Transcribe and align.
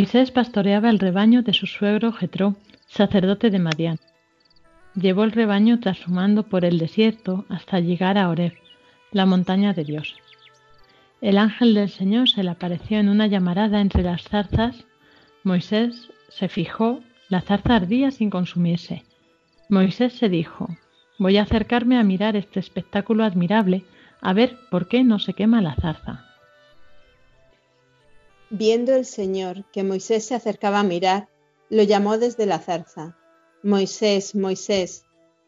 Moisés 0.00 0.30
pastoreaba 0.30 0.88
el 0.88 0.98
rebaño 0.98 1.42
de 1.42 1.52
su 1.52 1.66
suegro 1.66 2.10
Jetro, 2.10 2.56
sacerdote 2.86 3.50
de 3.50 3.58
Madián. 3.58 3.98
Llevó 4.94 5.24
el 5.24 5.30
rebaño 5.30 5.78
trashumando 5.78 6.44
por 6.44 6.64
el 6.64 6.78
desierto 6.78 7.44
hasta 7.50 7.80
llegar 7.80 8.16
a 8.16 8.30
Oreb, 8.30 8.54
la 9.12 9.26
montaña 9.26 9.74
de 9.74 9.84
Dios. 9.84 10.16
El 11.20 11.36
ángel 11.36 11.74
del 11.74 11.90
Señor 11.90 12.30
se 12.30 12.42
le 12.42 12.48
apareció 12.48 12.98
en 12.98 13.10
una 13.10 13.26
llamarada 13.26 13.82
entre 13.82 14.02
las 14.02 14.22
zarzas. 14.22 14.86
Moisés 15.44 16.08
se 16.30 16.48
fijó, 16.48 17.00
la 17.28 17.42
zarza 17.42 17.76
ardía 17.76 18.10
sin 18.10 18.30
consumirse. 18.30 19.04
Moisés 19.68 20.14
se 20.14 20.30
dijo, 20.30 20.66
voy 21.18 21.36
a 21.36 21.42
acercarme 21.42 21.98
a 21.98 22.04
mirar 22.04 22.36
este 22.36 22.58
espectáculo 22.58 23.22
admirable, 23.22 23.84
a 24.22 24.32
ver 24.32 24.56
por 24.70 24.88
qué 24.88 25.04
no 25.04 25.18
se 25.18 25.34
quema 25.34 25.60
la 25.60 25.74
zarza. 25.74 26.29
Viendo 28.52 28.96
el 28.96 29.06
Señor 29.06 29.64
que 29.70 29.84
Moisés 29.84 30.24
se 30.24 30.34
acercaba 30.34 30.80
a 30.80 30.84
mirar, 30.84 31.28
lo 31.68 31.84
llamó 31.84 32.18
desde 32.18 32.46
la 32.46 32.58
zarza. 32.58 33.16
Moisés, 33.62 34.34
Moisés, 34.34 35.04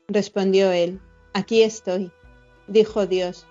respondió 0.07 0.71
él, 0.71 1.01
aquí 1.35 1.63
estoy. 1.63 2.13
Dijo 2.69 3.07
Dios, 3.07 3.45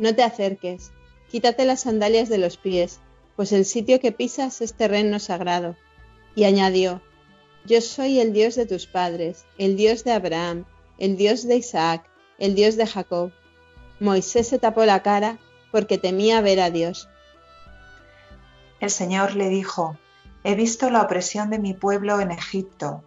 no 0.00 0.16
te 0.16 0.24
acerques, 0.24 0.90
quítate 1.30 1.64
las 1.64 1.82
sandalias 1.82 2.28
de 2.28 2.38
los 2.38 2.56
pies, 2.56 2.98
pues 3.36 3.52
el 3.52 3.66
sitio 3.66 4.00
que 4.00 4.10
pisas 4.10 4.60
es 4.62 4.74
terreno 4.74 5.20
sagrado. 5.20 5.76
Y 6.34 6.42
añadió, 6.42 7.00
yo 7.66 7.80
soy 7.80 8.18
el 8.18 8.32
Dios 8.32 8.56
de 8.56 8.66
tus 8.66 8.88
padres, 8.88 9.44
el 9.58 9.76
Dios 9.76 10.02
de 10.02 10.10
Abraham, 10.10 10.64
el 10.98 11.16
Dios 11.16 11.46
de 11.46 11.54
Isaac, 11.54 12.10
el 12.38 12.56
Dios 12.56 12.74
de 12.74 12.86
Jacob. 12.86 13.30
Moisés 14.00 14.48
se 14.48 14.58
tapó 14.58 14.84
la 14.84 15.04
cara 15.04 15.38
porque 15.70 15.98
temía 15.98 16.40
ver 16.40 16.58
a 16.58 16.70
Dios. 16.70 17.08
El 18.80 18.90
Señor 18.90 19.34
le 19.34 19.48
dijo, 19.48 19.96
He 20.44 20.54
visto 20.54 20.88
la 20.90 21.02
opresión 21.02 21.50
de 21.50 21.58
mi 21.58 21.74
pueblo 21.74 22.20
en 22.20 22.30
Egipto, 22.30 23.02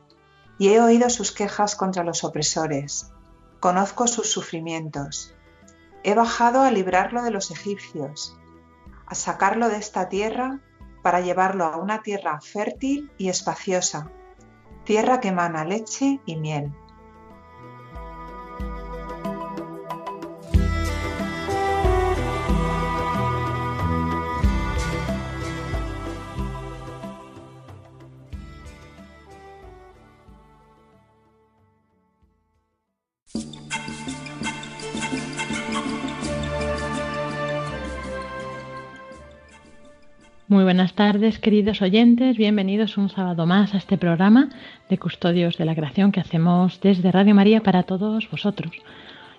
y 0.58 0.70
he 0.70 0.82
oído 0.82 1.10
sus 1.10 1.32
quejas 1.32 1.76
contra 1.76 2.04
los 2.04 2.24
opresores. 2.24 3.12
Conozco 3.60 4.08
sus 4.08 4.30
sufrimientos. 4.30 5.34
He 6.04 6.14
bajado 6.14 6.62
a 6.62 6.72
librarlo 6.72 7.24
de 7.24 7.32
los 7.32 7.52
egipcios, 7.52 8.38
a 9.06 9.16
sacarlo 9.16 9.70
de 9.70 9.78
esta 9.78 10.10
tierra 10.10 10.60
para 11.02 11.22
llevarlo 11.22 11.66
a 11.66 11.78
una 11.78 12.02
tierra 12.02 12.40
fértil 12.42 13.12
y 13.18 13.30
espaciosa, 13.30 14.12
tierra 14.84 15.20
que 15.20 15.30
emana 15.30 15.64
leche 15.64 16.20
y 16.26 16.36
miel. 16.36 16.74
Muy 40.52 40.66
buenas 40.66 40.92
tardes, 40.96 41.40
queridos 41.40 41.82
oyentes. 41.82 42.36
Bienvenidos 42.36 42.98
un 42.98 43.08
sábado 43.08 43.46
más 43.46 43.74
a 43.74 43.78
este 43.78 43.98
programa 43.98 44.50
de 44.90 44.98
Custodios 44.98 45.58
de 45.58 45.64
la 45.64 45.74
Creación 45.74 46.12
que 46.12 46.20
hacemos 46.20 46.82
desde 46.82 47.10
Radio 47.10 47.34
María 47.34 47.64
para 47.64 47.84
todos 47.84 48.30
vosotros. 48.30 48.74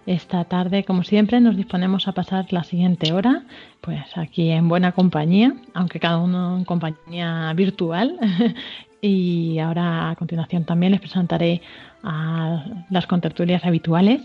Esta 0.06 0.42
tarde, 0.44 0.84
como 0.84 1.04
siempre, 1.04 1.38
nos 1.42 1.54
disponemos 1.54 2.08
a 2.08 2.12
pasar 2.12 2.50
la 2.50 2.64
siguiente 2.64 3.12
hora, 3.12 3.42
pues 3.82 4.00
aquí 4.16 4.52
en 4.52 4.70
buena 4.70 4.92
compañía, 4.92 5.52
aunque 5.74 6.00
cada 6.00 6.16
uno 6.16 6.56
en 6.56 6.64
compañía 6.64 7.52
virtual. 7.54 8.18
y 9.02 9.58
ahora 9.58 10.08
a 10.08 10.16
continuación 10.16 10.64
también 10.64 10.92
les 10.92 11.02
presentaré 11.02 11.60
a 12.02 12.64
las 12.88 13.06
contertulias 13.06 13.66
habituales 13.66 14.22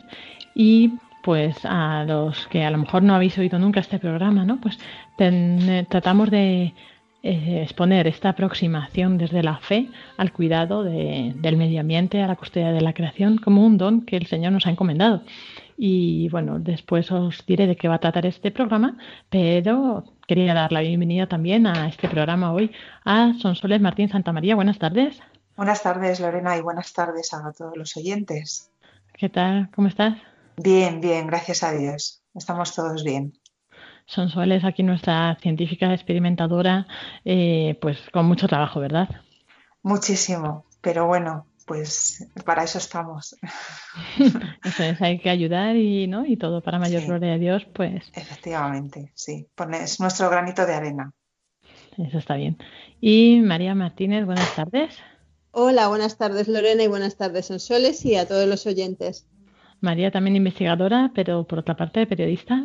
y 0.55 0.93
pues 1.27 1.57
a 1.65 2.05
los 2.05 2.47
que 2.47 2.63
a 2.63 2.71
lo 2.71 2.77
mejor 2.77 3.03
no 3.03 3.13
habéis 3.13 3.37
oído 3.37 3.59
nunca 3.59 3.81
este 3.81 3.99
programa, 3.99 4.45
¿no? 4.45 4.61
Pues 4.61 4.79
eh, 5.19 5.85
tratamos 5.89 6.31
de 6.31 6.73
eh, 7.21 7.61
exponer 7.63 8.07
esta 8.07 8.29
aproximación 8.29 9.17
desde 9.17 9.43
la 9.43 9.57
fe 9.57 9.89
al 10.15 10.31
cuidado 10.31 10.85
del 10.85 11.57
medio 11.57 11.81
ambiente, 11.81 12.23
a 12.23 12.27
la 12.27 12.37
custodia 12.37 12.71
de 12.71 12.79
la 12.79 12.93
creación, 12.93 13.39
como 13.39 13.65
un 13.65 13.77
don 13.77 14.05
que 14.05 14.15
el 14.15 14.27
Señor 14.27 14.53
nos 14.53 14.67
ha 14.67 14.69
encomendado. 14.69 15.23
Y 15.75 16.29
bueno, 16.29 16.59
después 16.59 17.11
os 17.11 17.45
diré 17.45 17.67
de 17.67 17.75
qué 17.75 17.89
va 17.89 17.95
a 17.95 17.99
tratar 17.99 18.25
este 18.25 18.49
programa, 18.49 18.97
pero 19.29 20.05
quería 20.29 20.53
dar 20.53 20.71
la 20.71 20.79
bienvenida 20.79 21.27
también 21.27 21.67
a 21.67 21.89
este 21.89 22.07
programa 22.07 22.53
hoy 22.53 22.71
a 23.03 23.33
Sonsoles 23.41 23.81
Martín 23.81 24.07
Santa 24.07 24.31
María. 24.31 24.55
Buenas 24.55 24.79
tardes. 24.79 25.19
Buenas 25.57 25.83
tardes, 25.83 26.21
Lorena, 26.21 26.55
y 26.55 26.61
buenas 26.61 26.93
tardes 26.93 27.33
a 27.33 27.51
todos 27.51 27.75
los 27.75 27.97
oyentes. 27.97 28.71
¿Qué 29.11 29.27
tal? 29.27 29.69
¿Cómo 29.75 29.89
estás? 29.89 30.15
Bien, 30.59 30.99
bien, 31.01 31.27
gracias 31.27 31.61
a 31.61 31.71
Dios. 31.71 32.23
Estamos 32.33 32.73
todos 32.73 33.03
bien. 33.03 33.33
Son 34.07 34.29
Suárez, 34.29 34.63
aquí 34.63 34.81
nuestra 34.81 35.37
científica 35.39 35.93
experimentadora, 35.93 36.87
eh, 37.25 37.77
pues 37.79 37.99
con 38.11 38.25
mucho 38.25 38.47
trabajo, 38.47 38.79
¿verdad? 38.79 39.07
Muchísimo, 39.83 40.65
pero 40.81 41.05
bueno, 41.05 41.45
pues 41.67 42.27
para 42.43 42.63
eso 42.63 42.79
estamos. 42.79 43.35
eso 44.63 44.83
es, 44.83 45.01
hay 45.01 45.19
que 45.19 45.29
ayudar 45.29 45.75
y, 45.75 46.07
¿no? 46.07 46.25
y 46.25 46.37
todo 46.37 46.63
para 46.63 46.79
mayor 46.79 47.05
gloria 47.05 47.33
de 47.33 47.39
Dios, 47.39 47.67
pues. 47.73 48.09
Efectivamente, 48.13 49.11
sí, 49.13 49.47
es 49.73 49.99
nuestro 49.99 50.29
granito 50.29 50.65
de 50.65 50.73
arena. 50.73 51.13
Eso 51.97 52.17
está 52.17 52.35
bien. 52.35 52.57
Y 52.99 53.41
María 53.41 53.75
Martínez, 53.75 54.25
buenas 54.25 54.55
tardes. 54.55 54.97
Hola, 55.51 55.87
buenas 55.87 56.17
tardes 56.17 56.47
Lorena 56.47 56.83
y 56.83 56.87
buenas 56.87 57.17
tardes 57.17 57.47
Sonsoles 57.47 58.05
y 58.05 58.15
a 58.15 58.27
todos 58.27 58.47
los 58.47 58.65
oyentes. 58.65 59.27
María 59.79 60.11
también 60.11 60.35
investigadora, 60.35 61.11
pero 61.13 61.45
por 61.45 61.59
otra 61.59 61.75
parte 61.75 62.07
periodista. 62.07 62.63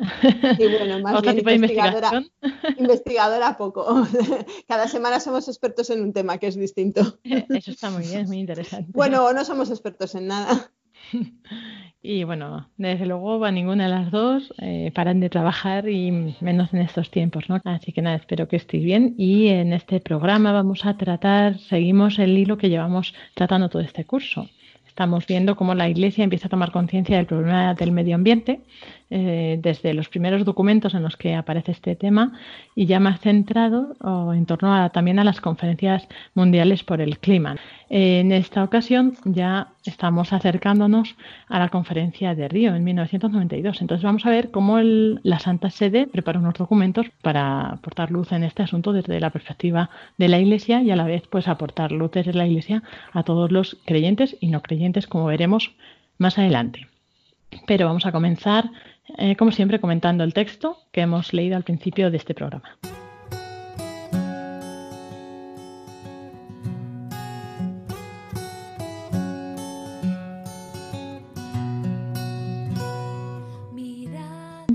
Sí, 0.56 0.66
bueno, 0.78 1.00
más 1.00 1.14
Otro 1.18 1.34
tipo 1.34 1.50
investigadora, 1.50 2.10
de 2.10 2.16
investigación. 2.16 2.78
Investigadora 2.78 3.56
poco. 3.56 4.06
Cada 4.68 4.88
semana 4.88 5.20
somos 5.20 5.48
expertos 5.48 5.90
en 5.90 6.02
un 6.02 6.12
tema 6.12 6.38
que 6.38 6.46
es 6.46 6.56
distinto. 6.56 7.18
Eso 7.24 7.70
está 7.70 7.90
muy 7.90 8.04
bien, 8.04 8.20
es 8.20 8.28
muy 8.28 8.38
interesante. 8.38 8.90
Bueno, 8.94 9.32
no 9.32 9.44
somos 9.44 9.70
expertos 9.70 10.14
en 10.14 10.28
nada. 10.28 10.70
Y 12.04 12.24
bueno, 12.24 12.68
desde 12.76 13.06
luego 13.06 13.44
a 13.44 13.52
ninguna 13.52 13.84
de 13.84 13.90
las 13.90 14.10
dos 14.10 14.52
eh, 14.58 14.90
paran 14.94 15.20
de 15.20 15.30
trabajar 15.30 15.88
y 15.88 16.34
menos 16.40 16.74
en 16.74 16.80
estos 16.80 17.10
tiempos, 17.10 17.48
¿no? 17.48 17.60
Así 17.64 17.92
que 17.92 18.02
nada, 18.02 18.16
espero 18.16 18.48
que 18.48 18.56
estéis 18.56 18.84
bien 18.84 19.14
y 19.18 19.48
en 19.48 19.72
este 19.72 20.00
programa 20.00 20.52
vamos 20.52 20.84
a 20.84 20.96
tratar, 20.96 21.58
seguimos 21.58 22.18
el 22.18 22.36
hilo 22.36 22.58
que 22.58 22.70
llevamos 22.70 23.14
tratando 23.34 23.68
todo 23.68 23.82
este 23.82 24.04
curso. 24.04 24.48
Estamos 24.92 25.26
viendo 25.26 25.56
cómo 25.56 25.74
la 25.74 25.88
Iglesia 25.88 26.22
empieza 26.22 26.48
a 26.48 26.50
tomar 26.50 26.70
conciencia 26.70 27.16
del 27.16 27.24
problema 27.24 27.72
del 27.72 27.92
medio 27.92 28.14
ambiente 28.14 28.60
eh, 29.14 29.58
desde 29.60 29.92
los 29.92 30.08
primeros 30.08 30.46
documentos 30.46 30.94
en 30.94 31.02
los 31.02 31.18
que 31.18 31.34
aparece 31.34 31.72
este 31.72 31.96
tema 31.96 32.32
y 32.74 32.86
ya 32.86 32.98
más 32.98 33.20
centrado 33.20 33.94
en 34.32 34.46
torno 34.46 34.90
también 34.90 35.18
a 35.18 35.24
las 35.24 35.42
conferencias 35.42 36.08
mundiales 36.34 36.82
por 36.82 37.02
el 37.02 37.18
clima. 37.18 37.56
En 37.90 38.32
esta 38.32 38.64
ocasión 38.64 39.18
ya 39.26 39.68
estamos 39.84 40.32
acercándonos 40.32 41.14
a 41.48 41.58
la 41.58 41.68
conferencia 41.68 42.34
de 42.34 42.48
Río 42.48 42.74
en 42.74 42.84
1992. 42.84 43.82
Entonces 43.82 44.02
vamos 44.02 44.24
a 44.24 44.30
ver 44.30 44.50
cómo 44.50 44.78
la 44.80 45.38
Santa 45.40 45.68
Sede 45.68 46.06
prepara 46.06 46.38
unos 46.38 46.54
documentos 46.54 47.04
para 47.20 47.66
aportar 47.66 48.10
luz 48.10 48.32
en 48.32 48.44
este 48.44 48.62
asunto 48.62 48.94
desde 48.94 49.20
la 49.20 49.28
perspectiva 49.28 49.90
de 50.16 50.28
la 50.28 50.38
Iglesia 50.38 50.80
y 50.80 50.90
a 50.90 50.96
la 50.96 51.04
vez 51.04 51.24
pues 51.28 51.48
aportar 51.48 51.92
luz 51.92 52.12
desde 52.12 52.32
la 52.32 52.46
Iglesia 52.46 52.82
a 53.12 53.24
todos 53.24 53.52
los 53.52 53.76
creyentes 53.84 54.38
y 54.40 54.46
no 54.46 54.62
creyentes, 54.62 55.06
como 55.06 55.26
veremos 55.26 55.72
más 56.16 56.38
adelante. 56.38 56.88
Pero 57.66 57.86
vamos 57.86 58.06
a 58.06 58.12
comenzar, 58.12 58.70
eh, 59.18 59.36
como 59.36 59.52
siempre, 59.52 59.80
comentando 59.80 60.24
el 60.24 60.34
texto 60.34 60.78
que 60.92 61.02
hemos 61.02 61.32
leído 61.32 61.56
al 61.56 61.64
principio 61.64 62.10
de 62.10 62.16
este 62.16 62.34
programa. 62.34 62.78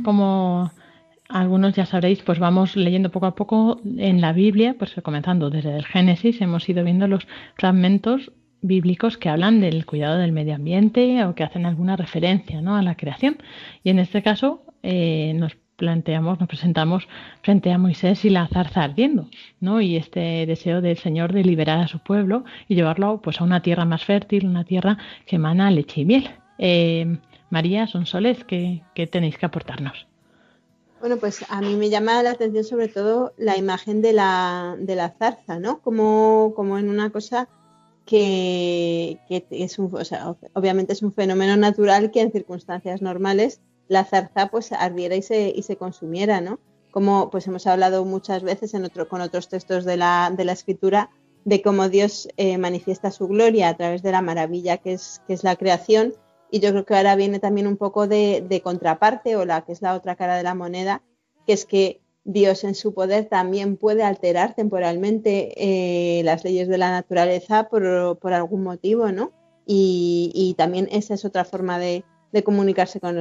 Como 0.03 0.71
algunos 1.27 1.75
ya 1.75 1.85
sabréis, 1.85 2.21
pues 2.21 2.39
vamos 2.39 2.77
leyendo 2.77 3.11
poco 3.11 3.25
a 3.25 3.35
poco 3.35 3.81
en 3.97 4.21
la 4.21 4.31
Biblia, 4.31 4.75
pues 4.79 4.95
comenzando 5.03 5.49
desde 5.49 5.75
el 5.75 5.85
Génesis, 5.85 6.39
hemos 6.41 6.67
ido 6.69 6.83
viendo 6.83 7.07
los 7.07 7.27
fragmentos 7.55 8.31
bíblicos 8.61 9.17
que 9.17 9.29
hablan 9.29 9.61
del 9.61 9.85
cuidado 9.85 10.17
del 10.17 10.31
medio 10.31 10.55
ambiente 10.55 11.23
o 11.25 11.35
que 11.35 11.43
hacen 11.43 11.65
alguna 11.65 11.95
referencia 11.95 12.61
¿no? 12.61 12.75
a 12.75 12.81
la 12.81 12.95
creación. 12.95 13.37
Y 13.83 13.89
en 13.89 13.99
este 13.99 14.23
caso 14.23 14.63
eh, 14.83 15.33
nos 15.35 15.55
planteamos, 15.77 16.39
nos 16.39 16.49
presentamos 16.49 17.07
frente 17.43 17.71
a 17.71 17.77
Moisés 17.77 18.25
y 18.25 18.29
la 18.29 18.47
zarza 18.47 18.81
ardiendo, 18.83 19.29
¿no? 19.59 19.79
Y 19.79 19.95
este 19.95 20.45
deseo 20.45 20.81
del 20.81 20.97
Señor 20.97 21.33
de 21.33 21.43
liberar 21.43 21.79
a 21.79 21.87
su 21.87 21.99
pueblo 21.99 22.43
y 22.67 22.75
llevarlo 22.75 23.21
pues 23.21 23.39
a 23.39 23.43
una 23.43 23.61
tierra 23.61 23.85
más 23.85 24.03
fértil, 24.03 24.47
una 24.47 24.63
tierra 24.63 24.97
que 25.25 25.35
emana 25.35 25.69
leche 25.69 26.01
y 26.01 26.05
miel. 26.05 26.29
Eh, 26.57 27.19
María, 27.49 27.87
son 27.87 28.05
soles 28.05 28.43
que, 28.43 28.81
tenéis 29.11 29.37
que 29.37 29.45
aportarnos. 29.45 30.07
Bueno, 30.99 31.17
pues 31.17 31.45
a 31.49 31.61
mí 31.61 31.75
me 31.75 31.89
llama 31.89 32.23
la 32.23 32.31
atención 32.31 32.63
sobre 32.63 32.87
todo 32.87 33.33
la 33.37 33.55
imagen 33.55 34.01
de 34.01 34.13
la, 34.13 34.75
de 34.79 34.95
la 34.95 35.09
zarza, 35.09 35.59
¿no? 35.59 35.79
Como, 35.79 36.53
como 36.55 36.79
en 36.79 36.89
una 36.89 37.11
cosa 37.11 37.47
que, 38.07 39.19
es 39.29 39.77
un, 39.77 39.93
obviamente 40.53 40.93
es 40.93 41.03
un 41.03 41.13
fenómeno 41.13 41.57
natural 41.57 42.09
que 42.09 42.21
en 42.21 42.31
circunstancias 42.31 43.01
normales 43.01 43.61
la 43.87 44.05
zarza 44.05 44.47
pues 44.47 44.71
ardiera 44.71 45.15
y 45.15 45.21
se, 45.21 45.53
y 45.55 45.61
se 45.61 45.75
consumiera, 45.75 46.41
¿no? 46.41 46.59
Como 46.89 47.29
pues 47.29 47.45
hemos 47.47 47.67
hablado 47.67 48.05
muchas 48.05 48.43
veces 48.43 48.73
en 48.73 48.85
otro, 48.85 49.07
con 49.07 49.21
otros 49.21 49.49
textos 49.49 49.85
de 49.85 49.97
la, 49.97 50.33
de 50.35 50.45
la 50.45 50.53
escritura 50.53 51.11
de 51.43 51.61
cómo 51.61 51.89
Dios 51.89 52.29
eh, 52.37 52.57
manifiesta 52.57 53.11
su 53.11 53.27
gloria 53.27 53.69
a 53.69 53.77
través 53.77 54.01
de 54.01 54.11
la 54.11 54.21
maravilla 54.21 54.77
que 54.77 54.93
es, 54.93 55.21
que 55.27 55.33
es 55.33 55.43
la 55.43 55.57
creación. 55.57 56.13
Y 56.49 56.61
yo 56.61 56.71
creo 56.71 56.85
que 56.85 56.95
ahora 56.95 57.15
viene 57.17 57.39
también 57.39 57.67
un 57.67 57.77
poco 57.77 58.07
de, 58.07 58.43
de 58.47 58.61
contraparte 58.61 59.35
o 59.35 59.45
la 59.45 59.65
que 59.65 59.73
es 59.73 59.81
la 59.81 59.95
otra 59.95 60.15
cara 60.15 60.37
de 60.37 60.43
la 60.43 60.55
moneda, 60.55 61.03
que 61.45 61.53
es 61.53 61.65
que 61.65 62.01
Dios 62.27 62.65
en 62.65 62.75
su 62.75 62.93
poder 62.93 63.25
también 63.29 63.77
puede 63.77 64.03
alterar 64.03 64.53
temporalmente 64.53 65.53
eh, 65.55 66.23
las 66.23 66.43
leyes 66.43 66.67
de 66.67 66.77
la 66.77 66.91
naturaleza 66.91 67.69
por, 67.69 68.33
algún 68.33 68.63
motivo, 68.63 69.13
¿no? 69.13 69.31
Y, 69.65 70.53
también 70.57 70.89
esa 70.91 71.13
es 71.13 71.23
otra 71.23 71.45
forma 71.45 71.79
de, 71.79 72.03
comunicarse 72.43 72.99
con 72.99 73.15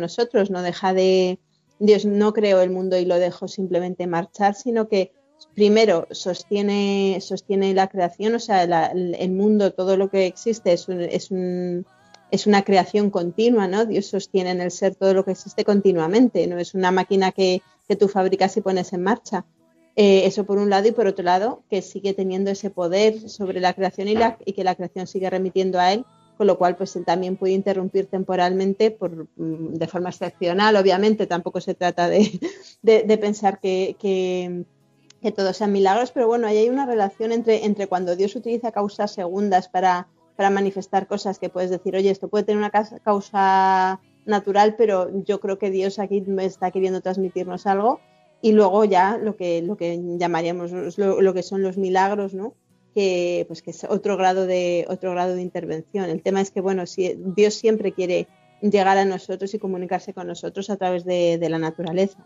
nosotros, 0.00 0.50
no 0.50 0.62
deja 0.62 0.92
de, 0.92 1.40
Dios 1.80 2.04
no 2.04 2.34
creó 2.34 2.60
el 2.60 2.70
mundo 2.70 2.98
y 2.98 3.06
lo 3.06 3.18
dejó 3.18 3.48
simplemente 3.48 4.06
marchar, 4.06 4.54
sino 4.54 4.88
que 4.88 5.10
primero 5.54 6.06
sostiene, 6.10 7.18
sostiene 7.22 7.72
la 7.72 7.88
creación, 7.88 8.34
o 8.34 8.38
sea, 8.40 8.62
el 8.62 9.32
mundo, 9.32 9.72
todo 9.72 9.96
lo 9.96 10.10
que 10.10 10.26
existe 10.26 10.74
es, 10.74 10.86
es, 10.88 11.30
un, 11.30 11.86
es 12.30 12.46
una 12.46 12.62
creación 12.62 13.08
continua, 13.10 13.66
¿no? 13.68 13.86
Dios 13.86 14.06
sostiene 14.06 14.50
en 14.50 14.60
el 14.60 14.70
ser 14.70 14.94
todo 14.96 15.14
lo 15.14 15.24
que 15.24 15.30
existe 15.30 15.64
continuamente, 15.64 16.46
no 16.46 16.58
es 16.58 16.74
una 16.74 16.90
máquina 16.90 17.32
que 17.32 17.62
que 17.88 17.96
tú 17.96 18.08
fabricas 18.08 18.56
y 18.56 18.60
pones 18.60 18.92
en 18.92 19.02
marcha. 19.02 19.46
Eh, 19.96 20.26
eso 20.26 20.44
por 20.44 20.58
un 20.58 20.70
lado 20.70 20.86
y 20.86 20.92
por 20.92 21.08
otro 21.08 21.24
lado 21.24 21.64
que 21.68 21.82
sigue 21.82 22.14
teniendo 22.14 22.52
ese 22.52 22.70
poder 22.70 23.28
sobre 23.28 23.58
la 23.58 23.72
creación 23.72 24.06
y, 24.06 24.52
que 24.52 24.62
la 24.62 24.76
creación 24.76 25.08
sigue 25.08 25.28
remitiendo 25.28 25.80
a 25.80 25.92
él, 25.92 26.04
con 26.36 26.46
lo 26.46 26.56
cual 26.56 26.76
pues 26.76 26.94
él 26.94 27.04
también 27.04 27.36
puede 27.36 27.54
interrumpir 27.54 28.06
temporalmente 28.06 28.92
por, 28.92 29.26
mm, 29.34 29.74
de 29.74 29.88
forma 29.88 30.10
excepcional, 30.10 30.76
obviamente 30.76 31.26
tampoco 31.26 31.60
se 31.60 31.74
trata 31.74 32.08
de, 32.08 32.30
pensar 33.20 33.58
que, 33.58 33.96
que, 33.98 34.64
que, 35.20 35.32
todos 35.32 35.56
sean 35.56 35.72
milagros, 35.72 36.12
pero 36.12 36.28
bueno, 36.28 36.46
ahí 36.46 36.58
hay 36.58 36.68
una 36.68 36.86
relación 36.86 37.32
entre, 37.32 37.64
entre 37.64 37.88
cuando 37.88 38.14
Dios 38.14 38.36
utiliza 38.36 38.70
causas 38.70 39.10
segundas 39.10 39.68
para, 39.68 40.06
para 40.36 40.50
manifestar 40.50 41.08
cosas 41.08 41.40
que 41.40 41.48
puedes 41.48 41.70
decir, 41.70 41.96
oye, 41.96 42.10
esto 42.10 42.28
puede 42.28 42.44
tener 42.44 42.58
una 42.58 42.70
causa 42.70 43.98
natural, 44.26 44.74
pero 44.76 45.10
yo 45.24 45.40
creo 45.40 45.58
que 45.58 45.70
Dios 45.70 45.98
aquí 45.98 46.20
me 46.22 46.44
está 46.44 46.70
queriendo 46.70 47.00
transmitirnos 47.00 47.66
algo. 47.66 48.00
Y 48.40 48.52
luego 48.52 48.84
ya 48.84 49.18
lo 49.18 49.36
que, 49.36 49.62
lo 49.62 49.76
que 49.76 50.00
llamaríamos 50.18 50.70
lo, 50.96 51.34
que 51.34 51.42
son 51.42 51.62
los 51.62 51.76
milagros, 51.76 52.34
¿no? 52.34 52.54
Que, 52.94 53.44
pues 53.48 53.62
que 53.62 53.72
es 53.72 53.84
otro 53.84 54.16
grado, 54.16 54.46
de, 54.46 54.86
otro 54.88 55.10
grado 55.10 55.34
de 55.34 55.42
intervención. 55.42 56.04
El 56.08 56.22
tema 56.22 56.40
es 56.40 56.50
que, 56.50 56.60
bueno, 56.60 56.84
Dios 57.36 57.54
siempre 57.54 57.92
quiere 57.92 58.28
llegar 58.62 58.96
a 58.96 59.04
nosotros 59.04 59.54
y 59.54 59.58
comunicarse 59.58 60.14
con 60.14 60.28
nosotros 60.28 60.70
a 60.70 60.76
través 60.76 61.04
de 61.04 61.48
la 61.48 61.58
naturaleza. 61.58 62.24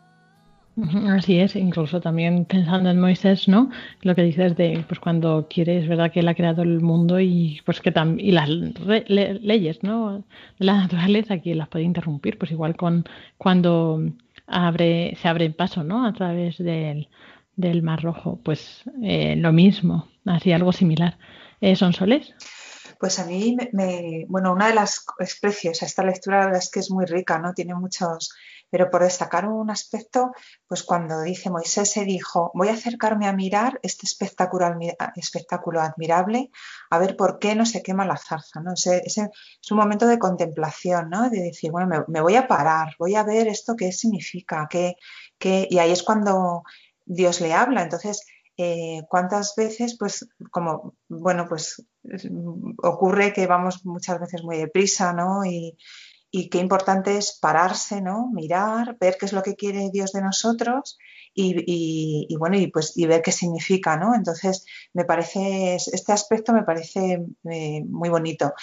Así 1.10 1.38
es, 1.38 1.54
incluso 1.54 2.00
también 2.00 2.46
pensando 2.46 2.88
en 2.88 2.98
Moisés, 2.98 3.46
¿no? 3.46 3.70
Lo 4.00 4.14
que 4.14 4.22
dices 4.22 4.56
de, 4.56 4.82
pues 4.88 5.00
cuando 5.00 5.46
quiere, 5.48 5.78
es 5.78 5.86
verdad 5.86 6.10
que 6.10 6.20
él 6.20 6.28
ha 6.28 6.34
creado 6.34 6.62
el 6.62 6.80
mundo 6.80 7.20
y 7.20 7.60
pues 7.66 7.80
que 7.82 7.92
y 8.18 8.32
las 8.32 8.48
leyes, 8.48 9.82
¿no? 9.82 10.24
De 10.58 10.64
la 10.64 10.78
naturaleza 10.80 11.38
que 11.38 11.54
las 11.54 11.68
puede 11.68 11.84
interrumpir, 11.84 12.38
pues 12.38 12.52
igual 12.52 12.74
con 12.74 13.04
cuando 13.36 14.00
abre, 14.46 15.14
se 15.20 15.28
abre 15.28 15.44
el 15.44 15.54
paso, 15.54 15.84
¿no? 15.84 16.06
A 16.06 16.12
través 16.14 16.56
del, 16.56 17.08
del 17.54 17.82
Mar 17.82 18.02
Rojo, 18.02 18.40
pues 18.42 18.82
eh, 19.02 19.36
lo 19.36 19.52
mismo, 19.52 20.08
así 20.24 20.52
algo 20.52 20.72
similar. 20.72 21.18
Eh, 21.60 21.76
¿Son 21.76 21.92
soles? 21.92 22.34
Pues 22.98 23.18
a 23.18 23.26
mí, 23.26 23.56
me, 23.72 24.24
bueno, 24.28 24.52
una 24.52 24.68
de 24.68 24.74
las 24.74 25.04
especies, 25.18 25.82
esta 25.82 26.02
lectura 26.02 26.38
la 26.38 26.44
verdad 26.46 26.62
es 26.62 26.70
que 26.70 26.80
es 26.80 26.90
muy 26.90 27.04
rica, 27.04 27.38
¿no? 27.38 27.52
Tiene 27.52 27.74
muchos 27.74 28.32
pero 28.72 28.88
por 28.88 29.02
destacar 29.02 29.46
un 29.46 29.70
aspecto, 29.70 30.32
pues 30.66 30.82
cuando 30.82 31.20
dice 31.20 31.50
Moisés 31.50 31.92
se 31.92 32.06
dijo, 32.06 32.50
voy 32.54 32.68
a 32.68 32.72
acercarme 32.72 33.28
a 33.28 33.34
mirar 33.34 33.78
este 33.82 34.06
espectáculo, 34.06 34.66
espectáculo 35.14 35.82
admirable, 35.82 36.50
a 36.88 36.98
ver 36.98 37.14
por 37.14 37.38
qué 37.38 37.54
no 37.54 37.66
se 37.66 37.82
quema 37.82 38.06
la 38.06 38.16
zarza. 38.16 38.60
¿no? 38.62 38.72
Ese, 38.72 39.02
es 39.04 39.70
un 39.70 39.76
momento 39.76 40.06
de 40.06 40.18
contemplación, 40.18 41.10
¿no? 41.10 41.28
de 41.28 41.42
decir, 41.42 41.70
bueno, 41.70 42.06
me, 42.08 42.20
voy 42.22 42.34
a 42.36 42.48
parar, 42.48 42.94
voy 42.98 43.14
a 43.14 43.24
ver 43.24 43.46
esto 43.46 43.76
qué 43.76 43.92
significa, 43.92 44.66
qué, 44.70 44.94
qué... 45.38 45.68
y 45.68 45.78
ahí 45.78 45.90
es 45.92 46.02
cuando 46.02 46.62
Dios 47.04 47.42
le 47.42 47.52
habla. 47.52 47.82
Entonces, 47.82 48.24
eh, 48.56 49.02
cuántas 49.10 49.54
veces, 49.54 49.98
pues, 49.98 50.26
como, 50.50 50.94
bueno, 51.10 51.44
pues 51.46 51.86
ocurre 52.82 53.34
que 53.34 53.46
vamos 53.46 53.84
muchas 53.84 54.18
veces 54.18 54.42
muy 54.42 54.56
deprisa, 54.56 55.12
¿no? 55.12 55.44
Y, 55.44 55.76
y 56.34 56.48
qué 56.48 56.58
importante 56.58 57.18
es 57.18 57.38
pararse, 57.38 58.00
¿no? 58.00 58.30
Mirar, 58.32 58.96
ver 58.98 59.18
qué 59.20 59.26
es 59.26 59.34
lo 59.34 59.42
que 59.42 59.54
quiere 59.54 59.90
Dios 59.92 60.12
de 60.12 60.22
nosotros 60.22 60.98
y, 61.34 62.34
bueno, 62.38 62.56
y 62.56 62.68
pues 62.68 62.96
y 62.96 63.06
ver 63.06 63.20
qué 63.20 63.32
significa, 63.32 63.98
¿no? 63.98 64.14
Entonces, 64.14 64.64
me 64.94 65.04
parece, 65.04 65.76
este 65.76 66.12
aspecto 66.12 66.54
me 66.54 66.64
parece 66.64 67.22
eh, 67.50 67.84
muy 67.84 68.08
bonito. 68.08 68.54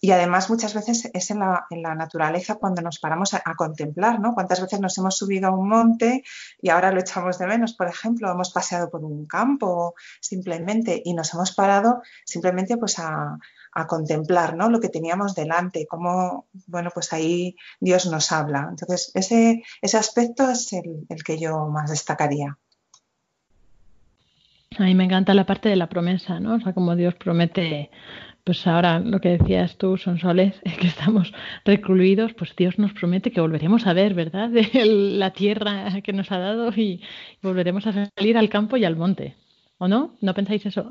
Y 0.00 0.10
además 0.10 0.50
muchas 0.50 0.74
veces 0.74 1.08
es 1.14 1.30
en 1.30 1.38
la, 1.38 1.64
naturaleza 1.70 2.56
cuando 2.56 2.82
nos 2.82 2.98
paramos 2.98 3.34
a, 3.34 3.54
contemplar, 3.56 4.18
¿no? 4.18 4.34
Cuántas 4.34 4.60
veces 4.60 4.80
nos 4.80 4.98
hemos 4.98 5.16
subido 5.16 5.46
a 5.46 5.56
un 5.56 5.68
monte 5.68 6.24
y 6.60 6.70
ahora 6.70 6.90
lo 6.90 6.98
echamos 6.98 7.38
de 7.38 7.46
menos, 7.46 7.74
por 7.74 7.86
ejemplo, 7.86 8.28
hemos 8.32 8.50
paseado 8.52 8.90
por 8.90 9.04
un 9.04 9.26
campo 9.26 9.94
simplemente 10.20 11.00
y 11.04 11.14
nos 11.14 11.32
hemos 11.34 11.52
parado 11.54 12.02
simplemente 12.24 12.76
pues 12.78 12.98
a, 12.98 13.38
a 13.72 13.86
contemplar 13.86 14.56
¿no? 14.56 14.68
lo 14.70 14.80
que 14.80 14.88
teníamos 14.88 15.34
delante, 15.34 15.86
cómo, 15.88 16.46
bueno, 16.66 16.90
pues 16.92 17.12
ahí 17.12 17.56
Dios 17.80 18.06
nos 18.06 18.30
habla. 18.32 18.68
Entonces, 18.70 19.10
ese, 19.14 19.62
ese 19.80 19.98
aspecto 19.98 20.50
es 20.50 20.72
el, 20.72 21.06
que 21.24 21.38
yo 21.38 21.66
más 21.68 21.90
destacaría. 21.90 22.58
A 24.78 24.84
mí 24.84 24.94
me 24.94 25.04
encanta 25.04 25.34
la 25.34 25.46
parte 25.46 25.68
de 25.68 25.76
la 25.76 25.88
promesa, 25.88 26.40
¿no? 26.40 26.54
O 26.54 26.60
sea, 26.60 26.72
como 26.72 26.96
Dios 26.96 27.14
promete, 27.14 27.90
pues 28.44 28.66
ahora 28.66 29.00
lo 29.00 29.20
que 29.20 29.36
decías 29.38 29.76
tú, 29.76 29.96
son 29.98 30.18
soles, 30.18 30.60
que 30.80 30.86
estamos 30.86 31.32
recluidos, 31.64 32.32
pues 32.34 32.54
Dios 32.56 32.78
nos 32.78 32.92
promete 32.92 33.32
que 33.32 33.40
volveremos 33.40 33.86
a 33.86 33.92
ver, 33.92 34.14
¿verdad? 34.14 34.50
La 34.84 35.32
tierra 35.32 36.00
que 36.02 36.12
nos 36.12 36.30
ha 36.32 36.38
dado 36.38 36.70
y 36.70 37.02
volveremos 37.42 37.86
a 37.86 38.10
salir 38.16 38.36
al 38.36 38.48
campo 38.48 38.76
y 38.76 38.84
al 38.84 38.96
monte. 38.96 39.36
¿O 39.78 39.88
no? 39.88 40.16
¿No 40.20 40.32
pensáis 40.34 40.64
eso? 40.64 40.90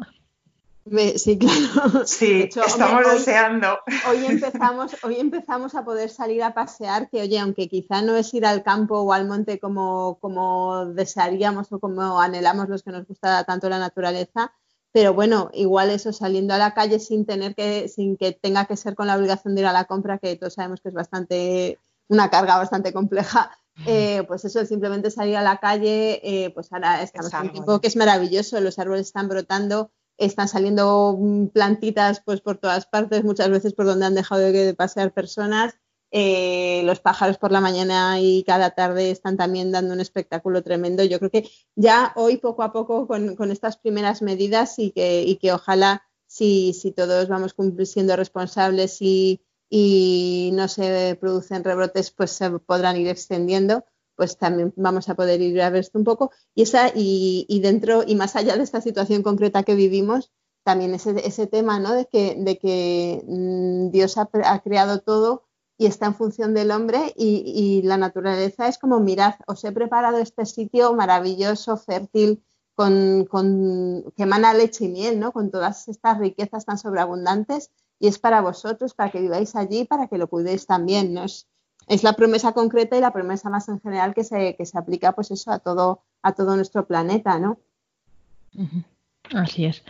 Sí, 1.17 1.37
claro. 1.39 2.05
Sí, 2.05 2.49
estamos 2.53 3.11
deseando. 3.11 3.79
Hoy, 4.09 4.25
empezamos, 4.25 4.95
hoy 5.03 5.19
empezamos 5.19 5.75
a 5.75 5.83
poder 5.83 6.09
salir 6.09 6.43
a 6.43 6.53
pasear, 6.53 7.09
que 7.09 7.21
oye, 7.21 7.39
aunque 7.39 7.67
quizá 7.67 8.01
no 8.01 8.15
es 8.15 8.33
ir 8.33 8.45
al 8.45 8.63
campo 8.63 8.99
o 8.99 9.13
al 9.13 9.27
monte 9.27 9.59
como, 9.59 10.17
como 10.19 10.85
desearíamos 10.87 11.71
o 11.71 11.79
como 11.79 12.19
anhelamos 12.19 12.69
los 12.69 12.83
que 12.83 12.91
nos 12.91 13.07
gusta 13.07 13.43
tanto 13.43 13.69
la 13.69 13.79
naturaleza, 13.79 14.53
pero 14.91 15.13
bueno, 15.13 15.49
igual 15.53 15.89
eso 15.89 16.11
saliendo 16.11 16.53
a 16.53 16.57
la 16.57 16.73
calle 16.73 16.99
sin 16.99 17.25
tener 17.25 17.55
que, 17.55 17.87
sin 17.87 18.17
que 18.17 18.33
tenga 18.33 18.65
que 18.65 18.75
ser 18.75 18.95
con 18.95 19.07
la 19.07 19.15
obligación 19.15 19.55
de 19.55 19.61
ir 19.61 19.67
a 19.67 19.73
la 19.73 19.85
compra, 19.85 20.17
que 20.17 20.35
todos 20.35 20.55
sabemos 20.55 20.81
que 20.81 20.89
es 20.89 20.95
bastante, 20.95 21.79
una 22.09 22.29
carga 22.29 22.57
bastante 22.57 22.91
compleja. 22.91 23.51
Eh, 23.85 24.23
pues 24.27 24.43
eso, 24.43 24.65
simplemente 24.65 25.09
salir 25.09 25.37
a 25.37 25.41
la 25.41 25.57
calle, 25.57 26.19
eh, 26.23 26.51
pues 26.51 26.71
ahora 26.73 27.01
estamos 27.01 27.33
en 27.33 27.41
un 27.41 27.51
tiempo 27.51 27.79
que 27.79 27.87
es 27.87 27.95
maravilloso, 27.95 28.59
los 28.59 28.77
árboles 28.77 29.07
están 29.07 29.29
brotando, 29.29 29.91
están 30.25 30.47
saliendo 30.47 31.17
mm, 31.19 31.47
plantitas 31.47 32.21
pues 32.23 32.41
por 32.41 32.57
todas 32.57 32.85
partes, 32.85 33.23
muchas 33.23 33.49
veces 33.49 33.73
por 33.73 33.85
donde 33.85 34.05
han 34.05 34.15
dejado 34.15 34.41
de 34.41 34.73
pasear 34.73 35.13
personas. 35.13 35.75
Eh, 36.13 36.81
los 36.83 36.99
pájaros 36.99 37.37
por 37.37 37.53
la 37.53 37.61
mañana 37.61 38.19
y 38.19 38.43
cada 38.43 38.71
tarde 38.71 39.11
están 39.11 39.37
también 39.37 39.71
dando 39.71 39.93
un 39.93 40.01
espectáculo 40.01 40.61
tremendo. 40.61 41.05
Yo 41.05 41.19
creo 41.19 41.31
que 41.31 41.49
ya 41.75 42.11
hoy 42.17 42.37
poco 42.37 42.63
a 42.63 42.73
poco 42.73 43.07
con, 43.07 43.51
estas 43.51 43.77
primeras 43.77 44.21
medidas 44.21 44.77
y 44.77 44.91
que, 44.91 45.23
y 45.23 45.37
que 45.37 45.53
ojalá 45.53 46.03
si, 46.27 46.73
si, 46.73 46.91
todos 46.91 47.29
vamos 47.29 47.55
siendo 47.85 48.17
responsables 48.17 49.01
y, 49.01 49.41
y 49.69 50.51
no 50.53 50.67
se 50.67 51.17
producen 51.19 51.63
rebrotes, 51.63 52.11
pues 52.11 52.31
se 52.31 52.49
podrán 52.59 52.97
ir 52.97 53.07
extendiendo 53.07 53.85
pues 54.21 54.37
también 54.37 54.71
vamos 54.75 55.09
a 55.09 55.15
poder 55.15 55.41
ir 55.41 55.59
a 55.63 55.71
ver 55.71 55.79
esto 55.79 55.97
un 55.97 56.05
poco. 56.05 56.29
Y, 56.53 56.61
esa, 56.61 56.91
y, 56.93 57.59
dentro 57.63 58.03
y 58.05 58.13
más 58.13 58.35
allá 58.35 58.55
de 58.55 58.61
esta 58.61 58.79
situación 58.79 59.23
concreta 59.23 59.63
que 59.63 59.73
vivimos, 59.73 60.31
también 60.61 60.93
ese, 60.93 61.27
ese 61.27 61.47
tema 61.47 61.79
¿no? 61.79 61.93
de 61.93 62.05
que, 62.05 62.35
de 62.37 62.59
que 62.59 63.23
mm, 63.25 63.89
Dios 63.89 64.19
ha, 64.19 64.27
creado 64.59 64.99
todo 64.99 65.45
y 65.75 65.87
está 65.87 66.05
en 66.05 66.13
función 66.13 66.53
del 66.53 66.69
hombre 66.69 67.15
y, 67.17 67.81
la 67.83 67.97
naturaleza 67.97 68.67
es 68.67 68.77
como, 68.77 68.99
mirad, 68.99 69.33
os 69.47 69.63
he 69.63 69.71
preparado 69.71 70.19
este 70.19 70.45
sitio 70.45 70.93
maravilloso, 70.93 71.75
fértil, 71.77 72.43
con, 72.75 73.25
que 74.15 74.21
emana 74.21 74.53
leche 74.53 74.85
y 74.85 74.89
miel, 74.89 75.19
¿no? 75.19 75.31
con 75.31 75.49
todas 75.49 75.87
estas 75.87 76.19
riquezas 76.19 76.65
tan 76.65 76.77
sobreabundantes 76.77 77.71
y 77.97 78.07
es 78.07 78.19
para 78.19 78.41
vosotros, 78.41 78.93
para 78.93 79.11
que 79.11 79.21
viváis 79.21 79.55
allí, 79.55 79.85
para 79.85 80.05
que 80.05 80.19
lo 80.19 80.27
cuidéis 80.27 80.67
también. 80.67 81.11
¿no? 81.11 81.25
Es 81.87 82.03
la 82.03 82.13
promesa 82.13 82.53
concreta 82.53 82.97
y 82.97 83.01
la 83.01 83.11
promesa 83.11 83.49
más 83.49 83.67
en 83.69 83.79
general 83.79 84.13
que 84.13 84.23
se, 84.23 84.55
que 84.55 84.65
se 84.65 84.77
aplica 84.77 85.11
pues 85.13 85.31
eso 85.31 85.51
a 85.51 85.59
todo, 85.59 86.01
a 86.21 86.33
todo 86.33 86.55
nuestro 86.55 86.85
planeta, 86.85 87.39
¿no? 87.39 87.57
Así 89.33 89.65
es. 89.65 89.83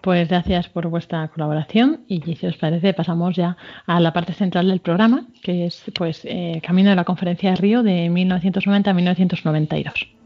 Pues 0.00 0.28
gracias 0.28 0.68
por 0.68 0.86
vuestra 0.88 1.26
colaboración 1.28 2.04
y 2.06 2.20
si 2.36 2.46
os 2.46 2.56
parece 2.56 2.94
pasamos 2.94 3.34
ya 3.34 3.56
a 3.86 3.98
la 3.98 4.12
parte 4.12 4.34
central 4.34 4.68
del 4.68 4.80
programa, 4.80 5.26
que 5.42 5.66
es 5.66 5.82
pues 5.94 6.20
eh, 6.24 6.60
Camino 6.64 6.90
de 6.90 6.96
la 6.96 7.04
Conferencia 7.04 7.50
de 7.50 7.56
Río 7.56 7.82
de 7.82 8.08
1990 8.10 8.90
a 8.90 8.94
1992. 8.94 10.16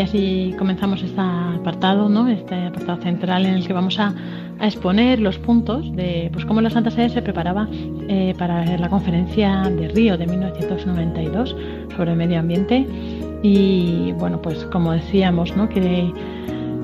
Y 0.00 0.02
así 0.02 0.54
comenzamos 0.58 1.02
este 1.02 1.20
apartado, 1.20 2.08
¿no? 2.08 2.26
este 2.26 2.54
apartado 2.54 3.02
central 3.02 3.44
en 3.44 3.52
el 3.56 3.66
que 3.66 3.74
vamos 3.74 3.98
a, 3.98 4.14
exponer 4.62 5.20
los 5.20 5.36
puntos 5.36 5.94
de 5.94 6.30
pues, 6.32 6.46
cómo 6.46 6.62
la 6.62 6.70
Santa 6.70 6.90
Sede 6.90 7.10
se 7.10 7.20
preparaba 7.20 7.68
eh, 8.08 8.34
para 8.38 8.64
la 8.78 8.88
conferencia 8.88 9.64
de 9.64 9.88
Río 9.88 10.16
de 10.16 10.26
1992 10.26 11.54
sobre 11.94 12.12
el 12.12 12.16
medio 12.16 12.38
ambiente. 12.38 12.86
Y 13.42 14.12
bueno, 14.12 14.40
pues 14.40 14.64
como 14.72 14.92
decíamos, 14.92 15.54
¿no? 15.54 15.68
que 15.68 16.10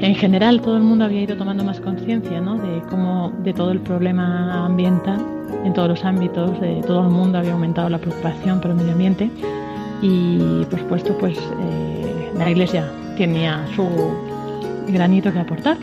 en 0.00 0.14
general 0.14 0.60
todo 0.60 0.76
el 0.76 0.82
mundo 0.82 1.06
había 1.06 1.22
ido 1.22 1.38
tomando 1.38 1.64
más 1.64 1.80
conciencia 1.80 2.38
¿no? 2.42 2.58
de 2.58 2.82
cómo 2.90 3.32
de 3.42 3.54
todo 3.54 3.70
el 3.70 3.80
problema 3.80 4.66
ambiental 4.66 5.24
en 5.64 5.72
todos 5.72 5.88
los 5.88 6.04
ámbitos, 6.04 6.60
de 6.60 6.82
todo 6.86 7.00
el 7.00 7.08
mundo 7.08 7.38
había 7.38 7.54
aumentado 7.54 7.88
la 7.88 7.98
preocupación 7.98 8.60
por 8.60 8.72
el 8.72 8.76
medio 8.76 8.92
ambiente 8.92 9.30
y 10.02 10.66
por 10.68 10.80
supuesto 10.80 11.16
pues 11.18 11.38
eh, 11.38 12.30
la 12.36 12.50
Iglesia 12.50 12.84
tenía 13.16 13.64
su 13.74 13.86
granito 14.88 15.32
que 15.32 15.38
aportar, 15.38 15.76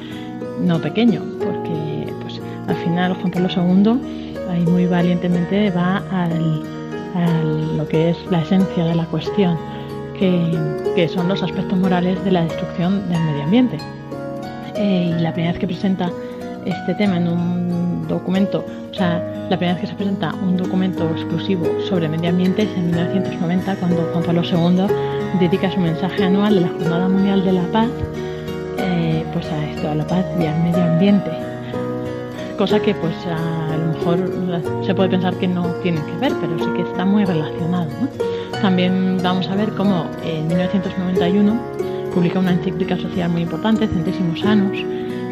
no 0.61 0.79
pequeño, 0.79 1.21
porque 1.39 2.13
pues 2.21 2.39
al 2.67 2.75
final 2.77 3.13
Juan 3.15 3.31
Pablo 3.31 3.49
II 3.49 4.23
ahí 4.49 4.61
muy 4.61 4.85
valientemente 4.85 5.71
va 5.71 5.97
al, 6.11 7.77
lo 7.77 7.87
que 7.87 8.11
es 8.11 8.17
la 8.31 8.41
esencia 8.41 8.85
de 8.85 8.95
la 8.95 9.05
cuestión, 9.05 9.57
que, 10.17 11.07
son 11.13 11.27
los 11.27 11.41
aspectos 11.43 11.77
morales 11.77 12.23
de 12.23 12.31
la 12.31 12.43
destrucción 12.43 13.09
del 13.09 13.19
medio 13.19 13.43
ambiente. 13.43 13.77
Eh, 14.75 15.15
y 15.17 15.21
la 15.21 15.33
primera 15.33 15.51
vez 15.51 15.59
que 15.59 15.67
presenta 15.67 16.09
este 16.65 16.93
tema 16.95 17.17
en 17.17 17.27
un 17.27 18.07
documento, 18.07 18.63
o 18.91 18.93
sea, 18.93 19.21
la 19.49 19.57
primera 19.57 19.73
vez 19.73 19.81
que 19.81 19.87
se 19.87 19.95
presenta 19.95 20.33
un 20.35 20.55
documento 20.55 21.09
exclusivo 21.09 21.65
sobre 21.89 22.07
medio 22.07 22.29
ambiente 22.29 22.63
es 22.63 22.77
en 22.77 22.87
1990, 22.91 23.75
cuando 23.75 24.01
Juan 24.13 24.23
Pablo 24.23 24.41
II 24.43 25.12
dedica 25.39 25.71
su 25.71 25.79
mensaje 25.79 26.23
anual 26.23 26.55
de 26.55 26.61
la 26.61 26.69
Jornada 26.69 27.09
Mundial 27.09 27.43
de 27.43 27.53
la 27.53 27.63
Paz 27.71 27.89
eh, 28.77 29.25
pues 29.33 29.45
a 29.47 29.69
esto, 29.69 29.89
a 29.89 29.95
la 29.95 30.05
paz 30.05 30.25
y 30.39 30.45
al 30.45 30.61
medio 30.63 30.83
ambiente. 30.83 31.31
Cosa 32.57 32.79
que 32.79 32.93
pues 32.93 33.15
a, 33.25 33.77
lo 33.77 33.93
mejor 33.93 34.85
se 34.85 34.93
puede 34.93 35.09
pensar 35.09 35.35
que 35.35 35.47
no 35.47 35.63
tiene 35.81 35.99
que 36.05 36.17
ver, 36.17 36.33
pero 36.39 36.57
sí 36.59 36.65
que 36.75 36.81
está 36.83 37.05
muy 37.05 37.25
relacionado. 37.25 37.89
También 38.61 39.17
vamos 39.21 39.47
a 39.49 39.55
ver 39.55 39.73
cómo 39.73 40.05
en 40.23 40.47
1991 40.47 41.59
publica 42.13 42.39
una 42.39 42.51
encíclica 42.51 42.95
social 42.97 43.29
muy 43.31 43.41
importante, 43.41 43.87
Centésimos 43.87 44.43
Anos, 44.43 44.77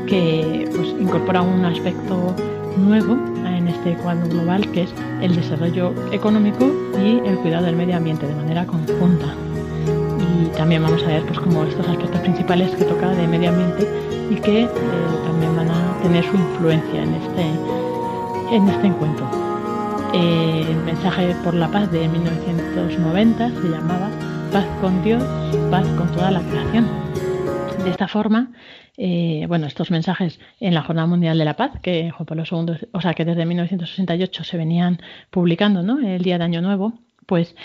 que 0.07 0.67
pues, 0.75 0.89
incorpora 0.99 1.41
un 1.41 1.63
aspecto 1.63 2.35
nuevo 2.77 3.17
en 3.45 3.67
este 3.67 3.93
cuadro 3.97 4.27
global 4.27 4.69
que 4.71 4.83
es 4.83 4.93
el 5.21 5.35
desarrollo 5.35 5.93
económico 6.11 6.71
y 6.99 7.19
el 7.27 7.37
cuidado 7.37 7.65
del 7.65 7.75
medio 7.75 7.97
ambiente 7.97 8.25
de 8.25 8.33
manera 8.33 8.65
conjunta 8.65 9.35
también 10.57 10.83
vamos 10.83 11.03
a 11.03 11.07
ver 11.07 11.23
pues 11.25 11.39
como 11.39 11.63
estos 11.63 11.87
aspectos 11.87 12.21
principales 12.21 12.75
que 12.75 12.85
toca 12.85 13.09
de 13.09 13.27
medio 13.27 13.49
ambiente 13.49 13.87
y 14.29 14.35
que 14.35 14.63
eh, 14.63 14.67
también 15.25 15.55
van 15.55 15.69
a 15.69 15.97
tener 16.01 16.23
su 16.23 16.35
influencia 16.35 17.03
en 17.03 17.13
este, 17.13 18.55
en 18.55 18.69
este 18.69 18.87
encuentro. 18.87 19.29
Eh, 20.13 20.65
el 20.69 20.77
mensaje 20.77 21.35
por 21.43 21.53
la 21.53 21.69
paz 21.69 21.91
de 21.91 22.07
1990 22.07 23.49
se 23.49 23.69
llamaba 23.69 24.09
Paz 24.51 24.65
con 24.81 25.01
Dios, 25.03 25.23
paz 25.69 25.87
con 25.97 26.11
toda 26.11 26.31
la 26.31 26.41
creación. 26.41 26.87
De 27.83 27.89
esta 27.89 28.07
forma, 28.07 28.51
eh, 28.97 29.45
bueno, 29.47 29.67
estos 29.67 29.89
mensajes 29.89 30.39
en 30.59 30.73
la 30.73 30.83
Jornada 30.83 31.07
Mundial 31.07 31.37
de 31.37 31.45
la 31.45 31.55
Paz, 31.55 31.71
que 31.81 32.11
Juan 32.11 32.25
Pablo 32.25 32.43
II, 32.49 32.87
o 32.91 33.01
sea, 33.01 33.13
que 33.13 33.25
desde 33.25 33.45
1968 33.45 34.43
se 34.43 34.57
venían 34.57 34.99
publicando, 35.29 35.81
¿no? 35.81 35.99
El 35.99 36.21
día 36.21 36.37
de 36.37 36.43
Año 36.43 36.61
Nuevo, 36.61 36.93
pues 37.25 37.55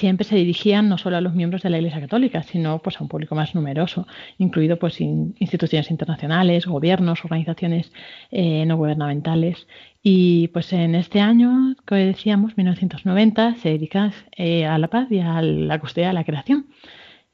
siempre 0.00 0.24
se 0.24 0.34
dirigían 0.34 0.88
no 0.88 0.96
solo 0.96 1.18
a 1.18 1.20
los 1.20 1.34
miembros 1.34 1.62
de 1.62 1.68
la 1.68 1.76
Iglesia 1.76 2.00
Católica, 2.00 2.42
sino 2.42 2.78
pues 2.80 2.98
a 2.98 3.02
un 3.04 3.08
público 3.08 3.34
más 3.34 3.54
numeroso, 3.54 4.06
incluido 4.38 4.78
pues 4.78 4.98
instituciones 5.00 5.90
internacionales, 5.90 6.66
gobiernos, 6.66 7.22
organizaciones 7.22 7.92
eh, 8.30 8.64
no 8.66 8.78
gubernamentales. 8.78 9.68
Y 10.02 10.48
pues 10.48 10.72
en 10.72 10.94
este 10.94 11.20
año, 11.20 11.76
como 11.86 12.00
decíamos, 12.00 12.56
1990, 12.56 13.56
se 13.56 13.68
dedica 13.68 14.10
eh, 14.36 14.64
a 14.64 14.78
la 14.78 14.88
paz 14.88 15.08
y 15.10 15.20
a 15.20 15.42
la 15.42 15.78
custodia 15.78 16.08
de 16.08 16.14
la 16.14 16.24
creación. 16.24 16.68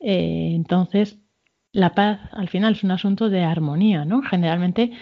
Eh, 0.00 0.50
entonces, 0.54 1.18
la 1.70 1.94
paz 1.94 2.18
al 2.32 2.48
final 2.48 2.72
es 2.72 2.82
un 2.82 2.90
asunto 2.90 3.30
de 3.30 3.44
armonía, 3.44 4.04
¿no? 4.04 4.22
Generalmente 4.22 4.92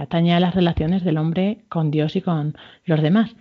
atañe 0.00 0.34
a 0.34 0.40
las 0.40 0.54
relaciones 0.54 1.04
del 1.04 1.18
hombre 1.18 1.64
con 1.68 1.90
Dios 1.90 2.16
y 2.16 2.22
con 2.22 2.56
los 2.86 3.02
demás. 3.02 3.36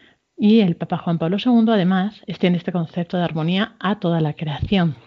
Y 0.45 0.59
el 0.59 0.75
Papa 0.75 0.97
Juan 0.97 1.19
Pablo 1.19 1.38
II, 1.38 1.67
además, 1.69 2.21
extiende 2.27 2.57
este 2.57 2.73
concepto 2.73 3.15
de 3.15 3.23
armonía 3.23 3.77
a 3.79 4.01
toda 4.01 4.19
la 4.19 4.33
creación. 4.33 4.97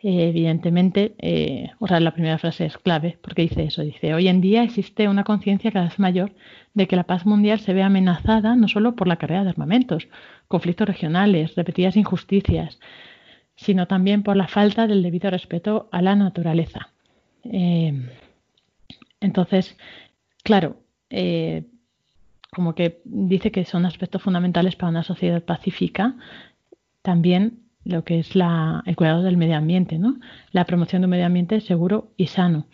Eh, 0.00 0.28
evidentemente, 0.28 1.14
eh, 1.16 1.70
o 1.78 1.88
sea, 1.88 1.98
la 1.98 2.10
primera 2.10 2.36
frase 2.36 2.66
es 2.66 2.76
clave 2.76 3.18
porque 3.22 3.40
dice 3.40 3.64
eso, 3.64 3.80
dice, 3.80 4.12
hoy 4.12 4.28
en 4.28 4.42
día 4.42 4.62
existe 4.62 5.08
una 5.08 5.24
conciencia 5.24 5.72
cada 5.72 5.86
vez 5.86 5.98
mayor 5.98 6.34
de 6.74 6.86
que 6.86 6.94
la 6.94 7.04
paz 7.04 7.24
mundial 7.24 7.58
se 7.58 7.72
ve 7.72 7.82
amenazada 7.82 8.54
no 8.54 8.68
solo 8.68 8.96
por 8.96 9.08
la 9.08 9.16
carrera 9.16 9.44
de 9.44 9.48
armamentos, 9.48 10.08
conflictos 10.46 10.86
regionales, 10.86 11.54
repetidas 11.54 11.96
injusticias, 11.96 12.78
sino 13.54 13.86
también 13.86 14.22
por 14.22 14.36
la 14.36 14.46
falta 14.46 14.86
del 14.86 15.02
debido 15.02 15.30
respeto 15.30 15.88
a 15.90 16.02
la 16.02 16.16
naturaleza. 16.16 16.90
Eh, 17.44 17.94
entonces, 19.20 19.78
claro, 20.44 20.76
como 22.56 22.74
que 22.74 23.02
dice 23.04 23.52
que 23.52 23.66
son 23.66 23.84
aspectos 23.84 24.22
fundamentales 24.22 24.76
para 24.76 24.88
una 24.88 25.02
sociedad 25.02 25.42
pacífica, 25.42 26.14
también 27.02 27.58
lo 27.84 28.02
que 28.02 28.18
es 28.18 28.34
la, 28.34 28.82
el 28.86 28.96
cuidado 28.96 29.22
del 29.22 29.36
medio 29.36 29.58
ambiente, 29.58 29.98
¿no? 29.98 30.16
la 30.52 30.64
promoción 30.64 31.02
de 31.02 31.04
un 31.04 31.10
medio 31.10 31.26
ambiente 31.26 31.60
seguro 31.60 32.14
y 32.16 32.28
sano, 32.28 32.66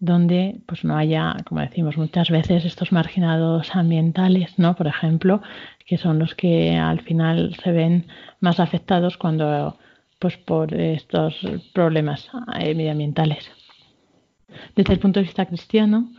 donde 0.00 0.62
pues 0.66 0.82
no 0.82 0.96
haya, 0.96 1.36
como 1.46 1.60
decimos 1.60 1.96
muchas 1.96 2.28
veces, 2.28 2.64
estos 2.64 2.90
marginados 2.90 3.76
ambientales, 3.76 4.58
¿no? 4.58 4.74
por 4.74 4.88
ejemplo, 4.88 5.42
que 5.86 5.96
son 5.96 6.18
los 6.18 6.34
que 6.34 6.76
al 6.76 7.00
final 7.02 7.54
se 7.62 7.70
ven 7.70 8.06
más 8.40 8.58
afectados 8.58 9.16
cuando 9.16 9.78
pues 10.18 10.38
por 10.38 10.74
estos 10.74 11.38
problemas 11.72 12.28
eh, 12.58 12.74
medioambientales. 12.74 13.48
Desde 14.74 14.92
el 14.92 14.98
punto 14.98 15.20
de 15.20 15.26
vista 15.26 15.46
cristiano, 15.46 16.10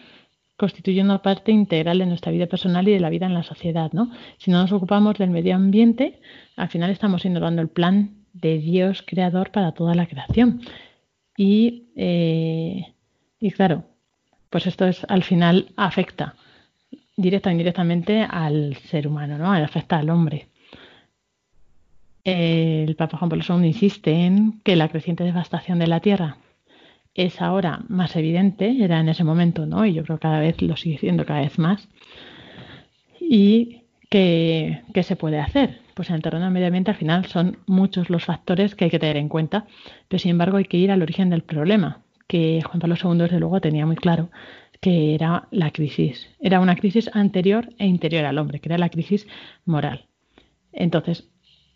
constituye 0.61 1.01
una 1.01 1.23
parte 1.23 1.51
integral 1.51 1.97
de 1.97 2.05
nuestra 2.05 2.31
vida 2.31 2.45
personal 2.45 2.87
y 2.87 2.91
de 2.91 2.99
la 2.99 3.09
vida 3.09 3.25
en 3.25 3.33
la 3.33 3.41
sociedad. 3.41 3.91
¿no? 3.93 4.11
Si 4.37 4.51
no 4.51 4.61
nos 4.61 4.71
ocupamos 4.71 5.17
del 5.17 5.31
medio 5.31 5.55
ambiente, 5.55 6.19
al 6.55 6.69
final 6.69 6.91
estamos 6.91 7.25
ignorando 7.25 7.63
el 7.63 7.67
plan 7.67 8.11
de 8.33 8.59
Dios 8.59 9.01
creador 9.01 9.49
para 9.49 9.71
toda 9.71 9.95
la 9.95 10.05
creación. 10.05 10.61
Y, 11.35 11.87
eh, 11.95 12.93
y 13.39 13.49
claro, 13.49 13.85
pues 14.51 14.67
esto 14.67 14.85
es 14.85 15.03
al 15.09 15.23
final 15.23 15.69
afecta 15.77 16.35
directa 17.17 17.49
o 17.49 17.53
indirectamente 17.53 18.21
al 18.21 18.75
ser 18.75 19.07
humano, 19.07 19.39
¿no? 19.39 19.51
Afecta 19.51 19.97
al 19.97 20.11
hombre. 20.11 20.47
El 22.23 22.95
Papa 22.95 23.17
Juan 23.17 23.29
Pablo 23.29 23.43
II 23.49 23.65
insiste 23.65 24.11
en 24.11 24.61
que 24.61 24.75
la 24.75 24.89
creciente 24.89 25.23
devastación 25.23 25.79
de 25.79 25.87
la 25.87 26.01
tierra 26.01 26.37
es 27.13 27.41
ahora 27.41 27.81
más 27.87 28.15
evidente, 28.15 28.83
era 28.83 28.99
en 28.99 29.09
ese 29.09 29.23
momento, 29.23 29.65
¿no? 29.65 29.85
Y 29.85 29.93
yo 29.93 30.03
creo 30.03 30.17
que 30.17 30.23
cada 30.23 30.39
vez 30.39 30.61
lo 30.61 30.75
sigue 30.77 30.97
siendo 30.97 31.25
cada 31.25 31.41
vez 31.41 31.59
más. 31.59 31.87
Y 33.19 33.81
que, 34.09 34.83
se 35.03 35.15
puede 35.15 35.39
hacer. 35.39 35.79
Pues 35.93 36.09
en 36.09 36.15
el 36.15 36.21
terreno 36.21 36.45
del 36.45 36.53
medio 36.53 36.67
ambiente 36.67 36.91
al 36.91 36.97
final 36.97 37.25
son 37.25 37.57
muchos 37.65 38.09
los 38.09 38.25
factores 38.25 38.75
que 38.75 38.85
hay 38.85 38.91
que 38.91 38.99
tener 38.99 39.17
en 39.17 39.29
cuenta, 39.29 39.65
pero 40.07 40.19
sin 40.19 40.31
embargo 40.31 40.57
hay 40.57 40.65
que 40.65 40.77
ir 40.77 40.91
al 40.91 41.01
origen 41.01 41.29
del 41.29 41.43
problema, 41.43 42.01
que 42.27 42.61
Juan 42.61 42.79
Pablo 42.79 42.95
II 43.01 43.19
desde 43.19 43.39
luego 43.39 43.61
tenía 43.61 43.85
muy 43.85 43.95
claro 43.95 44.29
que 44.81 45.15
era 45.15 45.47
la 45.51 45.71
crisis. 45.71 46.29
Era 46.39 46.59
una 46.59 46.75
crisis 46.75 47.09
anterior 47.13 47.69
e 47.77 47.85
interior 47.85 48.25
al 48.25 48.37
hombre, 48.37 48.59
que 48.59 48.67
era 48.69 48.77
la 48.77 48.89
crisis 48.89 49.27
moral. 49.63 50.07
Entonces, 50.73 51.29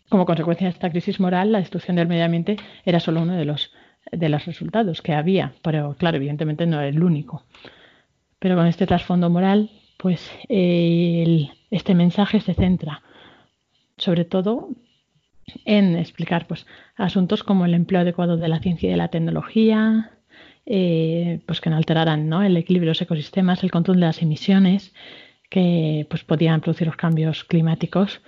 como 0.08 0.26
consecuencia 0.26 0.66
de 0.66 0.72
esta 0.72 0.90
crisis 0.90 1.20
moral, 1.20 1.52
la 1.52 1.58
destrucción 1.58 1.96
del 1.96 2.08
medio 2.08 2.24
ambiente 2.24 2.56
era 2.84 3.00
solo 3.00 3.22
uno 3.22 3.34
de 3.34 3.44
los, 3.44 3.72
de 4.12 4.28
los 4.28 4.44
resultados 4.46 5.02
que 5.02 5.14
había, 5.14 5.54
pero 5.62 5.96
claro, 5.98 6.16
evidentemente 6.16 6.66
no 6.66 6.78
era 6.78 6.88
el 6.88 7.02
único. 7.02 7.44
Pero 8.38 8.56
con 8.56 8.66
este 8.66 8.86
trasfondo 8.86 9.30
moral, 9.30 9.70
pues 9.96 10.30
este 10.48 11.94
mensaje 11.94 12.40
se 12.40 12.54
centra 12.54 13.02
sobre 13.96 14.24
todo 14.24 14.68
en 15.64 15.96
explicar 15.96 16.46
pues, 16.46 16.66
asuntos 16.96 17.42
como 17.42 17.64
el 17.64 17.74
empleo 17.74 18.00
adecuado 18.00 18.36
de 18.36 18.48
la 18.48 18.60
ciencia 18.60 18.88
y 18.88 18.90
de 18.90 18.96
la 18.96 19.08
tecnología, 19.08 20.10
eh, 20.66 21.40
pues 21.46 21.60
que 21.60 21.70
no 21.70 21.76
alteraran 21.76 22.28
¿no? 22.28 22.42
el 22.42 22.56
equilibrio 22.56 22.88
de 22.88 22.92
los 22.92 23.02
ecosistemas, 23.02 23.62
el 23.62 23.70
control 23.70 24.00
de 24.00 24.06
las 24.06 24.22
emisiones, 24.22 24.92
que 25.48 26.06
pues, 26.10 26.24
podían 26.24 26.60
producir 26.60 26.86
los 26.86 26.96
cambios 26.96 27.44
climáticos 27.44 28.20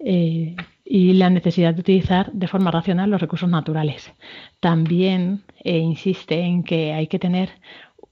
eh, 0.00 0.56
y 0.84 1.14
la 1.14 1.30
necesidad 1.30 1.74
de 1.74 1.80
utilizar 1.80 2.30
de 2.32 2.48
forma 2.48 2.70
racional 2.70 3.10
los 3.10 3.20
recursos 3.20 3.48
naturales. 3.48 4.12
También 4.60 5.44
eh, 5.62 5.78
insiste 5.78 6.40
en 6.40 6.62
que 6.62 6.92
hay 6.92 7.06
que 7.06 7.18
tener, 7.18 7.50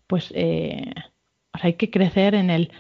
pues, 0.07 0.33
hay 0.35 1.75
que 1.75 1.91
crecer 1.91 2.35
en 2.35 2.51
el 2.51 2.73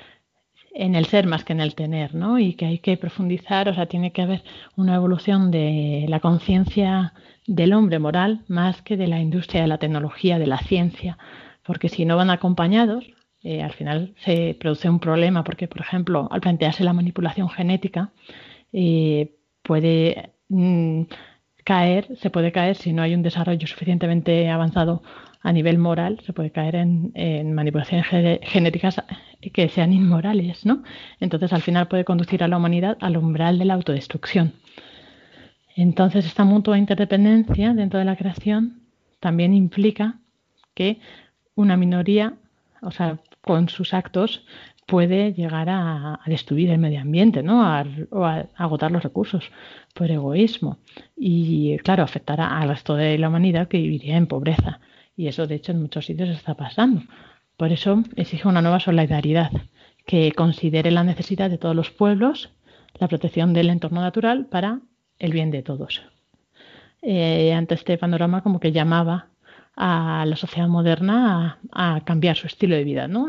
en 0.74 0.94
el 0.94 1.06
ser 1.06 1.26
más 1.26 1.44
que 1.44 1.52
en 1.52 1.60
el 1.60 1.74
tener, 1.74 2.14
¿no? 2.14 2.38
Y 2.38 2.54
que 2.54 2.66
hay 2.66 2.78
que 2.78 2.96
profundizar, 2.96 3.68
o 3.68 3.74
sea, 3.74 3.86
tiene 3.86 4.12
que 4.12 4.22
haber 4.22 4.42
una 4.76 4.94
evolución 4.94 5.50
de 5.50 6.06
la 6.08 6.20
conciencia 6.20 7.14
del 7.46 7.72
hombre 7.72 7.98
moral 7.98 8.42
más 8.48 8.82
que 8.82 8.96
de 8.96 9.06
la 9.06 9.20
industria 9.20 9.62
de 9.62 9.68
la 9.68 9.78
tecnología, 9.78 10.38
de 10.38 10.46
la 10.46 10.58
ciencia, 10.58 11.18
porque 11.64 11.88
si 11.88 12.04
no 12.04 12.16
van 12.16 12.30
acompañados, 12.30 13.04
eh, 13.42 13.62
al 13.62 13.72
final 13.72 14.14
se 14.24 14.56
produce 14.58 14.88
un 14.88 15.00
problema, 15.00 15.44
porque, 15.44 15.68
por 15.68 15.80
ejemplo, 15.80 16.28
al 16.30 16.40
plantearse 16.40 16.84
la 16.84 16.92
manipulación 16.92 17.48
genética, 17.48 18.12
eh, 18.72 19.34
puede 19.62 20.32
mm, 20.48 21.02
caer, 21.64 22.16
se 22.18 22.30
puede 22.30 22.52
caer 22.52 22.76
si 22.76 22.92
no 22.92 23.02
hay 23.02 23.14
un 23.14 23.22
desarrollo 23.22 23.66
suficientemente 23.66 24.48
avanzado 24.50 25.02
a 25.42 25.52
nivel 25.52 25.78
moral, 25.78 26.20
se 26.24 26.32
puede 26.32 26.50
caer 26.50 26.76
en, 26.76 27.52
manipulaciones 27.52 28.06
genéticas 28.42 29.02
que 29.52 29.68
sean 29.68 29.92
inmorales, 29.92 30.64
¿no? 30.64 30.84
Entonces, 31.18 31.52
al 31.52 31.62
final 31.62 31.88
puede 31.88 32.04
conducir 32.04 32.44
a 32.44 32.48
la 32.48 32.56
humanidad 32.56 32.96
al 33.00 33.16
umbral 33.16 33.58
de 33.58 33.64
la 33.64 33.74
autodestrucción. 33.74 34.54
Entonces, 35.74 36.26
esta 36.26 36.44
mutua 36.44 36.78
interdependencia 36.78 37.74
dentro 37.74 37.98
de 37.98 38.04
la 38.04 38.16
creación 38.16 38.82
también 39.18 39.52
implica 39.52 40.20
que 40.74 41.00
una 41.54 41.76
minoría, 41.76 42.34
o 42.80 42.92
sea, 42.92 43.18
con 43.40 43.68
sus 43.68 43.94
actos, 43.94 44.46
puede 44.92 45.32
llegar 45.32 45.70
a, 45.70 46.20
destruir 46.26 46.68
el 46.68 46.76
medio 46.76 47.00
ambiente, 47.00 47.42
¿no? 47.42 47.62
o 48.10 48.24
a 48.26 48.46
agotar 48.56 48.90
los 48.90 49.02
recursos 49.02 49.50
por 49.94 50.10
egoísmo. 50.10 50.76
Y, 51.16 51.78
claro, 51.78 52.02
afectará 52.02 52.58
al 52.60 52.68
resto 52.68 52.94
de 52.94 53.16
la 53.16 53.30
humanidad 53.30 53.68
que 53.68 53.78
viviría 53.78 54.18
en 54.18 54.26
pobreza. 54.26 54.80
Y 55.16 55.28
eso, 55.28 55.46
de 55.46 55.54
hecho, 55.54 55.72
en 55.72 55.80
muchos 55.80 56.04
sitios 56.04 56.28
está 56.28 56.56
pasando. 56.56 57.04
Por 57.56 57.72
eso 57.72 58.02
exige 58.16 58.46
una 58.46 58.60
nueva 58.60 58.80
solidaridad 58.80 59.50
que 60.04 60.30
considere 60.32 60.90
la 60.90 61.04
necesidad 61.04 61.48
de 61.48 61.56
todos 61.56 61.74
los 61.74 61.90
pueblos, 61.90 62.50
la 63.00 63.08
protección 63.08 63.54
del 63.54 63.70
entorno 63.70 64.02
natural 64.02 64.44
para 64.44 64.80
el 65.18 65.32
bien 65.32 65.50
de 65.50 65.62
todos. 65.62 66.02
Eh, 67.00 67.54
ante 67.54 67.76
este 67.76 67.96
panorama 67.96 68.42
como 68.42 68.60
que 68.60 68.72
llamaba 68.72 69.28
a 69.74 70.24
la 70.26 70.36
sociedad 70.36 70.68
moderna 70.68 71.58
a, 71.72 72.02
cambiar 72.04 72.36
su 72.36 72.46
estilo 72.46 72.76
de 72.76 72.84
vida, 72.84 73.08
¿no? 73.08 73.26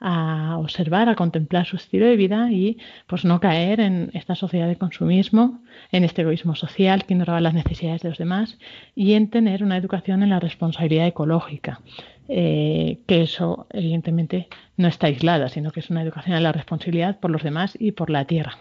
A, 0.00 0.56
observar, 0.58 1.08
a 1.08 1.14
contemplar 1.14 1.66
su 1.66 1.76
estilo 1.76 2.06
de 2.06 2.16
vida 2.16 2.50
y 2.50 2.78
pues 3.06 3.24
no 3.24 3.40
caer 3.40 3.80
en 3.80 4.10
esta 4.14 4.34
sociedad 4.34 4.66
de 4.66 4.76
consumismo, 4.76 5.60
en 5.92 6.04
este 6.04 6.22
egoísmo 6.22 6.54
social 6.54 7.04
que 7.04 7.14
ignoraba 7.14 7.40
las 7.40 7.54
necesidades 7.54 8.02
de 8.02 8.10
los 8.10 8.18
demás 8.18 8.58
y 8.94 9.14
en 9.14 9.30
tener 9.30 9.62
una 9.62 9.76
educación 9.76 10.22
en 10.22 10.30
la 10.30 10.40
responsabilidad 10.40 11.06
ecológica, 11.06 11.80
eh, 12.28 12.98
que 13.06 13.22
eso 13.22 13.66
evidentemente 13.70 14.48
no 14.76 14.88
está 14.88 15.06
aislada, 15.06 15.48
sino 15.48 15.70
que 15.70 15.80
es 15.80 15.90
una 15.90 16.02
educación 16.02 16.36
en 16.36 16.42
la 16.42 16.52
responsabilidad 16.52 17.20
por 17.20 17.30
los 17.30 17.42
demás 17.42 17.76
y 17.78 17.92
por 17.92 18.10
la 18.10 18.24
tierra. 18.24 18.58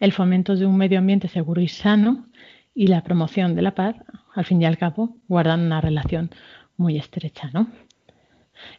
El 0.00 0.12
fomento 0.12 0.56
de 0.56 0.66
un 0.66 0.76
medio 0.76 0.98
ambiente 0.98 1.28
seguro 1.28 1.60
y 1.60 1.68
sano 1.68 2.26
y 2.74 2.88
la 2.88 3.02
promoción 3.02 3.54
de 3.54 3.62
la 3.62 3.74
paz, 3.74 3.96
al 4.36 4.44
fin 4.44 4.62
y 4.62 4.66
al 4.66 4.78
cabo, 4.78 5.16
guardan 5.28 5.60
una 5.60 5.80
relación 5.80 6.30
muy 6.76 6.96
estrecha, 6.96 7.50
¿no? 7.52 7.68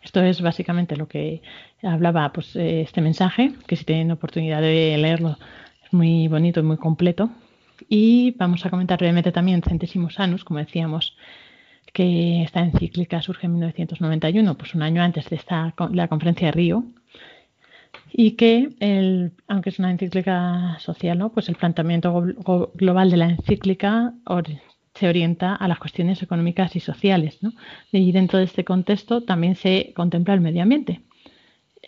Esto 0.02 0.24
es 0.24 0.41
básicamente 0.41 0.96
lo 0.96 1.08
que 1.08 1.41
hablaba 1.84 2.32
pues, 2.32 2.56
eh, 2.56 2.82
este 2.82 3.02
mensaje, 3.02 3.54
que 3.67 3.76
si 3.76 3.86
tienen 3.86 4.12
oportunidad 4.12 4.62
de 4.62 4.98
leerlo 4.98 5.38
es 5.84 5.93
muy 5.93 6.28
bonito 6.28 6.60
y 6.60 6.63
muy 6.63 6.78
completo. 6.78 7.30
Y 7.89 8.32
vamos 8.38 8.65
a 8.65 8.70
comentar 8.70 8.98
brevemente 8.98 9.32
también 9.32 9.62
Centesimus 9.62 10.20
Anus, 10.20 10.43
como 10.43 10.60
decíamos, 10.60 11.15
que 11.93 12.43
esta 12.43 12.62
encíclica 12.62 13.22
surge 13.22 13.46
en 13.46 13.54
1991, 13.54 14.58
pues 14.58 14.76
un 14.76 14.82
año 14.82 15.02
antes 15.02 15.30
de 15.30 15.36
esta, 15.36 15.74
la 15.91 16.08
conferencia 16.08 16.48
de 16.48 16.52
Río, 16.52 16.84
y 18.12 18.32
que, 18.32 18.70
el, 18.80 19.34
aunque 19.48 19.70
es 19.70 19.80
una 19.80 19.91
encíclica 19.91 20.78
social, 20.80 21.17
¿no? 21.17 21.30
pues 21.30 21.50
el 21.50 21.56
planteamiento 21.56 22.24
global 22.74 23.12
de 23.12 23.17
la 23.17 23.26
encíclica 23.26 24.13
se 24.97 25.07
orienta 25.07 25.55
a 25.55 25.67
las 25.67 25.79
cuestiones 25.79 26.21
económicas 26.21 26.75
y 26.75 26.79
sociales. 26.79 27.39
Y 27.91 28.12
dentro 28.12 28.39
de 28.39 28.45
este 28.45 28.63
contexto 28.63 29.21
también 29.21 29.55
se 29.55 29.93
contempla 29.95 30.33
el 30.33 30.41
medio 30.41 30.63
ambiente. 30.63 31.01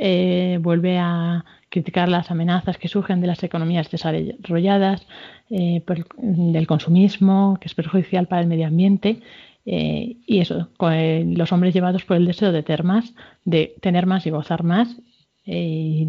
Eh, 0.01 0.59
vuelve 0.61 0.97
a 0.97 1.43
criticar 1.67 2.07
las 2.07 2.31
amenazas 2.31 2.77
que 2.77 2.87
surgen 2.87 3.19
de 3.19 3.27
las 3.27 3.43
economías 3.43 3.91
desarrolladas, 3.91 5.05
eh, 5.49 5.83
del 6.17 6.67
consumismo, 6.67 7.57
que 7.59 7.67
es 7.67 7.75
perjudicial 7.75 8.27
para 8.27 8.41
el 8.41 8.47
medio 8.47 8.67
ambiente, 8.67 9.19
eh, 9.65 10.15
y 10.25 10.39
eso, 10.39 10.69
con 10.77 11.35
los 11.35 11.51
hombres 11.51 11.73
llevados 11.73 12.05
por 12.05 12.17
el 12.17 12.25
deseo 12.25 12.51
de 12.53 12.63
tener 12.63 12.83
más, 12.83 13.13
de 13.43 13.75
tener 13.81 14.05
más 14.05 14.25
y 14.25 14.29
gozar 14.29 14.63
más, 14.63 14.95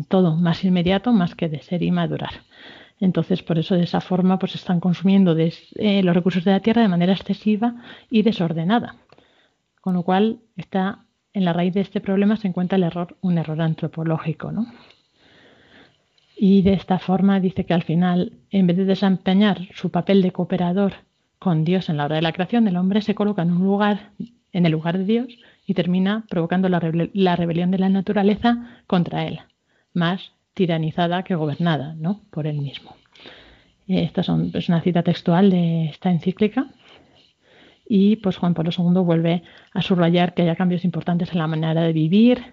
todo 0.08 0.36
más 0.36 0.64
inmediato 0.64 1.12
más 1.12 1.34
que 1.34 1.48
de 1.48 1.62
ser 1.62 1.82
y 1.82 1.90
madurar. 1.90 2.42
Entonces, 3.00 3.42
por 3.42 3.58
eso 3.58 3.74
de 3.74 3.84
esa 3.84 4.00
forma, 4.00 4.38
pues 4.38 4.54
están 4.54 4.78
consumiendo 4.78 5.36
eh, 5.36 6.02
los 6.02 6.14
recursos 6.14 6.44
de 6.44 6.52
la 6.52 6.60
tierra 6.60 6.82
de 6.82 6.88
manera 6.88 7.14
excesiva 7.14 7.74
y 8.10 8.22
desordenada. 8.22 8.96
Con 9.80 9.94
lo 9.94 10.02
cual, 10.02 10.40
está 10.56 11.06
en 11.32 11.44
la 11.44 11.52
raíz 11.52 11.74
de 11.74 11.80
este 11.80 12.00
problema 12.00 12.36
se 12.36 12.48
encuentra 12.48 12.76
el 12.76 12.84
error, 12.84 13.16
un 13.20 13.38
error 13.38 13.60
antropológico, 13.60 14.52
¿no? 14.52 14.66
Y 16.36 16.62
de 16.62 16.72
esta 16.72 16.98
forma 16.98 17.38
dice 17.38 17.66
que 17.66 17.74
al 17.74 17.82
final, 17.82 18.32
en 18.50 18.66
vez 18.66 18.76
de 18.76 18.86
desempeñar 18.86 19.68
su 19.74 19.90
papel 19.90 20.22
de 20.22 20.32
cooperador 20.32 20.94
con 21.38 21.64
Dios 21.64 21.88
en 21.88 21.98
la 21.98 22.06
hora 22.06 22.16
de 22.16 22.22
la 22.22 22.32
creación, 22.32 22.66
el 22.66 22.76
hombre 22.76 23.02
se 23.02 23.14
coloca 23.14 23.42
en 23.42 23.52
un 23.52 23.62
lugar, 23.62 24.10
en 24.52 24.64
el 24.64 24.72
lugar 24.72 24.98
de 24.98 25.04
Dios, 25.04 25.38
y 25.66 25.74
termina 25.74 26.24
provocando 26.28 26.68
la, 26.68 26.80
rebelión 26.80 27.70
de 27.70 27.78
la 27.78 27.88
naturaleza 27.90 28.82
contra 28.86 29.26
él, 29.26 29.40
más 29.92 30.32
tiranizada 30.60 31.22
que 31.22 31.34
gobernada 31.34 31.94
¿no? 31.96 32.20
por 32.30 32.46
él 32.46 32.58
mismo. 32.60 32.94
Esta 33.88 34.22
son, 34.22 34.50
es 34.52 34.68
una 34.68 34.82
cita 34.82 35.02
textual 35.02 35.48
de 35.48 35.86
esta 35.86 36.10
encíclica 36.10 36.66
y 37.88 38.16
pues 38.16 38.36
Juan 38.36 38.52
Pablo 38.52 38.70
II 38.76 39.00
vuelve 39.02 39.42
a 39.72 39.80
subrayar 39.80 40.34
que 40.34 40.42
haya 40.42 40.56
cambios 40.56 40.84
importantes 40.84 41.32
en 41.32 41.38
la 41.38 41.46
manera 41.46 41.80
de 41.80 41.94
vivir 41.94 42.52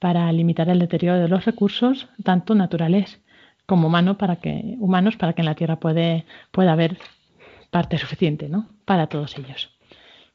para 0.00 0.32
limitar 0.32 0.68
el 0.68 0.80
deterioro 0.80 1.20
de 1.20 1.28
los 1.28 1.44
recursos, 1.44 2.08
tanto 2.24 2.56
naturales 2.56 3.22
como 3.64 3.88
que, 4.42 4.74
humanos, 4.80 5.16
para 5.16 5.32
que 5.32 5.42
en 5.42 5.46
la 5.46 5.54
Tierra 5.54 5.76
pueda 5.76 6.72
haber 6.72 6.98
parte 7.70 7.96
suficiente 7.96 8.48
¿no? 8.48 8.70
para 8.84 9.06
todos 9.06 9.38
ellos. 9.38 9.70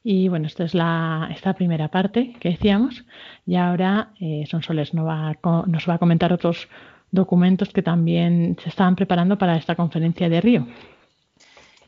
Y 0.02 0.28
bueno, 0.28 0.46
esta 0.46 0.64
es 0.64 0.74
la, 0.74 1.28
esta 1.30 1.52
primera 1.52 1.88
parte 1.88 2.32
que 2.40 2.48
decíamos. 2.48 3.04
Y 3.46 3.56
ahora 3.56 4.12
eh, 4.18 4.44
Sonsoles 4.48 4.94
nos 4.94 5.06
va 5.06 5.94
a 5.94 5.98
comentar 5.98 6.32
otros 6.32 6.68
documentos 7.12 7.68
que 7.68 7.82
también 7.82 8.56
se 8.62 8.70
estaban 8.70 8.96
preparando 8.96 9.38
para 9.38 9.56
esta 9.56 9.76
conferencia 9.76 10.28
de 10.28 10.40
Río. 10.40 10.66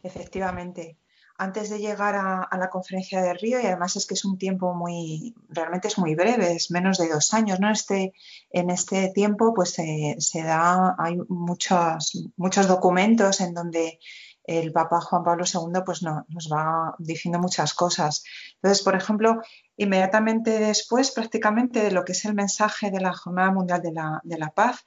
Efectivamente. 0.02 0.98
antes 1.36 1.68
de 1.68 1.80
llegar 1.80 2.14
a, 2.14 2.56
la 2.56 2.70
conferencia 2.70 3.20
de 3.20 3.34
Río 3.34 3.60
y 3.60 3.66
además 3.66 3.96
es 3.96 4.06
que 4.06 4.14
es 4.14 4.24
un 4.24 4.38
tiempo 4.38 4.72
muy, 4.72 5.34
realmente 5.48 5.88
es 5.88 5.98
muy 5.98 6.14
breve, 6.14 6.52
es 6.52 6.70
menos 6.70 6.96
de 6.96 7.08
dos 7.08 7.34
años, 7.34 7.58
¿no? 7.58 7.72
Este, 7.72 8.12
en 8.50 8.70
este 8.70 9.10
tiempo 9.12 9.52
pues 9.52 9.70
se 9.72 10.42
da, 10.44 10.94
hay 10.96 11.16
muchos, 11.28 12.30
muchos 12.36 12.68
documentos 12.68 13.40
en 13.40 13.52
donde 13.52 13.98
el 14.44 14.72
Papa 14.72 15.00
Juan 15.00 15.24
Pablo 15.24 15.44
II 15.46 15.80
pues 15.84 16.02
no, 16.02 16.24
nos 16.28 16.50
va 16.52 16.94
diciendo 16.98 17.38
muchas 17.38 17.74
cosas. 17.74 18.24
Entonces, 18.56 18.84
por 18.84 18.94
ejemplo, 18.94 19.40
inmediatamente 19.76 20.58
después 20.58 21.10
prácticamente 21.10 21.82
de 21.82 21.90
lo 21.90 22.04
que 22.04 22.12
es 22.12 22.24
el 22.24 22.34
mensaje 22.34 22.90
de 22.90 23.00
la 23.00 23.14
Jornada 23.14 23.50
Mundial 23.50 23.82
de 23.82 23.92
la, 23.92 24.50
Paz, 24.54 24.84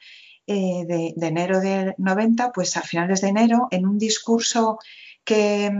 eh, 0.48 0.86
de, 0.88 1.14
enero 1.28 1.60
del 1.60 1.94
90, 1.98 2.52
pues 2.54 2.78
a 2.78 2.82
finales 2.82 3.22
de 3.22 3.28
enero, 3.28 3.68
en 3.70 3.86
un 3.86 3.98
discurso 3.98 4.80
que, 5.24 5.72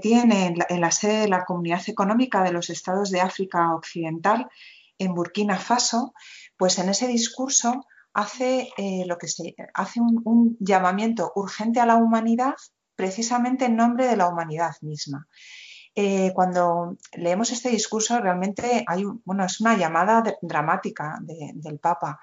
tiene 0.00 0.54
en 0.68 0.80
la, 0.80 0.90
sede 0.90 1.20
de 1.20 1.28
la 1.28 1.44
Comunidad 1.44 1.82
Económica 1.86 2.42
de 2.42 2.52
los 2.52 2.70
Estados 2.70 3.10
de 3.10 3.20
África 3.20 3.74
Occidental, 3.74 4.48
en 4.98 5.14
Burkina 5.14 5.58
Faso, 5.58 6.14
pues 6.56 6.78
en 6.78 6.88
ese 6.88 7.08
discurso 7.08 7.86
hace, 8.12 8.70
eh, 8.76 9.04
lo 9.06 9.18
que 9.18 9.28
se, 9.28 9.54
hace 9.74 10.00
un, 10.00 10.56
llamamiento 10.60 11.32
urgente 11.34 11.80
a 11.80 11.86
la 11.86 11.96
humanidad 11.96 12.54
precisamente 12.96 13.66
en 13.66 13.76
nombre 13.76 14.06
de 14.06 14.16
la 14.16 14.28
humanidad 14.28 14.72
misma. 14.82 15.26
Eh, 15.94 16.32
cuando 16.34 16.96
leemos 17.14 17.50
este 17.50 17.68
discurso 17.68 18.20
realmente 18.20 18.84
hay, 18.86 19.04
bueno, 19.24 19.44
es 19.44 19.60
una 19.60 19.76
llamada 19.76 20.22
dramática 20.40 21.18
del 21.20 21.78
Papa. 21.78 22.20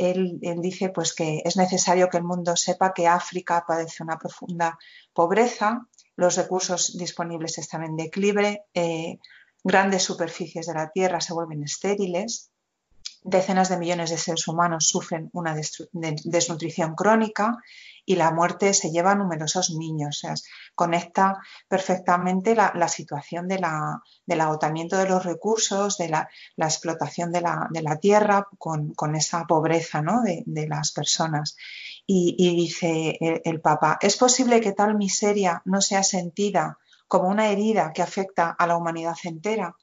Él, 0.00 0.38
dice 0.40 0.88
pues, 0.88 1.14
que 1.14 1.42
es 1.44 1.56
necesario 1.56 2.08
que 2.08 2.16
el 2.16 2.24
mundo 2.24 2.56
sepa 2.56 2.94
que 2.94 3.06
África 3.06 3.64
padece 3.66 4.02
una 4.02 4.18
profunda 4.18 4.78
pobreza, 5.12 5.86
los 6.16 6.36
recursos 6.36 6.96
disponibles 6.96 7.58
están 7.58 7.84
en 7.84 7.96
declive, 7.96 8.64
eh, 8.74 9.18
grandes 9.62 10.02
superficies 10.02 10.66
de 10.66 10.74
la 10.74 10.90
Tierra 10.90 11.20
se 11.20 11.34
vuelven 11.34 11.62
estériles, 11.62 12.50
decenas 13.22 13.68
de 13.68 13.78
millones 13.78 14.10
de 14.10 14.18
seres 14.18 14.48
humanos 14.48 14.88
sufren 14.88 15.28
una 15.32 15.54
desnutrición 15.54 16.94
crónica 16.94 17.58
y 18.04 18.16
la 18.16 18.30
muerte 18.30 18.74
se 18.74 18.90
lleva 18.90 19.12
a 19.12 19.14
numerosos 19.14 19.70
niños. 19.70 20.22
conecta 20.74 21.38
perfectamente 21.68 22.54
la, 22.54 22.88
situación 22.88 23.48
del 23.48 24.40
agotamiento 24.40 24.96
de 24.96 25.08
los 25.08 25.24
recursos, 25.24 25.98
de 25.98 26.08
la, 26.08 26.28
explotación 26.56 27.32
de 27.32 27.40
la, 27.40 27.96
tierra 28.00 28.48
con, 28.58 29.14
esa 29.14 29.46
pobreza 29.46 30.02
de, 30.46 30.66
las 30.68 30.92
personas. 30.92 31.56
Y, 32.06 32.56
dice 32.56 33.18
el, 33.44 33.60
Papa, 33.60 33.98
¿es 34.00 34.16
posible 34.16 34.60
que 34.60 34.72
tal 34.72 34.96
miseria 34.96 35.62
no 35.64 35.80
sea 35.80 36.02
sentida 36.02 36.78
como 37.06 37.28
una 37.28 37.48
herida 37.48 37.92
que 37.92 38.02
afecta 38.02 38.50
a 38.50 38.66
la 38.66 38.76
humanidad 38.76 39.16
entera? 39.24 39.76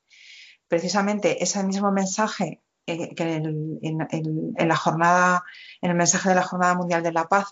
Precisamente 0.68 1.44
ese 1.44 1.64
mismo 1.64 1.92
mensaje 1.92 2.62
que 2.88 3.14
en, 3.20 4.68
la 4.70 4.76
jornada, 4.78 5.44
en 5.82 5.92
el 5.92 5.98
mensaje 5.98 6.30
de 6.30 6.36
la 6.36 6.44
Jornada 6.44 6.76
Mundial 6.76 7.04
de 7.04 7.12
la 7.12 7.28
Paz, 7.28 7.48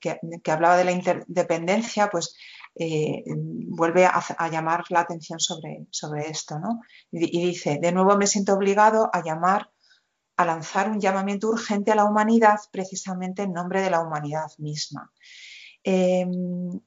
que, 0.00 0.50
hablaba 0.50 0.76
de 0.76 0.84
la 0.84 0.92
interdependencia, 0.92 2.08
pues 2.08 2.36
eh, 2.76 3.24
vuelve 3.26 4.06
a, 4.06 4.48
llamar 4.48 4.84
la 4.90 5.00
atención 5.00 5.40
sobre, 5.40 5.86
sobre 5.90 6.28
esto. 6.30 6.60
¿no? 6.60 6.82
Y, 7.10 7.46
dice, 7.46 7.78
de 7.82 7.90
nuevo 7.90 8.16
me 8.16 8.28
siento 8.28 8.54
obligado 8.54 9.10
a 9.12 9.24
llamar 9.24 9.70
a 10.36 10.44
lanzar 10.44 10.90
un 10.90 11.00
llamamiento 11.00 11.48
urgente 11.48 11.90
a 11.90 11.96
la 11.96 12.04
humanidad 12.04 12.58
precisamente 12.70 13.42
en 13.42 13.52
nombre 13.52 13.80
de 13.80 13.90
la 13.90 14.00
humanidad 14.00 14.50
misma. 14.58 15.10
Em, 15.82 16.78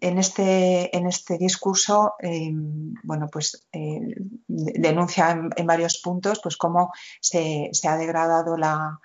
en, 0.00 0.18
este, 0.18 0.96
en 0.96 1.06
este 1.06 1.38
discurso, 1.38 2.14
em, 2.18 2.94
bueno, 3.02 3.28
pues 3.30 3.66
eh, 3.72 4.00
denuncia 4.46 5.30
en, 5.30 5.66
varios 5.66 5.98
puntos 5.98 6.40
pues, 6.42 6.56
cómo 6.56 6.92
se, 7.20 7.70
ha 7.88 7.96
degradado 7.96 8.56
la, 8.56 8.98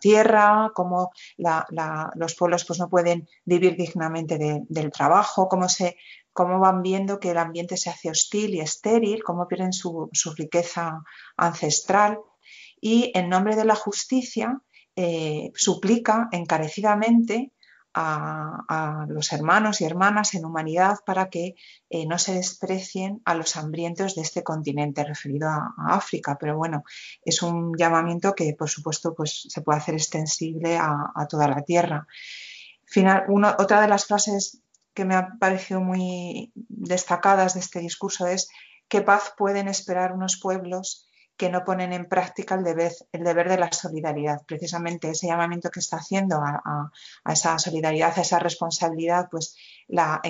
tierra, 0.00 0.70
cómo 0.74 1.10
los 1.36 2.34
pueblos 2.34 2.64
pues, 2.64 2.78
no 2.78 2.88
pueden 2.88 3.28
vivir 3.44 3.76
dignamente 3.76 4.38
del 4.68 4.90
trabajo, 4.90 5.48
cómo, 5.48 5.68
se, 5.68 5.96
cómo 6.32 6.58
van 6.58 6.82
viendo 6.82 7.20
que 7.20 7.30
el 7.30 7.38
ambiente 7.38 7.76
se 7.76 7.90
hace 7.90 8.10
hostil 8.10 8.54
y 8.54 8.60
estéril, 8.60 9.22
cómo 9.22 9.46
pierden 9.46 9.72
su, 9.72 10.08
su 10.12 10.32
riqueza 10.34 11.02
ancestral. 11.36 12.18
Y 12.80 13.12
en 13.14 13.28
nombre 13.28 13.56
de 13.56 13.64
la 13.66 13.74
justicia 13.74 14.58
eh, 14.96 15.52
suplica 15.54 16.28
encarecidamente 16.32 17.52
a, 17.94 19.06
los 19.08 19.32
hermanos 19.32 19.80
y 19.80 19.84
hermanas 19.84 20.34
en 20.34 20.44
humanidad 20.44 20.98
para 21.04 21.28
que 21.28 21.54
eh, 21.88 22.06
no 22.06 22.18
se 22.18 22.34
desprecien 22.34 23.20
a 23.24 23.34
los 23.34 23.56
hambrientos 23.56 24.14
de 24.14 24.22
este 24.22 24.42
continente 24.42 25.04
referido 25.04 25.48
a, 25.48 25.74
África. 25.88 26.36
Pero 26.38 26.56
bueno, 26.56 26.84
es 27.24 27.42
un 27.42 27.74
llamamiento 27.76 28.34
que 28.34 28.54
por 28.54 28.68
supuesto 28.68 29.14
pues, 29.14 29.46
se 29.48 29.62
puede 29.62 29.78
hacer 29.78 29.94
extensible 29.94 30.76
a, 30.78 31.26
toda 31.28 31.48
la 31.48 31.62
tierra. 31.62 32.06
Final, 32.86 33.24
otra 33.58 33.80
de 33.80 33.88
las 33.88 34.06
frases 34.06 34.62
que 34.94 35.04
me 35.04 35.14
han 35.14 35.38
parecido 35.38 35.80
muy 35.80 36.52
destacadas 36.54 37.54
de 37.54 37.60
este 37.60 37.80
discurso 37.80 38.26
es 38.26 38.48
qué 38.88 39.02
paz 39.02 39.32
pueden 39.36 39.68
esperar 39.68 40.12
unos 40.12 40.38
pueblos 40.40 41.09
que 41.40 41.48
no 41.48 41.64
ponen 41.64 41.94
en 41.94 42.04
práctica 42.04 42.54
el 42.54 42.64
deber, 42.64 42.92
el 43.12 43.24
deber 43.24 43.48
de 43.48 43.56
la 43.56 43.72
solidaridad. 43.72 44.42
Precisamente 44.44 45.08
ese 45.08 45.26
llamamiento 45.26 45.70
que 45.70 45.80
está 45.80 45.96
haciendo 45.96 46.36
a, 46.36 46.92
esa 47.32 47.58
solidaridad, 47.58 48.12
a 48.14 48.20
esa 48.20 48.38
responsabilidad, 48.38 49.28
pues 49.30 49.56
la 49.88 50.20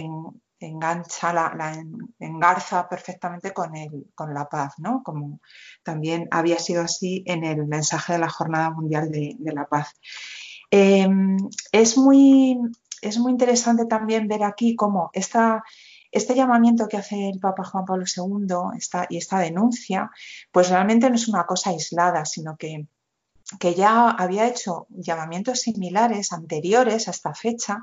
engancha, 0.61 1.33
la, 1.33 1.85
engarza 2.21 2.89
perfectamente 2.89 3.53
con, 3.53 3.75
el, 3.75 4.07
con 4.15 4.33
la 4.33 4.49
paz, 4.49 4.75
¿no? 4.79 5.03
Como 5.03 5.41
también 5.83 6.29
había 6.31 6.61
sido 6.61 6.83
así 6.83 7.25
en 7.27 7.43
el 7.43 7.67
mensaje 7.67 8.13
de 8.13 8.21
la 8.21 8.31
Jornada 8.31 8.71
Mundial 8.71 9.11
de, 9.11 9.37
la 9.53 9.67
Paz. 9.67 9.93
Em, 10.71 11.39
es, 11.73 11.99
muy, 11.99 12.57
es 13.03 13.19
muy 13.19 13.33
interesante 13.33 13.85
también 13.87 14.29
ver 14.29 14.45
aquí 14.45 14.77
cómo 14.77 15.11
esta 15.13 15.65
este 16.11 16.35
llamamiento 16.35 16.89
que 16.89 16.97
hace 16.97 17.29
el 17.29 17.39
Papa 17.39 17.65
Juan 17.65 17.85
Pablo 17.85 18.05
II 18.05 18.47
y 19.09 19.17
esta 19.17 19.39
denuncia, 19.39 20.11
pues 20.51 20.69
realmente 20.71 21.09
no 21.09 21.17
es 21.17 21.29
una 21.29 21.47
cosa 21.47 21.71
aislada, 21.71 22.25
sino 22.25 22.57
que, 22.57 22.87
que 23.59 23.75
ya 23.75 24.11
había 24.11 24.47
hecho 24.47 24.87
llamamientos 24.91 25.61
similares 25.61 26.33
anteriores 26.33 27.09
a 27.09 27.13
esta 27.13 27.35
fecha 27.35 27.83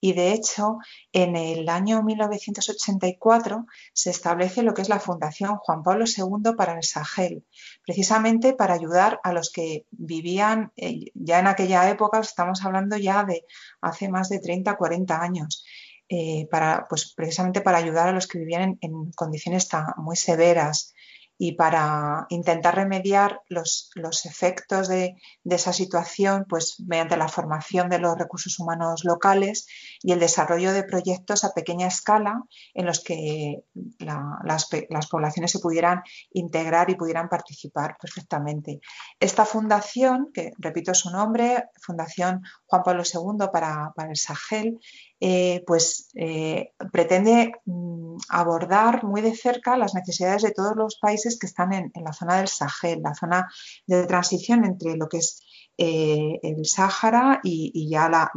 y 0.00 0.12
de 0.12 0.32
hecho 0.32 0.78
en 1.12 1.36
el 1.36 1.68
año 1.68 2.02
1984 2.02 3.66
se 3.92 4.10
establece 4.10 4.62
lo 4.62 4.74
que 4.74 4.82
es 4.82 4.88
la 4.88 5.00
Fundación 5.00 5.56
Juan 5.56 5.82
Pablo 5.82 6.04
II 6.06 6.52
para 6.56 6.74
el 6.74 6.82
Sahel, 6.82 7.44
precisamente 7.84 8.52
para 8.52 8.74
ayudar 8.74 9.20
a 9.24 9.32
los 9.32 9.50
que 9.50 9.86
vivían 9.90 10.72
eh, 10.76 11.10
ya 11.14 11.38
en 11.38 11.46
aquella 11.46 11.88
época, 11.90 12.20
estamos 12.20 12.64
hablando 12.64 12.96
ya 12.96 13.24
de 13.24 13.46
hace 13.80 14.08
más 14.08 14.28
de 14.28 14.38
30, 14.38 14.76
40 14.76 15.20
años, 15.20 15.64
eh, 16.08 16.46
para, 16.50 16.86
pues, 16.88 17.12
precisamente 17.14 17.60
para 17.60 17.78
ayudar 17.78 18.08
a 18.08 18.12
los 18.12 18.26
que 18.26 18.38
vivían 18.38 18.78
en, 18.80 19.10
condiciones 19.12 19.68
tan, 19.68 19.86
muy 19.96 20.16
severas 20.16 20.94
y 21.38 21.52
para 21.52 22.26
intentar 22.30 22.76
remediar 22.76 23.42
los, 23.48 23.90
los 23.94 24.24
efectos 24.24 24.88
de, 24.88 25.16
esa 25.44 25.72
situación 25.72 26.46
pues, 26.48 26.76
mediante 26.86 27.16
la 27.16 27.28
formación 27.28 27.88
de 27.88 27.98
los 27.98 28.16
recursos 28.16 28.58
humanos 28.58 29.04
locales 29.04 29.66
y 30.02 30.12
el 30.12 30.20
desarrollo 30.20 30.72
de 30.72 30.84
proyectos 30.84 31.44
a 31.44 31.52
pequeña 31.52 31.88
escala 31.88 32.42
en 32.72 32.86
los 32.86 33.02
que 33.02 33.64
las, 33.98 34.68
las, 34.88 35.06
poblaciones 35.08 35.50
se 35.50 35.58
pudieran 35.58 36.02
integrar 36.32 36.88
y 36.90 36.94
pudieran 36.94 37.28
participar 37.28 37.96
perfectamente. 38.00 38.80
Esta 39.20 39.44
fundación, 39.44 40.30
que 40.32 40.52
repito 40.58 40.94
su 40.94 41.10
nombre, 41.10 41.64
Fundación 41.82 42.42
Juan 42.66 42.82
Pablo 42.82 43.02
II 43.02 43.48
para, 43.52 43.92
para 43.94 44.10
el 44.10 44.16
Sahel, 44.16 44.78
eh, 45.18 45.64
pues 45.66 46.10
eh, 46.14 46.72
pretende 46.92 47.52
mm, 47.64 48.16
abordar 48.28 49.04
muy 49.04 49.22
de 49.22 49.34
cerca 49.34 49.76
las 49.76 49.94
necesidades 49.94 50.42
de 50.42 50.50
todos 50.50 50.76
los 50.76 50.96
países 50.96 51.38
que 51.38 51.46
están 51.46 51.72
en, 51.72 51.92
la 51.94 52.12
zona 52.12 52.36
del 52.36 52.48
Sahel, 52.48 53.00
la 53.02 53.14
zona 53.14 53.48
de 53.86 54.06
transición 54.06 54.64
entre 54.64 54.96
lo 54.96 55.08
que 55.08 55.18
es 55.18 55.42
eh, 55.78 56.38
el 56.42 56.64
Sáhara 56.64 57.40
y, 57.42 57.88
ya 57.90 58.08
la, 58.08 58.30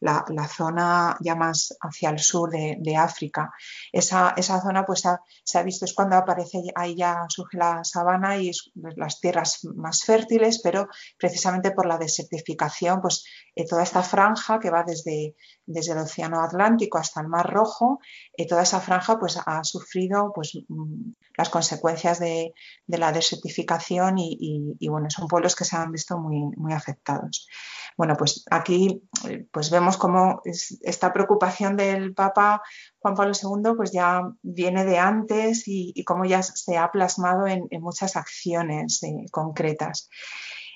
la, 0.00 0.48
zona 0.48 1.16
ya 1.20 1.34
más 1.34 1.76
hacia 1.80 2.10
el 2.10 2.18
sur 2.18 2.50
de, 2.50 2.96
África. 2.96 3.52
Esa, 3.92 4.34
esa 4.36 4.60
zona 4.60 4.84
pues 4.84 5.02
se 5.44 5.58
ha 5.58 5.62
visto 5.62 5.84
es 5.84 5.94
cuando 5.94 6.16
aparece, 6.16 6.62
ahí 6.74 6.96
ya 6.96 7.26
surge 7.28 7.56
la 7.58 7.84
sabana 7.84 8.36
y 8.38 8.50
pues, 8.80 8.94
las 8.96 9.20
tierras 9.20 9.64
más 9.76 10.04
fértiles, 10.04 10.60
pero 10.62 10.88
precisamente 11.18 11.70
por 11.70 11.86
la 11.86 11.98
desertificación 11.98 13.00
pues 13.00 13.24
eh, 13.58 13.66
toda 13.66 13.82
esta 13.82 14.02
franja 14.02 14.60
que 14.60 14.68
va 14.68 14.84
desde, 14.84 15.34
desde, 15.64 15.92
el 15.92 15.98
Océano 15.98 16.42
Atlántico 16.42 16.98
hasta 16.98 17.22
el 17.22 17.28
Mar 17.28 17.50
Rojo, 17.50 18.00
eh, 18.36 18.46
toda 18.46 18.62
esa 18.62 18.80
franja 18.80 19.18
pues, 19.18 19.38
ha 19.46 19.64
sufrido 19.64 20.30
pues, 20.34 20.52
mm, 20.68 21.12
las 21.38 21.48
consecuencias 21.48 22.20
de, 22.20 22.52
la 22.86 23.12
desertificación 23.12 24.16
y, 24.18 24.88
bueno, 24.88 25.08
son 25.08 25.26
pueblos 25.26 25.56
que 25.56 25.64
se 25.64 25.76
han 25.76 25.90
visto 25.90 26.18
muy, 26.18 26.38
muy 26.56 26.74
afectados. 26.74 27.48
Bueno, 27.96 28.14
pues 28.18 28.44
aquí 28.50 29.02
pues 29.50 29.70
vemos 29.70 29.96
cómo 29.96 30.42
esta 30.44 31.12
preocupación 31.14 31.76
del 31.76 32.12
Papa 32.12 32.60
Juan 32.98 33.14
Pablo 33.14 33.32
II 33.34 33.72
pues 33.74 33.90
ya 33.90 34.22
viene 34.42 34.84
de 34.84 34.98
antes 34.98 35.64
y, 35.66 36.04
cómo 36.04 36.26
ya 36.26 36.42
se 36.42 36.76
ha 36.76 36.90
plasmado 36.90 37.46
en, 37.46 37.68
muchas 37.80 38.16
acciones 38.16 39.00
concretas. 39.30 40.10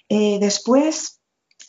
después, 0.08 1.19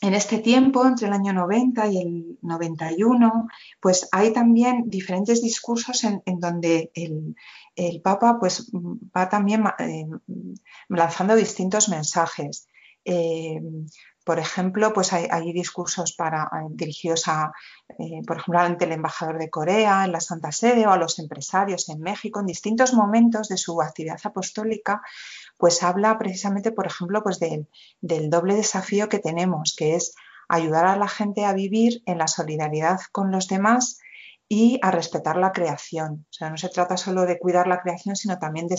en 0.02 0.14
este 0.14 0.38
tiempo, 0.38 0.84
entre 0.84 1.06
el 1.06 1.12
año 1.12 1.32
90 1.32 1.86
y 1.86 1.98
el 1.98 2.38
91, 2.42 3.46
pues 3.80 4.08
hay 4.10 4.32
también 4.32 4.90
diferentes 4.90 5.40
discursos 5.40 6.02
en, 6.02 6.40
donde 6.40 6.90
el, 6.94 8.00
Papa 8.02 8.36
pues, 8.40 8.68
va 8.74 9.28
también 9.28 9.62
eh, 9.78 10.06
lanzando 10.88 11.36
distintos 11.36 11.88
mensajes. 11.88 12.68
Eh, 13.04 13.60
por 14.24 14.38
ejemplo, 14.38 14.92
pues 14.92 15.12
hay, 15.12 15.52
discursos 15.52 16.12
para, 16.12 16.44
eh, 16.44 16.68
dirigidos 16.70 17.28
a, 17.28 17.52
por 18.26 18.36
ejemplo, 18.36 18.58
ante 18.60 18.84
el 18.84 18.92
embajador 18.92 19.38
de 19.38 19.50
Corea 19.50 20.04
en 20.04 20.12
la 20.12 20.20
Santa 20.20 20.52
Sede 20.52 20.86
o 20.86 20.92
a 20.92 20.96
los 20.96 21.18
empresarios 21.18 21.88
en 21.88 22.00
México 22.00 22.40
en 22.40 22.46
distintos 22.46 22.94
momentos 22.94 23.48
de 23.48 23.56
su 23.56 23.80
actividad 23.82 24.20
apostólica 24.24 25.02
pues 25.62 25.84
habla 25.84 26.18
precisamente, 26.18 26.72
por 26.72 26.88
ejemplo, 26.88 27.22
pues 27.22 27.38
del, 27.38 27.68
doble 28.00 28.56
desafío 28.56 29.08
que 29.08 29.20
tenemos, 29.20 29.76
que 29.78 29.94
es 29.94 30.12
ayudar 30.48 30.86
a 30.86 30.96
la 30.96 31.06
gente 31.06 31.44
a 31.44 31.52
vivir 31.52 32.02
en 32.04 32.18
la 32.18 32.26
solidaridad 32.26 32.98
con 33.12 33.30
los 33.30 33.46
demás 33.46 34.00
y 34.48 34.80
a 34.82 34.90
respetar 34.90 35.36
la 35.36 35.52
creación. 35.52 36.26
O 36.28 36.32
sea, 36.32 36.50
no 36.50 36.56
se 36.56 36.68
trata 36.68 36.96
solo 36.96 37.26
de 37.26 37.38
cuidar 37.38 37.68
la 37.68 37.80
creación, 37.80 38.16
sino 38.16 38.40
también 38.40 38.66
de 38.66 38.76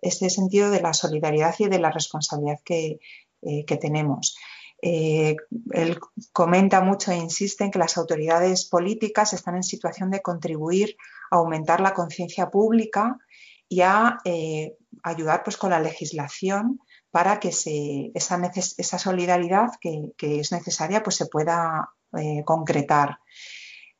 ese 0.00 0.30
sentido 0.30 0.70
de 0.70 0.80
la 0.80 0.94
solidaridad 0.94 1.54
y 1.58 1.66
de 1.66 1.80
la 1.80 1.90
responsabilidad 1.90 2.60
que, 2.64 2.98
eh, 3.42 3.64
tenemos. 3.78 4.38
Eh, 4.88 5.34
él 5.72 5.98
comenta 6.32 6.80
mucho 6.80 7.10
e 7.10 7.16
insiste 7.16 7.64
en 7.64 7.72
que 7.72 7.80
las 7.80 7.98
autoridades 7.98 8.66
políticas 8.66 9.32
están 9.32 9.56
en 9.56 9.64
situación 9.64 10.12
de 10.12 10.22
contribuir 10.22 10.96
a 11.32 11.38
aumentar 11.38 11.80
la 11.80 11.92
conciencia 11.92 12.50
pública 12.50 13.18
y 13.68 13.80
a 13.80 14.18
eh, 14.24 14.76
ayudar 15.02 15.42
pues, 15.42 15.56
con 15.56 15.70
la 15.70 15.80
legislación 15.80 16.78
para 17.10 17.40
que 17.40 17.48
esa, 17.48 18.98
solidaridad 19.00 19.70
que, 19.80 20.12
es 20.20 20.52
necesaria 20.52 21.02
pues, 21.02 21.16
se 21.16 21.26
pueda 21.26 21.90
eh, 22.16 22.44
concretar. 22.44 23.18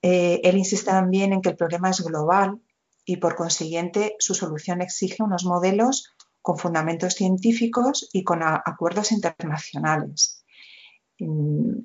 Él 0.03 0.57
insiste 0.57 0.92
también 0.92 1.33
en 1.33 1.42
que 1.42 1.49
el 1.49 1.57
problema 1.57 1.90
es 1.90 2.01
global 2.01 2.61
y 3.05 3.16
por 3.16 3.35
consiguiente 3.35 4.14
su 4.20 4.35
solución 4.35 4.81
exige 4.83 5.25
unos 5.25 5.44
modelos 5.44 6.14
con 6.42 6.59
fundamentos 6.59 7.14
científicos 7.14 8.09
y 8.12 8.22
con 8.22 8.44
acuerdos 8.44 9.11
internacionales. 9.11 10.36
Mm, 11.18 11.81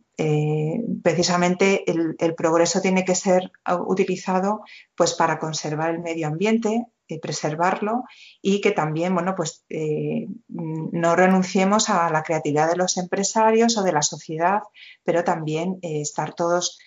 precisamente 1.01 1.89
el, 1.89 2.35
progreso 2.35 2.81
tiene 2.81 3.05
que 3.05 3.15
ser 3.15 3.51
utilizado 3.87 4.61
pues, 4.95 5.13
para 5.13 5.39
conservar 5.39 5.91
el 5.91 5.99
medio 5.99 6.27
ambiente, 6.27 6.87
preservarlo 7.19 8.03
y 8.41 8.61
que 8.61 8.71
también, 8.71 9.13
bueno, 9.13 9.35
pues 9.35 9.65
eh, 9.69 10.27
no 10.47 11.15
renunciemos 11.15 11.89
a 11.89 12.09
la 12.09 12.23
creatividad 12.23 12.69
de 12.69 12.77
los 12.77 12.97
empresarios 12.97 13.77
o 13.77 13.83
de 13.83 13.91
la 13.91 14.01
sociedad, 14.01 14.61
pero 15.03 15.23
también 15.23 15.79
eh, 15.81 16.01
estar 16.01 16.33
todos 16.33 16.79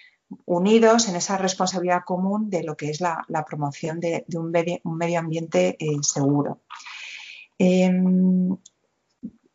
unidos 0.47 1.09
en 1.09 1.17
esa 1.17 1.37
responsabilidad 1.37 2.03
común 2.05 2.49
de 2.49 2.63
lo 2.63 2.77
que 2.77 2.91
es 2.91 3.01
la, 3.01 3.25
promoción 3.47 4.01
de, 4.01 4.25
un, 4.35 4.51
medio, 4.51 5.19
ambiente 5.19 5.77
eh, 5.79 5.99
seguro. 6.03 6.61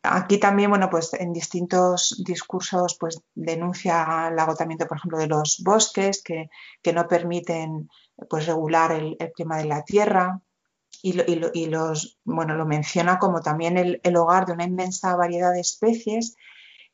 Aquí 0.02 0.38
también, 0.38 0.70
bueno, 0.70 0.88
pues 0.88 1.12
en 1.12 1.32
distintos 1.32 2.22
discursos, 2.24 2.96
pues 2.98 3.22
denuncia 3.34 4.28
el 4.28 4.38
agotamiento, 4.38 4.86
por 4.86 4.96
ejemplo, 4.96 5.18
de 5.18 5.26
los 5.26 5.60
bosques 5.62 6.22
que, 6.22 6.48
no 6.92 7.06
permiten 7.06 7.90
pues, 8.28 8.46
regular 8.46 8.92
el, 8.92 9.18
clima 9.34 9.58
de 9.58 9.66
la 9.66 9.84
tierra, 9.84 10.40
y, 11.02 11.66
los, 11.66 12.18
bueno, 12.24 12.54
lo 12.54 12.66
menciona 12.66 13.18
como 13.18 13.40
también 13.40 13.76
el, 13.78 14.16
hogar 14.16 14.46
de 14.46 14.52
una 14.52 14.64
inmensa 14.64 15.16
variedad 15.16 15.52
de 15.52 15.60
especies 15.60 16.36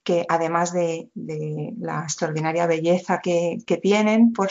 que 0.06 0.24
además 0.28 0.72
de, 0.72 1.10
la 1.16 2.04
extraordinaria 2.04 2.68
belleza 2.68 3.18
que, 3.20 3.58
tienen 3.82 4.32
por, 4.32 4.50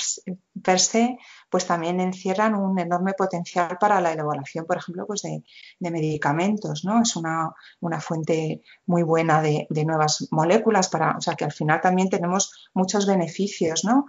per 0.61 0.81
se, 0.81 1.17
pues 1.49 1.65
también 1.65 2.01
encierran 2.01 2.55
un 2.55 2.77
enorme 2.77 3.13
potencial 3.13 3.77
para 3.79 4.01
la 4.01 4.11
elaboración, 4.11 4.65
por 4.65 4.75
ejemplo, 4.75 5.07
pues 5.07 5.21
de, 5.21 5.41
medicamentos, 5.79 6.83
¿no? 6.83 7.01
Es 7.01 7.15
una, 7.15 7.53
fuente 8.01 8.63
muy 8.85 9.03
buena 9.03 9.41
de, 9.41 9.65
nuevas 9.85 10.27
moléculas, 10.29 10.89
para, 10.89 11.15
o 11.15 11.21
sea 11.21 11.35
que 11.35 11.45
al 11.45 11.53
final 11.53 11.79
también 11.79 12.09
tenemos 12.09 12.69
muchos 12.73 13.05
beneficios, 13.07 13.85
¿no? 13.85 14.07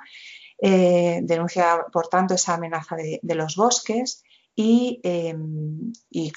Eh, 0.58 1.20
denuncia, 1.22 1.86
por 1.92 2.08
tanto, 2.08 2.34
esa 2.34 2.54
amenaza 2.54 2.96
de, 2.96 3.20
los 3.36 3.54
bosques 3.54 4.24
Em, 4.58 5.92
y, 6.10 6.32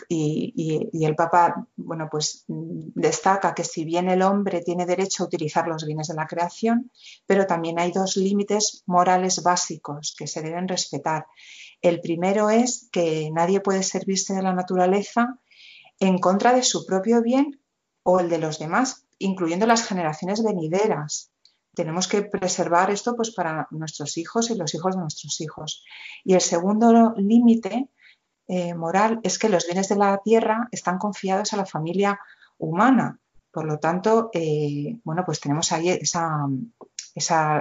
el 1.05 1.15
Papa 1.15 1.65
bueno, 1.77 2.09
pues, 2.11 2.43
destaca 2.47 3.53
que 3.53 3.63
si 3.63 3.85
bien 3.85 4.09
el 4.09 4.21
hombre 4.21 4.61
tiene 4.61 4.85
derecho 4.85 5.23
a 5.23 5.27
utilizar 5.27 5.67
los 5.67 5.85
bienes 5.85 6.09
de 6.09 6.15
la 6.15 6.27
creación, 6.27 6.91
pero 7.25 7.47
también 7.47 7.79
hay 7.79 7.91
dos 7.93 8.17
límites 8.17 8.83
morales 8.85 9.41
básicos 9.41 10.15
que 10.17 10.27
se 10.27 10.41
deben 10.41 10.67
respetar. 10.67 11.27
El 11.81 12.01
primero 12.01 12.49
es 12.49 12.89
que 12.91 13.31
nadie 13.31 13.61
puede 13.61 13.83
servirse 13.83 14.33
de 14.33 14.41
la 14.41 14.53
naturaleza 14.53 15.39
en 15.99 16.17
contra 16.17 16.53
de 16.53 16.63
su 16.63 16.85
propio 16.85 17.21
bien 17.21 17.61
o 18.03 18.19
el 18.19 18.29
de 18.29 18.39
los 18.39 18.59
demás, 18.59 19.05
incluyendo 19.17 19.65
las 19.65 19.87
generaciones 19.87 20.43
venideras. 20.43 21.31
Tenemos 21.73 22.09
que 22.09 22.23
preservar 22.23 22.91
esto 22.91 23.15
pues, 23.15 23.31
para 23.31 23.67
nuestros 23.71 24.17
hijos 24.17 24.49
y 24.49 24.55
los 24.55 24.73
hijos 24.75 24.95
de 24.95 25.01
nuestros 25.01 25.39
hijos. 25.39 25.85
Y 26.25 26.33
el 26.33 26.41
segundo 26.41 27.13
límite 27.15 27.89
eh, 28.51 28.73
moral 28.73 29.19
es 29.21 29.37
que 29.37 29.47
los 29.47 29.67
bienes 29.67 29.89
de 29.89 29.95
la 29.95 30.17
tierra 30.23 30.67
están 30.71 30.97
confiados 30.97 31.53
a 31.53 31.57
la 31.57 31.67
familia 31.67 32.19
humana. 32.57 33.19
Por 33.51 33.65
lo 33.65 33.77
tanto, 33.77 34.31
eh, 34.33 34.99
bueno, 35.03 35.23
pues 35.23 35.39
tenemos 35.39 35.71
ahí 35.71 35.89
esa, 35.89 36.47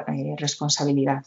eh, 0.06 0.34
responsabilidad. 0.38 1.26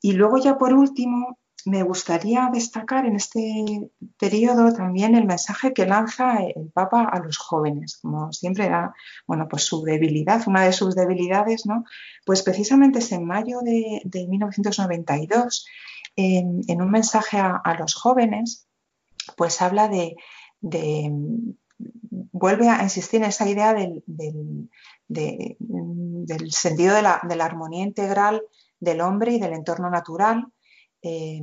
Y 0.00 0.12
luego 0.12 0.38
ya 0.38 0.58
por 0.58 0.74
último, 0.74 1.38
me 1.64 1.82
gustaría 1.82 2.50
destacar 2.52 3.04
en 3.04 3.16
este 3.16 3.90
periodo 4.16 4.72
también 4.72 5.16
el 5.16 5.24
mensaje 5.24 5.72
que 5.72 5.84
lanza 5.84 6.44
el 6.44 6.70
Papa 6.70 7.02
a 7.02 7.18
los 7.18 7.36
jóvenes, 7.36 7.98
como 8.00 8.32
siempre 8.32 8.66
era, 8.66 8.94
bueno, 9.26 9.48
pues 9.48 9.64
su 9.64 9.82
debilidad, 9.82 10.46
una 10.46 10.62
de 10.62 10.72
sus 10.72 10.94
debilidades, 10.94 11.66
¿no? 11.66 11.82
Pues 12.24 12.44
precisamente 12.44 13.00
es 13.00 13.10
en 13.10 13.26
mayo 13.26 13.58
de, 13.60 14.02
1992, 14.28 15.66
en, 16.14 16.80
un 16.80 16.90
mensaje 16.90 17.38
a 17.38 17.76
los 17.76 17.96
jóvenes, 17.96 18.67
pues 19.36 19.60
habla 19.62 19.88
de, 19.88 20.16
vuelve 22.32 22.68
a 22.68 22.82
insistir 22.82 23.22
en 23.22 23.28
esa 23.28 23.48
idea 23.48 23.74
del, 23.74 24.02
sentido 26.50 26.94
de 26.94 27.02
la, 27.02 27.44
armonía 27.44 27.84
integral 27.84 28.42
del 28.80 29.00
hombre 29.00 29.32
y 29.32 29.40
del 29.40 29.52
entorno 29.52 29.90
natural, 29.90 30.46
eh, 31.02 31.40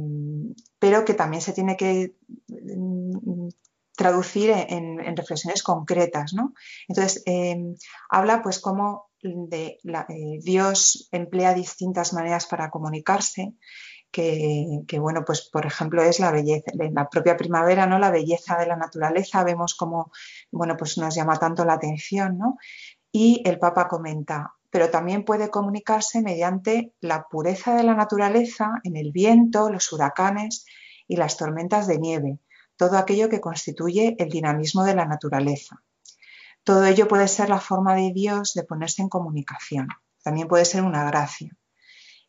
pero 0.80 1.06
que 1.06 1.13
también 1.13 1.41
se 1.41 1.54
tiene 1.54 1.78
que 1.78 2.15
mm, 2.48 3.48
traducir 3.95 4.52
en, 4.52 5.15
reflexiones 5.15 5.63
concretas. 5.63 6.34
Entonces, 6.88 7.24
eh, 7.26 7.76
habla 8.10 8.41
pues 8.41 8.60
cómo 8.60 9.10
de 9.34 9.80
eh, 9.84 10.39
Dios 10.41 11.08
emplea 11.12 11.54
distintas 11.54 12.13
maneras 12.13 12.45
para 12.45 12.69
comunicarse, 12.69 13.54
que, 14.15 14.99
bueno, 14.99 15.25
pues 15.25 15.49
por 15.51 15.65
ejemplo 15.65 16.01
es 16.01 16.21
la 16.21 16.32
belleza, 16.32 16.71
en 16.80 16.93
la 16.93 17.10
propia 17.10 17.36
primavera, 17.36 17.86
¿no? 17.86 17.99
La 17.99 18.12
belleza 18.12 18.58
de 18.58 18.65
la 18.65 18.78
naturaleza, 18.78 19.43
vemos 19.43 19.75
cómo, 19.75 20.12
bueno, 20.51 20.78
pues 20.78 20.97
nos 20.97 21.13
llama 21.13 21.38
tanto 21.38 21.65
la 21.65 21.73
atención, 21.73 22.38
¿no? 22.38 22.58
Y 23.12 23.41
el 23.45 23.60
Papa 23.60 23.89
comenta, 23.89 24.54
pero 24.69 24.89
también 24.89 25.25
puede 25.25 25.49
comunicarse 25.49 26.21
mediante 26.21 26.93
la 27.01 27.28
pureza 27.28 27.75
de 27.75 27.84
la 27.84 27.93
naturaleza 27.93 28.80
en 28.84 28.95
el 28.95 29.12
viento, 29.12 29.69
los 29.69 29.91
huracanes 29.91 30.65
y 31.10 31.17
las 31.17 31.36
tormentas 31.36 31.86
de 31.86 31.97
nieve, 31.97 32.39
todo 32.78 32.97
aquello 32.97 33.28
que 33.28 33.41
constituye 33.41 34.15
el 34.17 34.30
dinamismo 34.30 34.86
de 34.86 34.95
la 34.95 35.06
naturaleza. 35.06 35.84
Todo 36.63 36.86
ello 36.86 37.10
puede 37.10 37.28
ser 37.28 37.49
la 37.49 37.60
forma 37.60 37.95
de 37.95 38.13
Dios 38.13 38.54
de 38.54 38.63
ponerse 38.63 39.01
en 39.01 39.10
comunicación, 39.10 39.89
también 40.23 40.47
puede 40.47 40.63
ser 40.63 40.84
una 40.84 41.04
gracia 41.04 41.51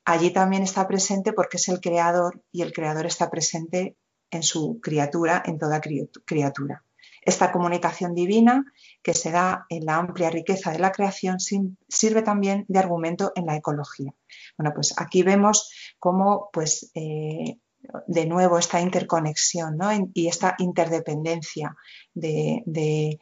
allí 0.07 0.31
también 0.31 0.63
está 0.63 0.89
presente 0.89 1.33
porque 1.33 1.59
es 1.59 1.69
el 1.69 1.81
creador 1.81 2.43
y 2.51 2.63
el 2.63 2.73
creador 2.73 3.05
está 3.07 3.29
presente 3.29 3.97
en 4.31 4.43
su 4.43 4.81
criatura, 4.81 5.43
en 5.45 5.59
toda 5.59 5.81
criatura. 6.25 6.83
Esta 7.23 7.51
comunicación 7.51 8.15
divina 8.15 8.65
que 9.03 9.13
se 9.13 9.33
da 9.33 9.67
en 9.69 9.85
la 9.85 9.97
amplia 9.97 10.31
riqueza 10.31 10.71
de 10.71 10.79
la 10.79 10.93
creación 10.93 11.39
sirve 11.41 12.23
también 12.23 12.65
de 12.69 12.79
argumento 12.79 13.33
en 13.35 13.47
la 13.47 13.57
ecología. 13.57 14.15
Bueno, 14.57 14.73
pues 14.73 14.95
aquí 14.97 15.25
vemos 15.25 15.71
cómo 15.99 16.51
pues, 16.53 16.93
eh, 16.95 17.59
de 18.07 18.27
nuevo 18.27 18.59
esta 18.59 18.81
interconexión 18.81 19.77
y 20.15 20.29
esta 20.29 20.55
interdependencia 20.59 21.77
del 22.15 23.19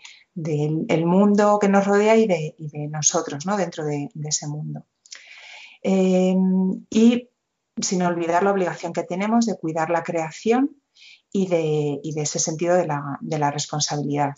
mundo 1.07 1.59
que 1.59 1.69
nos 1.69 1.87
rodea 1.87 2.17
y 2.17 2.27
de, 2.27 2.55
nosotros 2.91 3.47
¿no? 3.47 3.57
dentro 3.57 3.87
de, 3.87 4.11
ese 4.23 4.47
mundo. 4.49 4.85
Eh, 5.85 6.35
y 6.89 7.29
sin 7.81 8.03
olvidar 8.03 8.43
la 8.43 8.53
obligación 8.53 8.95
que 8.95 9.03
tenemos 9.03 9.45
de 9.47 9.59
cuidar 9.59 9.91
la 9.91 10.03
creación 10.03 10.77
y 11.31 11.47
de, 11.49 12.01
ese 12.17 12.39
sentido 12.39 12.75
de 12.75 12.87
la, 12.87 13.51
responsabilidad. 13.51 14.35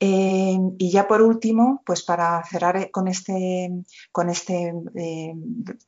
Eh, 0.00 0.56
y 0.78 0.90
ya 0.90 1.06
por 1.06 1.20
último, 1.20 1.82
pues 1.84 2.02
para 2.02 2.42
cerrar 2.44 2.90
con, 2.90 3.06
este, 3.06 3.70
con 4.10 4.30
este, 4.30 4.72
eh, 4.96 5.34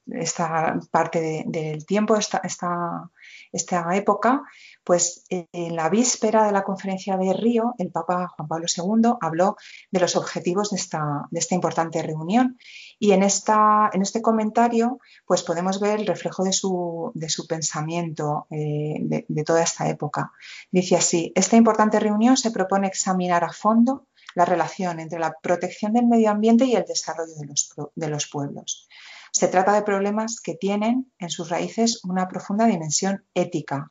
esta 0.07 0.79
parte 0.91 1.45
del 1.47 1.87
tiempo, 1.87 2.17
esta, 2.17 2.39
esta, 2.39 3.11
esta 3.53 3.97
época, 3.97 4.43
pues 4.85 5.25
en 5.31 5.75
la 5.75 5.89
víspera 5.89 6.45
de 6.45 6.53
la 6.53 6.63
conferencia 6.63 7.17
de 7.17 7.33
Río, 7.33 7.75
el 7.79 7.91
Papa 7.91 8.29
Juan 8.29 8.49
Pablo 8.49 8.67
II 8.69 9.15
habló 9.21 9.57
de 9.91 10.01
los 10.01 10.15
objetivos 10.15 10.71
de 10.71 10.77
esta, 10.77 11.27
de 11.31 11.41
importante 11.51 12.03
reunión 12.03 12.59
y 12.99 13.13
en, 13.13 13.23
esta, 13.23 13.91
en 13.93 14.03
este 14.03 14.21
comentario 14.21 14.99
pues 15.27 15.43
podemos 15.43 15.81
ver 15.81 16.01
el 16.01 16.07
reflejo 16.07 16.45
de 16.45 16.53
su, 16.53 17.11
de 17.15 17.31
su 17.31 17.47
pensamiento 17.47 18.47
eh, 18.51 18.97
de, 19.01 19.45
toda 19.45 19.63
esta 19.63 19.89
época. 19.89 20.33
Dice 20.71 20.97
así, 20.97 21.33
esta 21.35 21.57
importante 21.57 21.99
reunión 21.99 22.37
se 22.37 22.51
propone 22.51 22.87
examinar 22.87 23.45
a 23.45 23.53
fondo 23.53 24.07
la 24.35 24.45
relación 24.45 25.01
entre 25.01 25.19
la 25.19 25.35
protección 25.41 25.93
del 25.93 26.07
medio 26.07 26.31
ambiente 26.31 26.67
y 26.67 26.75
el 26.75 26.85
desarrollo 26.85 27.35
de 27.37 27.47
los, 27.47 27.73
de 27.95 28.09
los 28.09 28.27
pueblos. 28.27 28.89
Se 29.33 29.49
trata 29.49 29.73
de 29.73 29.83
problemas 29.83 30.41
que 30.41 30.55
tienen 30.55 31.13
en 31.19 31.31
sus 31.31 31.49
raíces 31.49 32.05
una 32.05 32.29
profunda 32.29 32.67
dimensión 32.67 33.25
ética, 33.35 33.91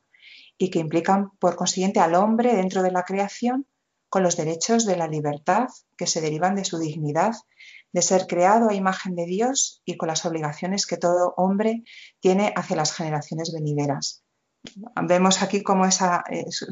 y 0.57 0.69
que 0.69 0.79
implican, 0.79 1.31
por 1.39 1.55
consiguiente, 1.55 1.99
al 1.99 2.15
hombre 2.15 2.55
dentro 2.55 2.83
de 2.83 2.91
la 2.91 3.03
creación 3.03 3.67
con 4.09 4.23
los 4.23 4.37
derechos 4.37 4.85
de 4.85 4.95
la 4.95 5.07
libertad 5.07 5.67
que 5.97 6.07
se 6.07 6.21
derivan 6.21 6.55
de 6.55 6.65
su 6.65 6.77
dignidad 6.77 7.33
de 7.93 8.01
ser 8.01 8.27
creado 8.27 8.69
a 8.69 8.73
imagen 8.73 9.15
de 9.15 9.25
Dios 9.25 9.81
y 9.85 9.97
con 9.97 10.07
las 10.07 10.25
obligaciones 10.25 10.85
que 10.85 10.97
todo 10.97 11.33
hombre 11.37 11.83
tiene 12.19 12.51
hacia 12.55 12.75
las 12.75 12.93
generaciones 12.93 13.53
venideras. 13.53 14.23
Vemos 15.03 15.41
aquí 15.41 15.61
como, 15.61 15.85
esa, 15.85 16.23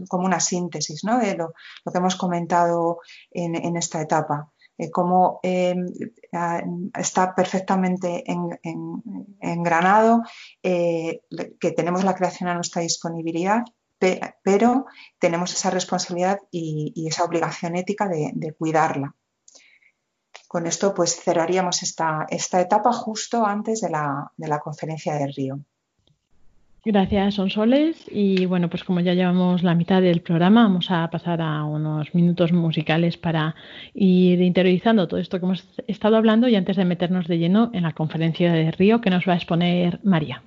como 0.07 0.25
una 0.25 0.39
síntesis 0.39 1.03
¿no? 1.03 1.19
de 1.19 1.35
lo, 1.35 1.53
que 1.91 1.97
hemos 1.97 2.15
comentado 2.15 2.99
en, 3.29 3.77
esta 3.77 4.01
etapa, 4.01 4.51
cómo 4.89 5.39
eh, 5.43 5.75
está 6.97 7.35
perfectamente 7.35 8.23
engranado, 9.41 10.23
eh, 10.63 11.21
que 11.59 11.71
tenemos 11.71 12.03
la 12.03 12.15
creación 12.15 12.49
a 12.49 12.55
nuestra 12.55 12.81
disponibilidad 12.81 13.63
pero 14.43 14.85
tenemos 15.19 15.53
esa 15.53 15.69
responsabilidad 15.69 16.39
y, 16.49 17.07
esa 17.07 17.23
obligación 17.23 17.75
ética 17.75 18.07
de, 18.07 18.53
cuidarla. 18.57 19.15
Con 20.47 20.67
esto 20.67 20.93
pues 20.93 21.15
cerraríamos 21.21 21.83
esta, 21.83 22.25
etapa 22.29 22.91
justo 22.93 23.45
antes 23.45 23.81
de 23.81 23.89
la, 23.89 24.59
conferencia 24.63 25.15
de 25.15 25.27
Río. 25.27 25.59
Gracias, 26.83 27.35
Sonsoles. 27.35 28.05
Y 28.09 28.47
bueno, 28.47 28.67
pues 28.69 28.83
como 28.83 29.01
ya 29.01 29.13
llevamos 29.13 29.61
la 29.61 29.75
mitad 29.75 30.01
del 30.01 30.21
programa, 30.21 30.63
vamos 30.63 30.89
a 30.89 31.07
pasar 31.11 31.39
a 31.39 31.63
unos 31.63 32.13
minutos 32.15 32.51
musicales 32.53 33.17
para 33.17 33.55
ir 33.93 34.41
interiorizando 34.41 35.07
todo 35.07 35.19
esto 35.19 35.39
que 35.39 35.45
hemos 35.45 35.63
estado 35.87 36.17
hablando 36.17 36.47
y 36.47 36.55
antes 36.55 36.77
de 36.77 36.85
meternos 36.85 37.27
de 37.27 37.37
lleno 37.37 37.69
en 37.73 37.83
la 37.83 37.93
conferencia 37.93 38.51
de 38.51 38.71
Río 38.71 38.99
que 38.99 39.11
nos 39.11 39.27
va 39.27 39.33
a 39.33 39.35
exponer 39.35 39.99
María. 40.03 40.41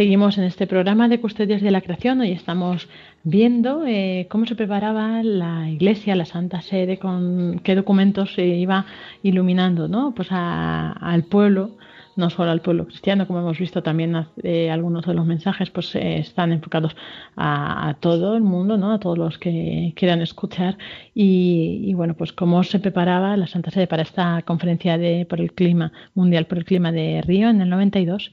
Seguimos 0.00 0.38
en 0.38 0.44
este 0.44 0.66
programa 0.66 1.08
de 1.08 1.20
Custodias 1.20 1.60
de 1.60 1.70
la 1.70 1.82
Creación. 1.82 2.22
Hoy 2.22 2.32
estamos 2.32 2.88
viendo 3.22 3.84
eh, 3.86 4.28
cómo 4.30 4.46
se 4.46 4.54
preparaba 4.54 5.22
la 5.22 5.68
Iglesia, 5.68 6.16
la 6.16 6.24
Santa 6.24 6.62
Sede, 6.62 6.98
con 6.98 7.60
qué 7.62 7.74
documentos 7.74 8.32
se 8.32 8.46
iba 8.46 8.86
iluminando, 9.22 9.88
¿no? 9.88 10.14
Pues 10.14 10.28
al 10.30 11.24
pueblo, 11.24 11.72
no 12.16 12.30
solo 12.30 12.50
al 12.50 12.62
pueblo 12.62 12.86
cristiano, 12.86 13.26
como 13.26 13.40
hemos 13.40 13.58
visto 13.58 13.82
también 13.82 14.16
eh, 14.42 14.70
algunos 14.70 15.04
de 15.04 15.12
los 15.12 15.26
mensajes, 15.26 15.68
pues 15.68 15.94
eh, 15.94 16.16
están 16.16 16.50
enfocados 16.52 16.96
a, 17.36 17.94
todo 18.00 18.36
el 18.36 18.42
mundo, 18.42 18.78
¿no? 18.78 18.92
A 18.92 19.00
todos 19.00 19.18
los 19.18 19.36
que 19.36 19.92
quieran 19.96 20.22
escuchar 20.22 20.78
y, 21.14 21.82
y, 21.84 21.92
bueno, 21.92 22.14
pues 22.14 22.32
cómo 22.32 22.62
se 22.62 22.78
preparaba 22.78 23.36
la 23.36 23.46
Santa 23.46 23.70
Sede 23.70 23.86
para 23.86 24.04
esta 24.04 24.40
conferencia 24.46 24.96
de 24.96 25.26
por 25.28 25.42
el 25.42 25.52
clima 25.52 25.92
mundial 26.14 26.46
por 26.46 26.56
el 26.56 26.64
clima 26.64 26.90
de 26.90 27.20
Río 27.20 27.50
en 27.50 27.60
el 27.60 27.68
92 27.68 28.32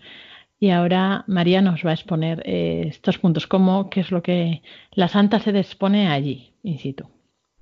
y 0.59 0.71
ahora 0.71 1.23
María 1.27 1.61
nos 1.61 1.85
va 1.85 1.91
a 1.91 1.93
exponer 1.93 2.41
eh, 2.45 2.85
estos 2.87 3.17
puntos, 3.17 3.47
cómo, 3.47 3.89
qué 3.89 4.01
es 4.01 4.11
lo 4.11 4.21
que 4.21 4.63
la 4.91 5.07
Santa 5.07 5.39
se 5.39 5.51
dispone 5.51 6.09
allí, 6.09 6.55
in 6.63 6.79
situ. 6.79 7.05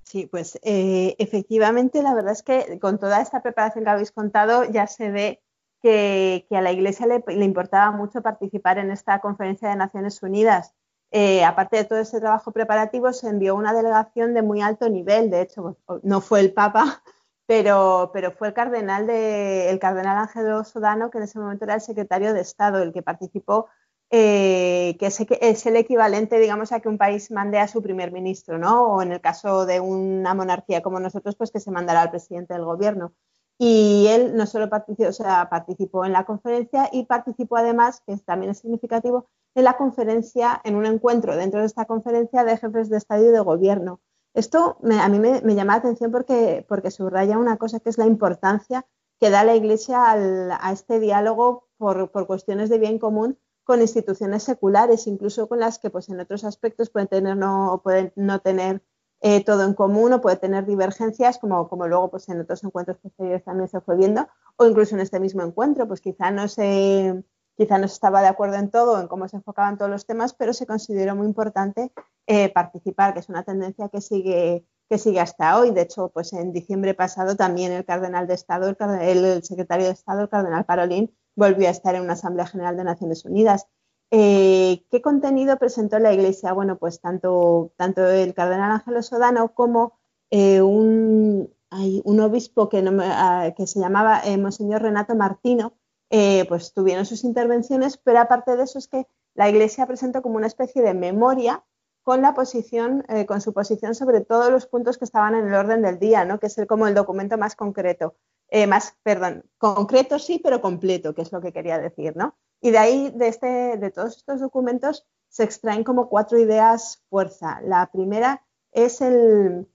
Sí, 0.03 0.27
pues 0.27 0.59
eh, 0.63 1.15
efectivamente 1.17 2.01
la 2.03 2.13
verdad 2.13 2.33
es 2.33 2.43
que 2.43 2.79
con 2.79 2.99
toda 2.99 3.21
esta 3.21 3.41
preparación 3.41 3.83
que 3.83 3.89
habéis 3.89 4.11
contado 4.11 4.63
ya 4.63 4.87
se 4.87 5.11
ve 5.11 5.41
que, 5.81 6.47
a 6.51 6.61
la 6.61 6.71
Iglesia 6.71 7.05
le, 7.05 7.45
importaba 7.45 7.91
mucho 7.91 8.21
participar 8.21 8.77
en 8.77 8.91
esta 8.91 9.19
conferencia 9.19 9.69
de 9.69 9.75
Naciones 9.75 10.21
Unidas. 10.23 10.73
Eh, 11.11 11.43
aparte 11.43 11.77
de 11.77 11.83
todo 11.85 11.99
ese 11.99 12.19
trabajo 12.19 12.51
preparativo, 12.51 13.13
se 13.13 13.29
envió 13.29 13.55
una 13.55 13.73
delegación 13.73 14.33
de 14.33 14.41
muy 14.41 14.61
alto 14.61 14.89
nivel. 14.89 15.29
De 15.29 15.41
hecho, 15.41 15.77
no 16.01 16.21
fue 16.21 16.39
el 16.39 16.53
Papa, 16.53 17.03
pero, 17.47 18.11
pero 18.13 18.31
fue 18.31 18.49
el 18.49 18.53
cardenal, 18.53 19.07
de, 19.07 19.69
el 19.69 19.79
cardenal 19.79 20.17
Ángelo 20.17 20.63
Sodano, 20.63 21.09
que 21.11 21.19
en 21.19 21.25
ese 21.25 21.39
momento 21.39 21.65
era 21.65 21.75
el 21.75 21.81
secretario 21.81 22.33
de 22.33 22.41
Estado, 22.41 22.81
el 22.81 22.93
que 22.93 23.03
participó, 23.03 23.67
eh, 24.11 24.95
que 24.99 25.07
es, 25.07 25.19
es, 25.41 25.65
el 25.65 25.75
equivalente, 25.77 26.39
digamos, 26.39 26.71
a 26.71 26.79
que 26.79 26.89
un 26.89 26.97
país 26.97 27.31
mande 27.31 27.59
a 27.59 27.67
su 27.67 27.81
primer 27.81 28.11
ministro, 28.11 28.57
¿no? 28.57 28.95
O 28.95 29.01
en 29.01 29.11
el 29.11 29.21
caso 29.21 29.65
de 29.65 29.79
una 29.79 30.33
monarquía 30.33 30.81
como 30.81 30.99
nosotros, 30.99 31.35
pues 31.35 31.51
que 31.51 31.59
se 31.59 31.71
mandará 31.71 32.01
al 32.01 32.11
presidente 32.11 32.53
del 32.53 32.65
gobierno. 32.65 33.13
Y 33.57 34.07
él 34.09 34.35
no 34.35 34.45
solo 34.47 34.69
participó, 34.69 35.09
o 35.09 35.13
sea, 35.13 35.49
participó 35.49 36.05
en 36.05 36.13
la 36.13 36.25
conferencia 36.25 36.89
y 36.91 37.05
participó 37.05 37.57
además, 37.57 38.01
que 38.05 38.17
también 38.17 38.51
es 38.51 38.59
significativo, 38.59 39.29
en 39.55 39.63
la 39.63 39.77
conferencia, 39.77 40.61
en 40.65 40.75
un 40.75 40.85
encuentro 40.85 41.35
dentro 41.35 41.61
de 41.61 41.65
esta 41.67 41.85
conferencia 41.85 42.43
de 42.43 42.57
jefes 42.57 42.89
de 42.89 42.97
Estado 42.97 43.23
y 43.23 43.31
de 43.31 43.39
Gobierno. 43.39 44.01
Esto 44.35 44.77
a 44.99 45.07
mí 45.07 45.17
me, 45.17 45.55
llama 45.55 45.73
la 45.73 45.79
atención 45.79 46.11
porque, 46.11 46.65
porque 46.67 46.91
subraya 46.91 47.37
una 47.37 47.55
cosa 47.55 47.79
que 47.79 47.89
es 47.89 47.97
la 47.97 48.05
importancia 48.05 48.85
que 49.17 49.29
da 49.29 49.45
la 49.45 49.55
Iglesia 49.55 50.11
a 50.11 50.71
este 50.73 50.99
diálogo 50.99 51.69
por, 51.77 52.11
cuestiones 52.27 52.69
de 52.69 52.77
bien 52.77 52.99
común 52.99 53.39
con 53.63 53.79
instituciones 53.79 54.43
seculares, 54.43 55.07
incluso 55.07 55.47
con 55.47 55.61
las 55.61 55.79
que 55.79 55.89
pues, 55.89 56.09
en 56.09 56.19
otros 56.19 56.43
aspectos 56.43 56.89
pueden 56.89 57.07
tener 57.07 57.37
no, 57.37 57.79
pueden 57.81 58.11
no 58.17 58.39
tener 58.39 58.83
eh, 59.21 59.41
todo 59.43 59.63
en 59.63 59.73
común 59.73 60.11
o 60.11 60.21
puede 60.21 60.35
tener 60.35 60.65
divergencias, 60.65 61.39
como, 61.39 61.69
como 61.69 61.87
luego 61.87 62.11
pues, 62.11 62.27
en 62.27 62.41
otros 62.41 62.61
encuentros 62.65 62.97
posteriores 62.97 63.45
también 63.45 63.69
se 63.69 63.79
fue 63.79 63.95
viendo, 63.95 64.27
o 64.57 64.65
incluso 64.65 64.95
en 64.95 65.01
este 65.01 65.21
mismo 65.21 65.43
encuentro, 65.43 65.87
pues 65.87 66.01
quizá 66.01 66.29
no 66.29 66.49
se, 66.49 67.23
quizá 67.55 67.77
no 67.77 67.85
estaba 67.85 68.21
de 68.21 68.27
acuerdo 68.27 68.55
en 68.55 68.69
todo, 68.69 68.99
en 68.99 69.07
cómo 69.07 69.27
se 69.27 69.37
enfocaban 69.37 69.77
todos 69.77 69.91
los 69.91 70.05
temas, 70.05 70.33
pero 70.33 70.53
se 70.53 70.65
consideró 70.65 71.15
muy 71.15 71.25
importante 71.27 71.91
eh, 72.27 72.49
participar, 72.49 73.13
que 73.13 73.19
es 73.19 73.29
una 73.29 73.43
tendencia 73.43 73.89
que 73.89 74.01
sigue, 74.01 74.65
que 74.89 74.97
sigue 74.97 75.19
hasta 75.19 75.57
hoy. 75.57 75.71
De 75.71 75.81
hecho, 75.81 76.09
pues 76.09 76.33
en 76.33 76.51
diciembre 76.51 76.93
pasado 76.93 77.35
también 77.35 77.71
el 77.71 77.85
cardenal 77.85 78.27
de 78.27 78.33
Estado, 78.33 78.69
el, 78.69 79.43
secretario 79.43 79.85
de 79.85 79.93
Estado, 79.93 80.23
el 80.23 80.29
cardenal 80.29 80.65
Parolín, 80.65 81.15
volvió 81.35 81.67
a 81.67 81.71
estar 81.71 81.95
en 81.95 82.03
una 82.03 82.13
Asamblea 82.13 82.47
General 82.47 82.75
de 82.77 82.83
Naciones 82.83 83.25
Unidas. 83.25 83.67
Eh, 84.11 84.85
¿Qué 84.91 85.01
contenido 85.01 85.57
presentó 85.57 85.99
la 85.99 86.13
Iglesia? 86.13 86.53
Bueno, 86.53 86.77
pues 86.77 86.99
tanto, 86.99 87.71
tanto 87.77 88.05
el 88.07 88.33
cardenal 88.33 88.71
Ángelo 88.71 89.01
Sodano 89.01 89.53
como 89.53 89.93
eh, 90.29 90.61
un, 90.61 91.49
un, 91.71 92.19
obispo 92.19 92.69
que, 92.69 92.83
ah, 93.01 93.53
que 93.55 93.67
se 93.67 93.79
llamaba 93.79 94.21
Monseñor 94.37 94.83
Renato 94.83 95.15
Martino, 95.15 95.73
eh, 96.09 96.45
pues 96.47 96.73
tuvieron 96.73 97.05
sus 97.05 97.23
intervenciones, 97.23 97.97
pero 97.97 98.19
aparte 98.19 98.55
de 98.55 98.63
eso 98.63 98.79
es 98.79 98.87
que 98.87 99.07
la 99.33 99.49
Iglesia 99.49 99.85
presentó 99.85 100.21
como 100.21 100.35
una 100.37 100.47
especie 100.47 100.81
de 100.81 100.93
memoria 100.93 101.63
con 102.03 102.21
la 102.21 102.33
posición, 102.33 103.03
eh, 103.09 103.25
con 103.25 103.41
su 103.41 103.51
posición 103.53 103.95
sobre 103.95 104.21
todos 104.21 104.51
los 104.51 104.67
puntos 104.67 104.97
que 104.97 105.05
estaban 105.05 105.33
en 105.33 105.47
el 105.47 105.53
orden 105.55 105.81
del 105.81 105.97
día, 105.97 106.23
¿no? 106.23 106.39
que 106.39 106.47
es 106.47 106.55
como 106.67 106.87
el 106.87 106.93
documento 106.93 107.37
más 107.37 107.55
concreto, 107.55 108.15
eh, 108.49 108.67
más, 108.67 108.95
perdón, 109.01 109.43
concreto 109.57 110.19
sí, 110.19 110.39
pero 110.43 110.61
completo, 110.61 111.15
que 111.15 111.23
es 111.23 111.31
lo 111.31 111.41
que 111.41 111.51
quería 111.51 111.79
decir, 111.79 112.15
¿no? 112.15 112.37
Y 112.61 112.71
de 112.71 112.77
ahí, 112.77 113.11
de, 113.15 113.27
este, 113.27 113.77
de 113.77 113.91
todos 113.91 114.17
estos 114.17 114.39
documentos, 114.39 115.07
se 115.29 115.43
extraen 115.43 115.83
como 115.83 116.07
cuatro 116.07 116.37
ideas 116.39 117.03
fuerza. 117.09 117.59
La 117.61 117.89
primera 117.91 118.43
es 118.71 119.01
el, 119.01 119.67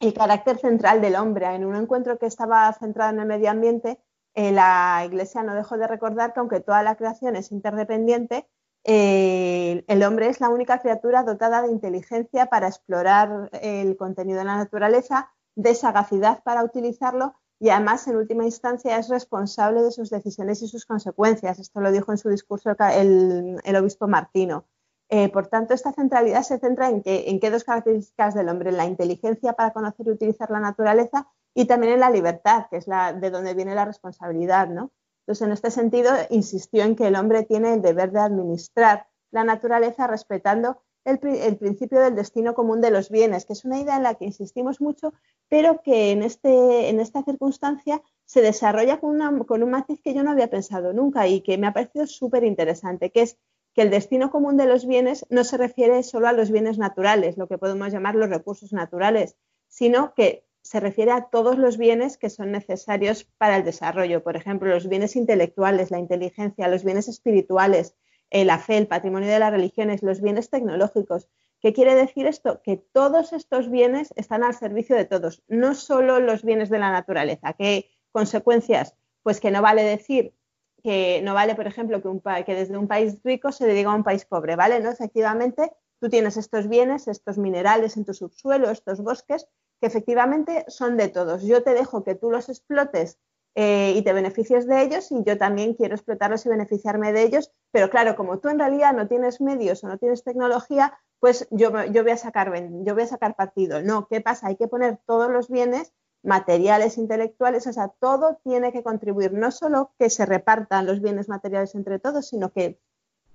el 0.00 0.14
carácter 0.14 0.58
central 0.58 1.00
del 1.00 1.16
hombre. 1.16 1.46
En 1.46 1.64
un 1.64 1.74
encuentro 1.74 2.18
que 2.18 2.26
estaba 2.26 2.72
centrado 2.74 3.14
en 3.14 3.20
el 3.20 3.26
medio 3.26 3.50
ambiente, 3.50 3.98
eh, 4.38 4.52
la 4.52 5.02
Iglesia 5.04 5.42
no 5.42 5.52
dejó 5.52 5.76
de 5.78 5.88
recordar 5.88 6.32
que 6.32 6.38
aunque 6.38 6.60
toda 6.60 6.84
la 6.84 6.94
creación 6.94 7.34
es 7.34 7.50
interdependiente, 7.50 8.48
eh, 8.84 9.82
el 9.88 10.04
hombre 10.04 10.28
es 10.28 10.40
la 10.40 10.48
única 10.48 10.78
criatura 10.78 11.24
dotada 11.24 11.60
de 11.60 11.72
inteligencia 11.72 12.46
para 12.46 12.68
explorar 12.68 13.50
el 13.60 13.96
contenido 13.96 14.38
de 14.38 14.44
la 14.44 14.56
naturaleza, 14.56 15.32
de 15.56 15.74
sagacidad 15.74 16.44
para 16.44 16.62
utilizarlo 16.62 17.34
y 17.58 17.70
además 17.70 18.06
en 18.06 18.14
última 18.14 18.44
instancia 18.44 18.96
es 18.96 19.08
responsable 19.08 19.82
de 19.82 19.90
sus 19.90 20.08
decisiones 20.08 20.62
y 20.62 20.68
sus 20.68 20.86
consecuencias. 20.86 21.58
Esto 21.58 21.80
lo 21.80 21.90
dijo 21.90 22.12
en 22.12 22.18
su 22.18 22.28
discurso 22.28 22.70
el, 22.92 23.76
obispo 23.76 24.06
Martino. 24.06 24.66
Eh, 25.08 25.30
por 25.30 25.48
tanto, 25.48 25.74
esta 25.74 25.92
centralidad 25.92 26.44
se 26.44 26.60
centra 26.60 26.90
en, 26.90 27.02
en 27.04 27.40
qué 27.40 27.50
dos 27.50 27.64
características 27.64 28.34
del 28.34 28.50
hombre, 28.50 28.70
la 28.70 28.86
inteligencia 28.86 29.54
para 29.54 29.72
conocer 29.72 30.06
y 30.06 30.10
utilizar 30.10 30.48
la 30.52 30.60
naturaleza 30.60 31.26
y 31.58 31.64
también 31.64 31.94
en 31.94 32.00
la 32.00 32.10
libertad, 32.10 32.66
que 32.70 32.76
es 32.76 32.86
la, 32.86 33.12
de 33.12 33.30
donde 33.30 33.52
viene 33.52 33.74
la 33.74 33.84
responsabilidad, 33.84 34.68
¿no? 34.68 34.92
Entonces, 35.22 35.44
en 35.44 35.52
este 35.52 35.72
sentido, 35.72 36.12
insistió 36.30 36.84
en 36.84 36.94
que 36.94 37.08
el 37.08 37.16
hombre 37.16 37.42
tiene 37.42 37.74
el 37.74 37.82
deber 37.82 38.12
de 38.12 38.20
administrar 38.20 39.08
la 39.32 39.42
naturaleza 39.42 40.06
respetando 40.06 40.80
el, 41.04 41.18
principio 41.18 41.98
del 41.98 42.14
destino 42.14 42.54
común 42.54 42.80
de 42.80 42.92
los 42.92 43.10
bienes, 43.10 43.44
que 43.44 43.54
es 43.54 43.64
una 43.64 43.80
idea 43.80 43.96
en 43.96 44.04
la 44.04 44.14
que 44.14 44.26
insistimos 44.26 44.80
mucho, 44.80 45.12
pero 45.48 45.82
que 45.82 46.12
en, 46.12 46.22
este, 46.22 46.90
en 46.90 47.00
esta 47.00 47.24
circunstancia 47.24 48.02
se 48.24 48.40
desarrolla 48.40 49.00
con, 49.00 49.18
con 49.42 49.64
un 49.64 49.70
matiz 49.70 50.00
que 50.00 50.14
yo 50.14 50.22
no 50.22 50.30
había 50.30 50.50
pensado 50.50 50.92
nunca 50.92 51.26
y 51.26 51.40
que 51.40 51.58
me 51.58 51.66
ha 51.66 51.72
parecido 51.72 52.06
súper 52.06 52.44
interesante, 52.44 53.10
que 53.10 53.22
es 53.22 53.36
que 53.74 53.82
el 53.82 53.90
destino 53.90 54.30
común 54.30 54.56
de 54.56 54.66
los 54.66 54.86
bienes 54.86 55.26
no 55.28 55.42
se 55.42 55.56
refiere 55.56 56.04
solo 56.04 56.28
a 56.28 56.32
los 56.32 56.52
bienes 56.52 56.78
naturales, 56.78 57.36
lo 57.36 57.48
que 57.48 57.58
podemos 57.58 57.90
llamar 57.90 58.14
los 58.14 58.30
recursos 58.30 58.72
naturales, 58.72 59.34
sino 59.66 60.14
que 60.14 60.44
se 60.62 60.80
refiere 60.80 61.12
a 61.12 61.28
todos 61.30 61.58
los 61.58 61.78
bienes 61.78 62.18
que 62.18 62.30
son 62.30 62.52
necesarios 62.52 63.24
para 63.38 63.56
el 63.56 63.64
desarrollo, 63.64 64.22
por 64.22 64.36
ejemplo, 64.36 64.68
los 64.68 64.88
bienes 64.88 65.16
intelectuales, 65.16 65.90
la 65.90 65.98
inteligencia, 65.98 66.68
los 66.68 66.84
bienes 66.84 67.08
espirituales, 67.08 67.94
eh, 68.30 68.44
la 68.44 68.58
fe, 68.58 68.76
el 68.76 68.86
patrimonio 68.86 69.28
de 69.28 69.38
las 69.38 69.50
religiones, 69.50 70.02
los 70.02 70.20
bienes 70.20 70.50
tecnológicos. 70.50 71.28
¿Qué 71.60 71.72
quiere 71.72 71.94
decir 71.94 72.26
esto? 72.26 72.60
Que 72.62 72.76
todos 72.76 73.32
estos 73.32 73.70
bienes 73.70 74.12
están 74.16 74.44
al 74.44 74.54
servicio 74.54 74.94
de 74.94 75.06
todos, 75.06 75.42
no 75.48 75.74
solo 75.74 76.20
los 76.20 76.44
bienes 76.44 76.68
de 76.70 76.78
la 76.78 76.90
naturaleza. 76.90 77.54
¿Qué 77.54 77.90
consecuencias? 78.12 78.94
Pues 79.22 79.40
que 79.40 79.50
no 79.50 79.62
vale 79.62 79.82
decir 79.82 80.34
que 80.82 81.20
no 81.22 81.34
vale, 81.34 81.54
por 81.54 81.66
ejemplo, 81.66 82.00
que, 82.00 82.54
desde 82.54 82.78
un 82.78 82.88
país 82.88 83.20
rico 83.24 83.52
se 83.52 83.66
dedica 83.66 83.90
a 83.90 83.94
un 83.94 84.04
país 84.04 84.24
pobre, 84.24 84.56
¿vale? 84.56 84.80
No, 84.80 84.90
efectivamente, 84.90 85.72
tú 86.00 86.08
tienes 86.08 86.36
estos 86.36 86.68
bienes, 86.68 87.08
estos 87.08 87.38
minerales 87.38 87.96
en 87.96 88.04
tu 88.04 88.14
subsuelo, 88.14 88.70
estos 88.70 89.00
bosques, 89.02 89.46
que 89.80 89.86
efectivamente 89.86 90.64
son 90.68 90.96
de 90.96 91.08
todos. 91.08 91.42
Yo 91.42 91.62
te 91.62 91.74
dejo 91.74 92.04
que 92.04 92.14
tú 92.14 92.30
los 92.30 92.48
explotes 92.48 93.18
eh, 93.54 93.94
y 93.96 94.02
te 94.02 94.12
beneficies 94.12 94.66
de 94.66 94.82
ellos 94.82 95.10
y 95.10 95.24
yo 95.24 95.36
también 95.36 95.74
quiero 95.74 95.94
explotarlos 95.94 96.46
y 96.46 96.48
beneficiarme 96.48 97.12
de 97.12 97.22
ellos, 97.22 97.52
pero 97.72 97.90
claro, 97.90 98.14
como 98.14 98.38
tú 98.38 98.48
en 98.48 98.58
realidad 98.58 98.94
no 98.94 99.08
tienes 99.08 99.40
medios 99.40 99.82
o 99.82 99.88
no 99.88 99.98
tienes 99.98 100.22
tecnología, 100.22 100.98
pues 101.18 101.48
yo, 101.50 101.72
yo, 101.86 102.02
voy, 102.02 102.12
a 102.12 102.16
sacar, 102.16 102.52
yo 102.84 102.94
voy 102.94 103.02
a 103.02 103.06
sacar 103.08 103.34
partido. 103.34 103.82
No, 103.82 104.06
¿qué 104.06 104.20
pasa? 104.20 104.48
Hay 104.48 104.56
que 104.56 104.68
poner 104.68 105.00
todos 105.06 105.30
los 105.30 105.48
bienes 105.48 105.92
materiales, 106.22 106.98
intelectuales, 106.98 107.66
o 107.66 107.72
sea, 107.72 107.88
todo 107.88 108.38
tiene 108.44 108.72
que 108.72 108.82
contribuir, 108.82 109.32
no 109.32 109.50
solo 109.50 109.92
que 109.98 110.10
se 110.10 110.26
repartan 110.26 110.86
los 110.86 111.00
bienes 111.00 111.28
materiales 111.28 111.74
entre 111.74 111.98
todos, 111.98 112.28
sino 112.28 112.52
que 112.52 112.80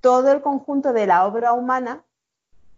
todo 0.02 0.32
el 0.32 0.42
conjunto 0.42 0.94
de 0.94 1.08
la 1.08 1.26
obra 1.26 1.54
humana 1.54 2.06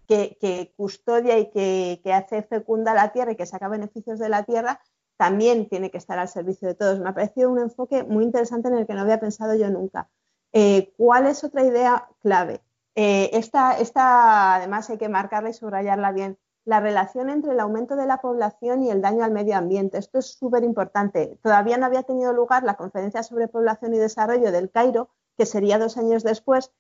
que, 0.06 0.74
custodia 0.76 1.38
y 1.38 1.50
que, 1.50 2.14
hace 2.14 2.44
fecunda 2.44 2.94
la 2.94 3.12
tierra 3.12 3.32
y 3.34 3.36
que 3.36 3.46
saca 3.46 3.68
beneficios 3.68 4.20
de 4.20 4.30
la 4.30 4.44
tierra, 4.44 4.82
también 5.18 5.70
tiene 5.70 5.92
que 5.92 5.98
estar 5.98 6.20
al 6.20 6.28
servicio 6.28 6.68
de 6.68 6.76
todos. 6.76 7.00
Me 7.00 7.10
ha 7.10 7.14
parecido 7.14 7.50
un 7.50 7.60
enfoque 7.60 8.04
muy 8.04 8.24
interesante 8.24 8.68
en 8.68 8.76
el 8.76 8.88
que 8.88 8.94
no 8.94 9.02
había 9.02 9.20
pensado 9.20 9.56
yo 9.56 9.70
nunca. 9.70 10.10
Eh, 10.54 10.94
¿Cuál 10.98 11.28
es 11.28 11.44
otra 11.44 11.64
idea 11.64 12.10
clave? 12.22 12.62
Eh, 12.96 13.30
esta, 13.34 13.78
esta, 13.78 14.56
además, 14.56 14.90
hay 14.90 14.98
que 14.98 15.10
marcarla 15.10 15.50
y 15.50 15.54
subrayarla 15.54 16.12
bien. 16.12 16.38
La 16.64 16.80
relación 16.80 17.30
entre 17.30 17.52
el 17.52 17.60
aumento 17.60 17.96
de 17.96 18.08
la 18.08 18.22
población 18.22 18.84
y 18.84 18.90
el 18.90 19.02
daño 19.02 19.24
al 19.24 19.32
medio 19.32 19.56
ambiente. 19.56 19.98
Esto 19.98 20.20
es 20.20 20.38
súper 20.38 20.64
importante. 20.64 21.38
Todavía 21.44 21.78
no 21.78 21.86
había 21.86 22.04
tenido 22.04 22.34
lugar 22.34 22.64
la 22.64 22.76
conferencia 22.76 23.22
sobre 23.22 23.48
población 23.48 23.94
y 23.94 24.00
desarrollo 24.00 24.52
del 24.52 24.72
Cairo, 24.72 25.10
que 25.38 25.46
sería 25.46 25.78
dos 25.78 25.98
años 25.98 26.24
después, 26.24 26.72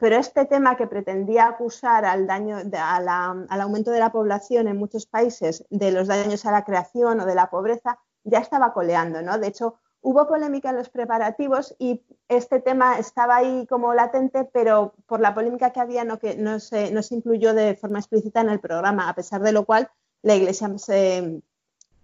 pero 0.00 0.16
este 0.16 0.44
tema 0.44 0.76
que 0.76 0.86
pretendía 0.86 1.46
acusar 1.46 2.04
al, 2.04 2.26
daño, 2.26 2.58
al 2.58 3.60
aumento 3.60 3.90
de 3.90 3.98
la 3.98 4.12
población 4.12 4.68
en 4.68 4.76
muchos 4.76 5.06
países 5.06 5.64
de 5.70 5.90
los 5.90 6.06
daños 6.08 6.46
a 6.46 6.52
la 6.52 6.64
creación 6.64 7.20
o 7.20 7.26
de 7.26 7.34
la 7.34 7.50
pobreza 7.50 7.98
ya 8.24 8.38
estaba 8.38 8.72
coleando, 8.72 9.22
¿no? 9.22 9.38
De 9.38 9.48
hecho, 9.48 9.76
hubo 10.00 10.28
polémica 10.28 10.70
en 10.70 10.76
los 10.76 10.88
preparativos 10.88 11.74
y 11.78 12.04
este 12.28 12.60
tema 12.60 12.98
estaba 12.98 13.36
ahí 13.36 13.66
como 13.66 13.94
latente, 13.94 14.44
pero 14.44 14.94
por 15.06 15.20
la 15.20 15.34
polémica 15.34 15.70
que 15.70 15.80
había 15.80 16.04
no, 16.04 16.18
que, 16.18 16.36
no, 16.36 16.60
se, 16.60 16.90
no 16.92 17.02
se 17.02 17.16
incluyó 17.16 17.54
de 17.54 17.74
forma 17.74 17.98
explícita 17.98 18.40
en 18.40 18.50
el 18.50 18.60
programa, 18.60 19.08
a 19.08 19.14
pesar 19.14 19.42
de 19.42 19.52
lo 19.52 19.64
cual 19.64 19.90
la 20.22 20.34
Iglesia 20.34 20.68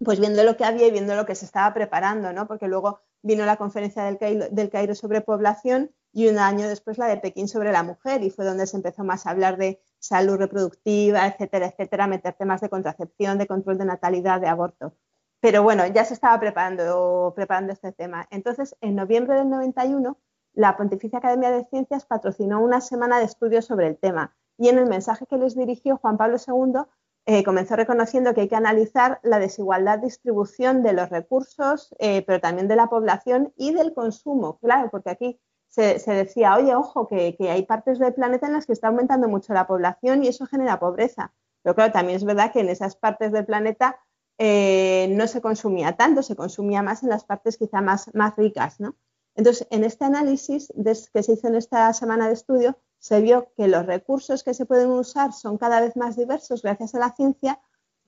pues 0.04 0.18
viendo 0.18 0.42
lo 0.42 0.56
que 0.56 0.64
había 0.64 0.88
y 0.88 0.90
viendo 0.90 1.14
lo 1.14 1.24
que 1.24 1.34
se 1.34 1.44
estaba 1.44 1.72
preparando, 1.72 2.32
¿no? 2.32 2.48
Porque 2.48 2.66
luego 2.66 3.00
vino 3.22 3.46
la 3.46 3.56
conferencia 3.56 4.04
del 4.04 4.48
del 4.50 4.70
Cairo 4.70 4.94
sobre 4.94 5.20
población 5.20 5.92
y 6.14 6.28
un 6.28 6.38
año 6.38 6.68
después 6.68 6.96
la 6.96 7.06
de 7.06 7.16
Pekín 7.16 7.48
sobre 7.48 7.72
la 7.72 7.82
mujer 7.82 8.22
y 8.22 8.30
fue 8.30 8.44
donde 8.44 8.68
se 8.68 8.76
empezó 8.76 9.02
más 9.02 9.26
a 9.26 9.30
hablar 9.30 9.56
de 9.58 9.82
salud 9.98 10.36
reproductiva, 10.36 11.26
etcétera, 11.26 11.66
etcétera, 11.66 12.06
meter 12.06 12.34
temas 12.34 12.60
de 12.60 12.68
contracepción, 12.68 13.36
de 13.36 13.48
control 13.48 13.78
de 13.78 13.84
natalidad, 13.84 14.40
de 14.40 14.46
aborto. 14.46 14.94
Pero 15.40 15.64
bueno, 15.64 15.86
ya 15.88 16.04
se 16.04 16.14
estaba 16.14 16.38
preparando, 16.38 17.32
preparando 17.34 17.72
este 17.72 17.90
tema. 17.92 18.28
Entonces, 18.30 18.76
en 18.80 18.94
noviembre 18.94 19.36
del 19.36 19.50
91, 19.50 20.16
la 20.52 20.76
Pontificia 20.76 21.18
Academia 21.18 21.50
de 21.50 21.64
Ciencias 21.64 22.06
patrocinó 22.06 22.62
una 22.62 22.80
semana 22.80 23.18
de 23.18 23.24
estudios 23.24 23.64
sobre 23.64 23.88
el 23.88 23.98
tema 23.98 24.36
y 24.56 24.68
en 24.68 24.78
el 24.78 24.86
mensaje 24.86 25.26
que 25.26 25.36
les 25.36 25.56
dirigió 25.56 25.96
Juan 25.96 26.16
Pablo 26.16 26.36
II 26.38 26.84
eh, 27.26 27.42
comenzó 27.42 27.74
reconociendo 27.74 28.34
que 28.34 28.42
hay 28.42 28.48
que 28.48 28.56
analizar 28.56 29.18
la 29.22 29.38
desigualdad 29.38 29.98
de 29.98 30.06
distribución 30.06 30.82
de 30.82 30.92
los 30.92 31.08
recursos, 31.08 31.94
eh, 31.98 32.22
pero 32.26 32.38
también 32.38 32.68
de 32.68 32.76
la 32.76 32.88
población 32.88 33.52
y 33.56 33.72
del 33.72 33.94
consumo. 33.94 34.58
Claro, 34.58 34.90
porque 34.90 35.10
aquí 35.10 35.40
se, 35.74 36.12
decía, 36.12 36.54
oye, 36.54 36.72
ojo, 36.76 37.08
que, 37.08 37.36
hay 37.40 37.62
partes 37.64 37.98
del 37.98 38.14
planeta 38.14 38.46
en 38.46 38.52
las 38.52 38.66
que 38.66 38.72
está 38.72 38.88
aumentando 38.88 39.28
mucho 39.28 39.52
la 39.52 39.66
población 39.66 40.22
y 40.22 40.28
eso 40.28 40.46
genera 40.46 40.78
pobreza. 40.78 41.32
Pero 41.62 41.74
claro, 41.74 41.92
también 41.92 42.16
es 42.16 42.24
verdad 42.24 42.52
que 42.52 42.60
en 42.60 42.68
esas 42.68 42.94
partes 42.94 43.32
del 43.32 43.44
planeta 43.44 43.98
eh, 44.38 45.08
no 45.10 45.26
se 45.26 45.40
consumía 45.40 45.96
tanto, 45.96 46.22
se 46.22 46.36
consumía 46.36 46.82
más 46.82 47.02
en 47.02 47.08
las 47.08 47.24
partes 47.24 47.56
quizá 47.56 47.80
más, 47.80 48.14
más 48.14 48.36
ricas, 48.36 48.78
¿no? 48.78 48.94
Entonces, 49.34 49.66
en 49.70 49.82
este 49.82 50.04
análisis 50.04 50.72
que 51.12 51.22
se 51.24 51.32
hizo 51.32 51.48
en 51.48 51.56
esta 51.56 51.92
semana 51.92 52.28
de 52.28 52.34
estudio, 52.34 52.78
se 53.00 53.20
vio 53.20 53.52
que 53.56 53.66
los 53.66 53.84
recursos 53.84 54.44
que 54.44 54.54
se 54.54 54.66
pueden 54.66 54.90
usar 54.90 55.32
son 55.32 55.58
cada 55.58 55.80
vez 55.80 55.96
más 55.96 56.16
diversos 56.16 56.62
gracias 56.62 56.94
a 56.94 57.00
la 57.00 57.10
ciencia, 57.16 57.60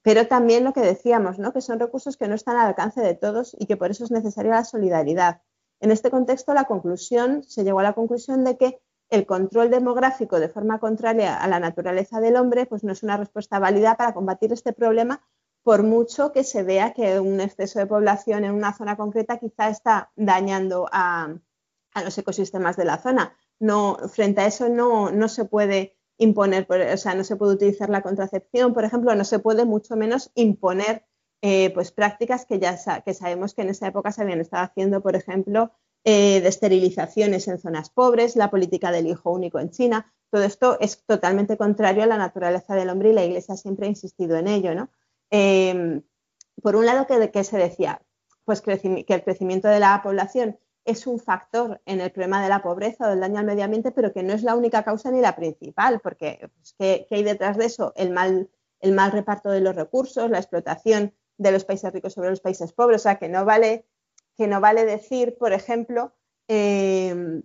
pero 0.02 0.28
también 0.28 0.62
lo 0.62 0.72
que 0.72 0.82
decíamos, 0.82 1.40
¿no? 1.40 1.52
que 1.52 1.60
son 1.60 1.80
recursos 1.80 2.16
que 2.16 2.28
no 2.28 2.36
están 2.36 2.56
al 2.56 2.68
alcance 2.68 3.00
de 3.00 3.14
todos 3.14 3.56
y 3.58 3.66
que 3.66 3.76
por 3.76 3.90
eso 3.90 4.04
es 4.04 4.12
necesaria 4.12 4.52
la 4.52 4.64
solidaridad. 4.64 5.42
En 5.80 5.90
este 5.90 6.10
contexto, 6.10 6.54
la 6.54 6.64
conclusión, 6.64 7.42
se 7.44 7.64
llegó 7.64 7.80
a 7.80 7.84
la 7.84 7.92
conclusión 7.92 8.44
de 8.44 8.56
que 8.56 8.80
el 9.10 9.26
control 9.26 9.70
demográfico 9.70 10.40
de 10.40 10.48
forma 10.48 10.80
contraria 10.80 11.36
a 11.36 11.46
la 11.48 11.60
naturaleza 11.60 12.20
del 12.20 12.36
hombre 12.36 12.66
pues 12.66 12.82
no 12.82 12.92
es 12.92 13.02
una 13.02 13.16
respuesta 13.16 13.58
válida 13.58 13.96
para 13.96 14.14
combatir 14.14 14.52
este 14.52 14.72
problema 14.72 15.22
por 15.66 15.82
mucho 15.82 16.30
que 16.30 16.44
se 16.44 16.62
vea 16.62 16.92
que 16.92 17.18
un 17.18 17.40
exceso 17.40 17.80
de 17.80 17.86
población 17.86 18.44
en 18.44 18.52
una 18.52 18.72
zona 18.72 18.96
concreta 18.96 19.38
quizá 19.38 19.68
está 19.68 20.12
dañando 20.14 20.88
a, 20.92 21.34
los 22.04 22.16
ecosistemas 22.16 22.76
de 22.76 22.84
la 22.84 22.98
zona. 22.98 23.36
Frente 24.08 24.42
a 24.42 24.46
eso 24.46 24.68
no, 24.68 25.10
no 25.10 25.28
se 25.28 25.44
puede 25.44 25.96
imponer, 26.18 26.68
o 26.70 26.96
sea, 26.96 27.16
no 27.16 27.24
se 27.24 27.34
puede 27.34 27.54
utilizar 27.54 27.90
la 27.90 28.02
contracepción, 28.02 28.74
por 28.74 28.84
ejemplo, 28.84 29.12
no 29.16 29.24
se 29.24 29.40
puede 29.40 29.64
mucho 29.64 29.96
menos 29.96 30.30
imponer 30.36 31.04
eh, 31.48 31.70
pues 31.72 31.92
prácticas 31.92 32.44
que 32.44 32.58
ya 32.58 32.76
que 33.04 33.14
sabemos 33.14 33.54
que 33.54 33.62
en 33.62 33.68
esa 33.68 33.86
época 33.86 34.10
se 34.10 34.20
habían 34.20 34.40
estado 34.40 34.64
haciendo, 34.64 35.00
por 35.00 35.14
ejemplo, 35.14 35.70
eh, 36.02 36.40
de 36.40 36.48
esterilizaciones 36.48 37.46
en 37.46 37.60
zonas 37.60 37.88
pobres, 37.88 38.34
la 38.34 38.50
política 38.50 38.90
del 38.90 39.06
hijo 39.06 39.30
único 39.30 39.60
en 39.60 39.70
China. 39.70 40.12
Todo 40.28 40.42
esto 40.42 40.76
es 40.80 41.04
totalmente 41.06 41.56
contrario 41.56 42.02
a 42.02 42.06
la 42.06 42.16
naturaleza 42.16 42.74
del 42.74 42.90
hombre 42.90 43.10
y 43.10 43.12
la 43.12 43.24
Iglesia 43.24 43.56
siempre 43.56 43.86
ha 43.86 43.90
insistido 43.90 44.36
en 44.36 44.48
ello, 44.48 44.74
¿no? 44.74 44.90
Em, 45.30 46.02
por 46.60 46.74
un 46.74 46.84
lado, 46.84 47.06
¿qué, 47.06 47.44
se 47.44 47.58
decía? 47.58 48.02
Pues 48.44 48.60
que 48.60 48.72
el 49.06 49.22
crecimiento 49.22 49.68
de 49.68 49.78
la 49.78 50.00
población 50.02 50.58
es 50.84 51.06
un 51.06 51.20
factor 51.20 51.80
en 51.86 52.00
el 52.00 52.10
problema 52.10 52.42
de 52.42 52.48
la 52.48 52.60
pobreza 52.60 53.06
o 53.06 53.10
del 53.10 53.20
daño 53.20 53.38
al 53.38 53.46
medio 53.46 53.62
ambiente, 53.62 53.92
pero 53.92 54.12
que 54.12 54.24
no 54.24 54.32
es 54.32 54.42
la 54.42 54.56
única 54.56 54.82
causa 54.82 55.12
ni 55.12 55.20
la 55.20 55.36
principal, 55.36 56.00
porque 56.00 56.50
pues, 56.56 56.74
¿qué, 56.76 57.06
hay 57.08 57.22
detrás 57.22 57.56
de 57.56 57.66
eso? 57.66 57.92
El 57.94 58.10
mal, 58.10 58.50
el 58.80 58.90
mal 58.90 59.12
reparto 59.12 59.50
de 59.50 59.60
los 59.60 59.76
recursos, 59.76 60.28
la 60.28 60.38
explotación 60.38 61.14
de 61.38 61.52
los 61.52 61.64
países 61.64 61.92
ricos 61.92 62.14
sobre 62.14 62.30
los 62.30 62.40
países 62.40 62.72
pobres, 62.72 63.02
o 63.02 63.04
sea, 63.04 63.16
que 63.16 63.28
no 63.28 63.44
vale, 63.44 63.86
que 64.36 64.46
no 64.46 64.60
vale 64.60 64.84
decir, 64.84 65.36
por 65.38 65.52
ejemplo, 65.52 66.14
em, 66.48 67.42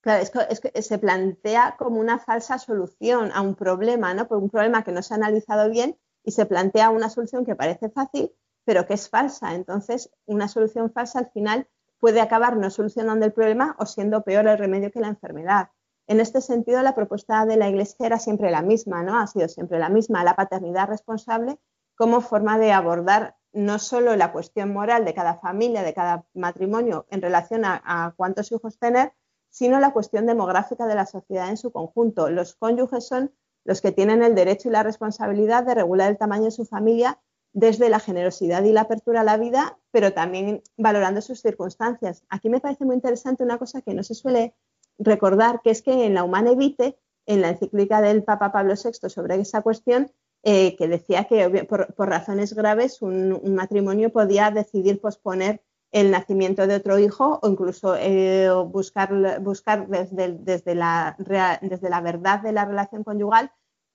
claro, 0.00 0.22
es 0.22 0.60
que, 0.60 0.82
se 0.82 0.98
plantea 0.98 1.76
como 1.78 2.00
una 2.00 2.18
falsa 2.18 2.58
solución 2.58 3.30
a 3.34 3.40
un 3.42 3.54
problema, 3.54 4.14
¿no? 4.14 4.28
Por 4.28 4.38
un 4.38 4.50
problema 4.50 4.84
que 4.84 4.92
no 4.92 5.02
se 5.02 5.14
ha 5.14 5.16
analizado 5.16 5.70
bien 5.70 5.98
y 6.24 6.32
se 6.32 6.46
plantea 6.46 6.90
una 6.90 7.10
solución 7.10 7.44
que 7.44 7.56
parece 7.56 7.90
fácil, 7.90 8.32
pero 8.64 8.86
que 8.86 8.94
es 8.94 9.08
falsa. 9.08 9.54
Entonces, 9.54 10.10
una 10.26 10.48
solución 10.48 10.90
falsa 10.92 11.20
al 11.20 11.30
final 11.30 11.68
puede 12.00 12.20
acabar 12.20 12.56
no 12.56 12.70
solucionando 12.70 13.26
el 13.26 13.32
problema 13.32 13.76
o 13.78 13.86
siendo 13.86 14.22
peor 14.22 14.46
el 14.46 14.58
remedio 14.58 14.90
que 14.90 15.00
la 15.00 15.08
enfermedad. 15.08 15.70
En 16.06 16.20
este 16.20 16.40
sentido, 16.40 16.82
la 16.82 16.94
propuesta 16.94 17.44
de 17.44 17.56
la 17.56 17.68
Iglesia 17.68 18.06
era 18.06 18.18
siempre 18.18 18.50
la 18.50 18.62
misma, 18.62 19.02
¿no? 19.02 19.18
Ha 19.18 19.26
sido 19.26 19.48
siempre 19.48 19.78
la 19.78 19.90
misma, 19.90 20.24
la 20.24 20.36
paternidad 20.36 20.88
responsable 20.88 21.58
como 21.98 22.20
forma 22.20 22.58
de 22.58 22.70
abordar 22.70 23.36
no 23.52 23.80
solo 23.80 24.14
la 24.14 24.30
cuestión 24.30 24.72
moral 24.72 25.04
de 25.04 25.14
cada 25.14 25.34
familia, 25.34 25.82
de 25.82 25.92
cada 25.92 26.24
matrimonio 26.32 27.06
en 27.10 27.20
relación 27.20 27.64
a, 27.64 28.14
cuántos 28.16 28.52
hijos 28.52 28.78
tener, 28.78 29.12
sino 29.50 29.80
la 29.80 29.92
cuestión 29.92 30.24
demográfica 30.24 30.86
de 30.86 30.94
la 30.94 31.06
sociedad 31.06 31.48
en 31.48 31.56
su 31.56 31.72
conjunto. 31.72 32.30
Los 32.30 32.54
cónyuges 32.54 33.06
son 33.08 33.32
los 33.64 33.80
que 33.80 33.90
tienen 33.90 34.22
el 34.22 34.36
derecho 34.36 34.68
y 34.68 34.72
la 34.72 34.84
responsabilidad 34.84 35.64
de 35.64 35.74
regular 35.74 36.08
el 36.08 36.18
tamaño 36.18 36.44
de 36.44 36.50
su 36.52 36.64
familia 36.64 37.18
desde 37.52 37.88
la 37.88 37.98
generosidad 37.98 38.62
y 38.62 38.72
la 38.72 38.82
apertura 38.82 39.22
a 39.22 39.24
la 39.24 39.36
vida, 39.36 39.78
pero 39.90 40.12
también 40.12 40.62
valorando 40.76 41.20
sus 41.20 41.40
circunstancias. 41.40 42.22
Aquí 42.28 42.48
me 42.48 42.60
parece 42.60 42.84
muy 42.84 42.94
interesante 42.94 43.42
una 43.42 43.58
cosa 43.58 43.82
que 43.82 43.94
no 43.94 44.04
se 44.04 44.14
suele 44.14 44.54
recordar, 44.98 45.62
que 45.62 45.70
es 45.70 45.82
que 45.82 46.04
en 46.04 46.14
la 46.14 46.22
Humane 46.22 46.54
Vitae, 46.54 46.96
en 47.26 47.40
la 47.42 47.48
encíclica 47.48 48.00
del 48.00 48.22
Papa 48.22 48.52
Pablo 48.52 48.74
VI 48.74 49.10
sobre 49.10 49.34
esa 49.40 49.62
cuestión, 49.62 50.12
eh, 50.42 50.76
que 50.76 50.88
decía 50.88 51.24
que 51.24 51.64
por, 51.64 51.94
razones 51.96 52.54
graves 52.54 53.02
un, 53.02 53.54
matrimonio 53.54 54.10
podía 54.10 54.50
decidir 54.50 55.00
posponer 55.00 55.62
el 55.90 56.10
nacimiento 56.10 56.66
de 56.66 56.76
otro 56.76 56.98
hijo 56.98 57.40
o 57.42 57.48
incluso 57.48 57.96
eh, 57.96 58.48
buscar, 58.66 59.40
buscar 59.40 59.88
desde, 59.88 60.32
desde, 60.34 60.74
la, 60.74 61.16
desde 61.62 61.90
la 61.90 62.00
verdad 62.00 62.40
de 62.40 62.52
la 62.52 62.66
relación 62.66 63.04
conyugal 63.04 63.52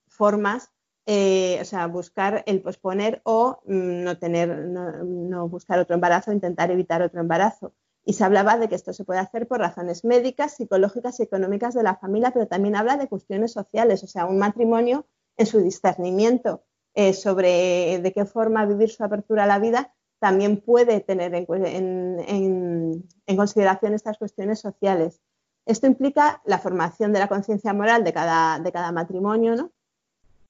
formas, 0.07 0.71
eh, 1.05 1.59
o 1.61 1.65
sea, 1.65 1.87
buscar 1.87 2.43
el 2.45 2.61
posponer 2.61 3.21
o 3.25 3.59
mm, 3.65 4.03
no 4.03 4.17
tener, 4.17 4.49
no, 4.49 5.49
buscar 5.49 5.79
otro 5.79 5.95
embarazo, 5.95 6.31
intentar 6.31 6.71
evitar 6.71 7.01
otro 7.01 7.21
embarazo. 7.21 7.73
Y 8.05 8.13
se 8.13 8.23
hablaba 8.23 8.57
de 8.57 8.67
que 8.67 8.75
esto 8.75 8.93
se 8.93 9.05
puede 9.05 9.19
hacer 9.19 9.47
por 9.47 9.59
razones 9.59 10.03
médicas, 10.03 10.55
psicológicas 10.55 11.19
y 11.19 11.23
económicas 11.23 11.73
de 11.73 11.83
la 11.83 11.95
familia, 11.95 12.31
pero 12.31 12.47
también 12.47 12.75
habla 12.75 12.97
de 12.97 13.07
cuestiones 13.07 13.53
sociales, 13.53 14.03
o 14.03 14.07
sea, 14.07 14.25
un 14.25 14.39
matrimonio 14.39 15.05
en 15.37 15.45
su 15.45 15.61
discernimiento 15.61 16.63
eh, 16.93 17.13
sobre 17.13 17.99
de 17.99 18.13
qué 18.13 18.25
forma 18.25 18.65
vivir 18.65 18.89
su 18.89 19.03
apertura 19.03 19.43
a 19.43 19.47
la 19.47 19.59
vida 19.59 19.93
también 20.19 20.61
puede 20.61 21.01
tener 21.01 21.35
en, 21.35 23.03
consideración 23.35 23.93
estas 23.93 24.17
cuestiones 24.17 24.59
sociales. 24.59 25.21
Esto 25.65 25.87
implica 25.87 26.41
la 26.45 26.59
formación 26.59 27.11
de 27.11 27.19
la 27.19 27.27
conciencia 27.27 27.73
moral 27.73 28.05
de 28.05 28.13
cada, 28.13 28.59
de 28.59 28.71
cada 28.71 28.93
matrimonio, 28.93 29.55
¿no? 29.55 29.71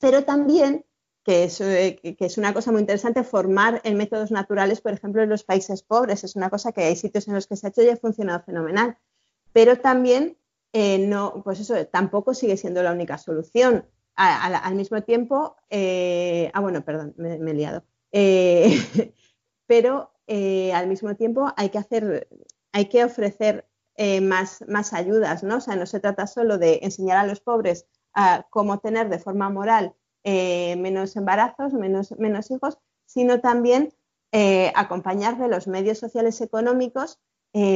pero 0.04 0.26
también, 0.26 0.86
que 1.24 1.46
es, 1.46 1.62
eh, 1.62 1.98
que 2.02 2.26
es, 2.26 2.38
una 2.38 2.54
cosa 2.54 2.72
muy 2.72 2.82
interesante, 2.82 3.24
formar 3.24 3.80
en 3.86 3.96
métodos 3.96 4.32
naturales, 4.32 4.82
por 4.82 4.92
ejemplo, 4.92 5.24
en 5.24 5.30
los 5.30 5.46
países 5.46 5.82
pobres. 5.82 6.26
Es 6.26 6.36
una 6.36 6.50
cosa 6.50 6.74
que 6.74 6.84
hay 6.84 6.98
sitios 6.98 7.28
en 7.30 7.36
los 7.36 7.48
que 7.48 7.56
se 7.56 7.66
ha 7.66 7.70
hecho 7.70 7.84
y 7.84 7.90
ha 7.90 7.96
funcionado 7.96 8.44
fenomenal. 8.44 8.98
Pero 9.54 9.80
también, 9.80 10.38
eh, 10.74 11.00
no, 11.08 11.42
pues 11.44 11.62
eso, 11.62 11.88
tampoco 11.88 12.34
sigue 12.34 12.58
siendo 12.58 12.84
la 12.84 12.92
única 12.92 13.18
solución. 13.18 13.88
Al 14.16 14.76
mismo 14.76 15.02
tiempo, 15.04 15.56
eh, 15.70 16.52
ah, 16.54 16.60
bueno, 16.60 16.84
perdón, 16.86 17.14
me, 17.18 17.36
he 17.36 17.54
liado. 17.54 17.84
pero 19.66 20.14
eh, 20.28 20.74
al 20.74 20.88
mismo 20.88 21.16
tiempo 21.16 21.52
hay 21.58 21.70
que 21.70 21.78
hacer, 21.78 22.28
hay 22.72 22.86
que 22.90 23.04
ofrecer 23.04 23.68
eh, 23.96 24.22
más, 24.22 24.64
más, 24.68 24.94
ayudas, 24.94 25.44
¿no? 25.44 25.58
O 25.58 25.62
sea, 25.62 25.76
no 25.76 25.86
se 25.86 26.00
trata 26.00 26.28
solo 26.28 26.58
de 26.58 26.80
enseñar 26.84 27.18
a 27.18 27.28
los 27.28 27.42
pobres 27.42 27.88
a 28.14 28.46
cómo 28.50 28.80
tener 28.80 29.10
de 29.10 29.20
forma 29.20 29.50
moral 29.50 29.96
eh, 30.24 30.76
menos 30.78 31.16
embarazos, 31.16 31.74
menos, 31.74 32.12
menos, 32.18 32.52
hijos, 32.52 32.80
sino 33.06 33.42
también 33.42 33.94
acompañar 34.74 35.38
de 35.38 35.48
los 35.48 35.68
medios 35.68 36.00
sociales 36.00 36.42
económicos 36.42 37.20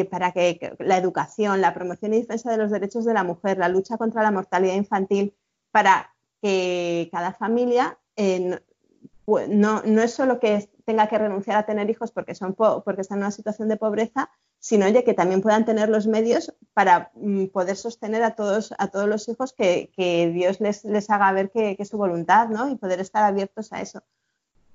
para 0.10 0.32
que 0.32 0.76
la 0.80 0.98
educación, 0.98 1.62
la 1.62 1.76
promoción 1.76 2.16
y 2.16 2.22
defensa 2.22 2.50
de 2.50 2.58
los 2.58 2.72
derechos 2.72 3.06
de 3.06 3.14
la 3.14 3.24
mujer, 3.24 3.60
la 3.60 3.70
lucha 3.70 3.98
contra 3.98 4.24
la 4.24 4.32
mortalidad 4.32 4.74
infantil, 4.74 5.36
para 5.70 6.16
que 6.48 7.10
cada 7.12 7.34
familia 7.34 7.98
no, 8.18 9.82
no, 9.84 10.02
es 10.02 10.14
solo 10.14 10.40
que 10.40 10.70
tenga 10.86 11.08
que 11.08 11.18
renunciar 11.18 11.58
a 11.58 11.66
tener 11.66 11.90
hijos 11.90 12.12
porque, 12.12 12.34
son 12.34 12.54
porque 12.54 13.02
están 13.02 13.18
en 13.18 13.24
una 13.24 13.32
situación 13.32 13.68
de 13.68 13.76
pobreza, 13.76 14.30
sino 14.60 14.86
que 15.04 15.14
también 15.14 15.42
puedan 15.42 15.66
tener 15.66 15.90
los 15.90 16.08
medios 16.08 16.56
para 16.74 17.12
mm, 17.16 17.48
poder 17.48 17.76
sostener 17.76 18.24
a 18.24 18.36
todos, 18.36 18.74
a 18.78 18.88
todos 18.88 19.10
los 19.10 19.28
hijos 19.28 19.54
que, 19.54 19.92
Dios 20.34 20.62
les, 20.62 20.86
les, 20.86 21.10
haga 21.10 21.32
ver 21.34 21.52
que, 21.52 21.76
es 21.78 21.90
su 21.90 21.98
voluntad 21.98 22.48
¿no? 22.48 22.70
y 22.70 22.76
poder 22.76 23.02
estar 23.02 23.24
abiertos 23.24 23.74
a 23.74 23.82
eso. 23.82 24.02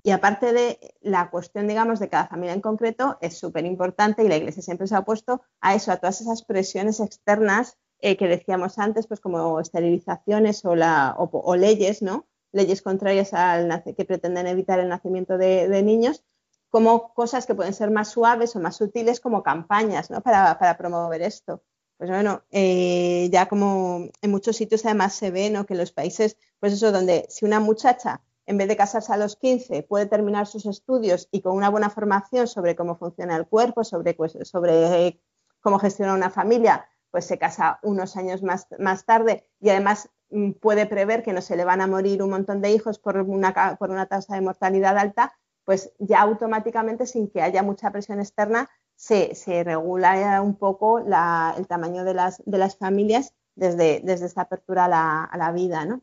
Y 0.02 0.10
aparte 0.10 0.52
de 0.52 0.78
la 1.00 1.30
cuestión, 1.30 1.66
digamos, 1.66 1.98
de 2.00 2.08
cada 2.08 2.26
familia 2.26 2.54
en 2.54 2.60
concreto, 2.60 3.16
es 3.22 3.38
súper 3.38 3.64
importante 3.64 4.22
y 4.22 4.28
la 4.28 4.36
Iglesia 4.36 4.62
siempre 4.62 4.86
se 4.86 4.96
ha 4.96 4.98
opuesto 4.98 5.42
a 5.60 5.74
eso, 5.74 5.92
a 5.92 5.96
todas 5.96 6.20
esas 6.20 6.42
presiones 6.42 7.00
externas 7.00 7.78
eh, 8.02 8.16
que 8.16 8.26
decíamos 8.26 8.78
antes, 8.78 9.06
pues 9.06 9.20
como 9.20 9.60
esterilizaciones 9.60 10.62
o, 10.64 11.56
leyes, 11.56 12.02
¿no? 12.02 12.26
leyes 12.50 12.82
contrarias 12.82 13.32
al 13.32 13.82
que 13.96 14.04
pretenden 14.04 14.48
evitar 14.48 14.80
el 14.80 14.88
nacimiento 14.88 15.38
de, 15.38 15.82
niños, 15.82 16.24
como 16.68 17.14
cosas 17.14 17.46
que 17.46 17.54
pueden 17.54 17.72
ser 17.72 17.90
más 17.90 18.08
suaves 18.08 18.56
o 18.56 18.60
más 18.60 18.76
sutiles, 18.76 19.20
como 19.20 19.42
campañas 19.42 20.10
¿no? 20.10 20.20
para, 20.20 20.76
promover 20.76 21.22
esto. 21.22 21.62
Pues 21.96 22.10
bueno, 22.10 22.42
eh, 22.50 23.28
ya 23.32 23.46
como 23.46 24.08
en 24.20 24.30
muchos 24.30 24.56
sitios 24.56 24.84
además 24.84 25.14
se 25.14 25.30
ve 25.30 25.48
¿no? 25.50 25.64
que 25.64 25.76
los 25.76 25.92
países, 25.92 26.36
pues 26.58 26.72
eso, 26.72 26.90
donde 26.90 27.26
si 27.28 27.44
una 27.44 27.60
muchacha 27.60 28.20
en 28.46 28.58
vez 28.58 28.66
de 28.66 28.76
casarse 28.76 29.12
a 29.12 29.16
los 29.16 29.36
15 29.36 29.84
puede 29.84 30.06
terminar 30.06 30.48
sus 30.48 30.66
estudios 30.66 31.28
y 31.30 31.40
con 31.40 31.56
una 31.56 31.70
buena 31.70 31.88
formación 31.88 32.48
sobre 32.48 32.74
cómo 32.74 32.96
funciona 32.96 33.36
el 33.36 33.46
cuerpo, 33.46 33.84
sobre, 33.84 34.14
pues, 34.14 34.36
sobre 34.42 35.20
cómo 35.60 35.78
gestionar 35.78 36.16
una 36.16 36.30
familia, 36.30 36.88
pues 37.12 37.24
se 37.26 37.38
casa 37.38 37.78
unos 37.82 38.16
años 38.16 38.42
más, 38.42 38.66
más 38.78 39.04
tarde 39.04 39.46
y 39.60 39.70
además 39.70 40.10
Mm, 40.32 40.52
puede 40.52 40.86
prever 40.86 41.22
que 41.22 41.34
no 41.34 41.42
se 41.42 41.56
le 41.56 41.64
van 41.64 41.82
a 41.82 41.86
morir 41.86 42.22
un 42.22 42.30
montón 42.30 42.62
de 42.62 42.72
hijos 42.72 42.98
por 42.98 43.18
una, 43.18 43.76
por 43.78 43.90
una 43.90 44.06
tasa 44.06 44.34
de 44.34 44.40
mortalidad 44.40 44.96
alta, 44.96 45.34
pues 45.64 45.92
ya 45.98 46.22
automáticamente, 46.22 47.06
sin 47.06 47.28
que 47.28 47.42
haya 47.42 47.62
mucha 47.62 47.90
presión 47.90 48.18
externa, 48.18 48.70
se, 48.96 49.34
regula 49.62 50.40
un 50.40 50.56
poco 50.56 51.00
el 51.00 51.66
tamaño 51.66 52.04
de 52.04 52.14
las, 52.14 52.42
de 52.46 52.58
las 52.58 52.76
familias 52.76 53.34
desde, 53.56 54.00
desde, 54.02 54.26
esta 54.26 54.42
apertura 54.42 54.86
a 54.86 55.36
la, 55.36 55.52
vida. 55.52 56.00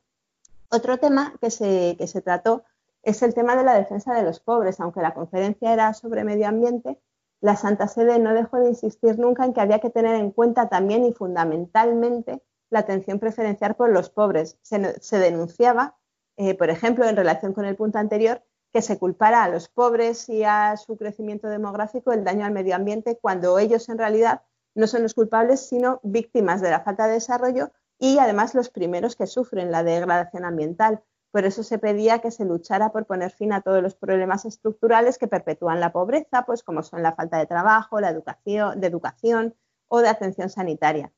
Otro 0.69 0.97
tema 0.99 1.33
que 1.41 1.49
se, 1.49 1.95
que 1.97 2.05
se 2.05 2.21
trató 2.21 2.63
es 3.01 3.23
el 3.23 3.33
tema 3.33 3.55
de 3.55 3.63
la 3.63 3.73
defensa 3.73 4.13
de 4.13 4.23
los 4.23 4.39
pobres. 4.39 4.79
Aunque 4.79 5.01
la 5.01 5.13
conferencia 5.13 5.73
era 5.73 5.93
sobre 5.93 6.23
medio 6.23 6.47
ambiente, 6.47 6.99
la 7.41 7.55
Santa 7.55 7.87
Sede 7.87 8.19
no 8.19 8.33
dejó 8.33 8.57
de 8.57 8.69
insistir 8.69 9.17
nunca 9.17 9.45
en 9.45 9.53
que 9.53 9.61
había 9.61 9.79
que 9.79 9.89
tener 9.89 10.15
en 10.15 10.31
cuenta 10.31 10.67
también 10.69 11.05
y 11.05 11.13
fundamentalmente 11.13 12.43
la 12.69 12.79
atención 12.79 13.19
preferencial 13.19 13.75
por 13.75 13.89
los 13.89 14.09
pobres. 14.09 14.57
Se, 14.61 15.19
denunciaba, 15.19 15.97
eh, 16.37 16.55
por 16.55 16.69
ejemplo, 16.69 17.07
en 17.07 17.15
relación 17.15 17.53
con 17.53 17.65
el 17.65 17.75
punto 17.75 17.97
anterior, 17.97 18.43
que 18.71 18.81
se 18.81 18.99
culpara 18.99 19.43
a 19.43 19.49
los 19.49 19.67
pobres 19.67 20.29
y 20.29 20.43
a 20.43 20.77
su 20.77 20.95
crecimiento 20.95 21.47
demográfico 21.47 22.11
el 22.11 22.23
daño 22.23 22.45
al 22.45 22.51
medio 22.51 22.75
ambiente 22.75 23.17
cuando 23.19 23.57
ellos 23.57 23.89
en 23.89 23.97
realidad 23.97 24.43
no 24.75 24.85
son 24.85 25.01
los 25.01 25.15
culpables, 25.15 25.61
sino 25.61 25.99
víctimas 26.03 26.61
de 26.61 26.69
la 26.69 26.81
falta 26.81 27.07
de 27.07 27.13
desarrollo 27.13 27.71
y 27.97 28.19
además 28.19 28.53
los 28.53 28.69
primeros 28.69 29.15
que 29.15 29.27
sufren 29.27 29.71
la 29.71 29.83
degradación 29.83 30.45
ambiental. 30.45 31.01
Por 31.31 31.45
eso 31.45 31.63
se 31.63 31.77
pedía 31.77 32.19
que 32.19 32.31
se 32.31 32.45
luchara 32.45 32.91
por 32.91 33.05
poner 33.05 33.31
fin 33.31 33.53
a 33.53 33.61
todos 33.61 33.83
los 33.83 33.95
problemas 33.95 34.45
estructurales 34.45 35.17
que 35.17 35.27
perpetúan 35.27 35.79
la 35.79 35.91
pobreza, 35.91 36.45
pues 36.45 36.63
como 36.63 36.81
son 36.81 37.03
la 37.03 37.13
falta 37.13 37.37
de 37.37 37.45
trabajo, 37.45 37.99
la 37.99 38.09
educación, 38.09 38.79
de 38.81 38.87
educación 38.87 39.55
o 39.87 39.99
de 39.99 40.09
atención 40.09 40.49
sanitaria. 40.49 41.11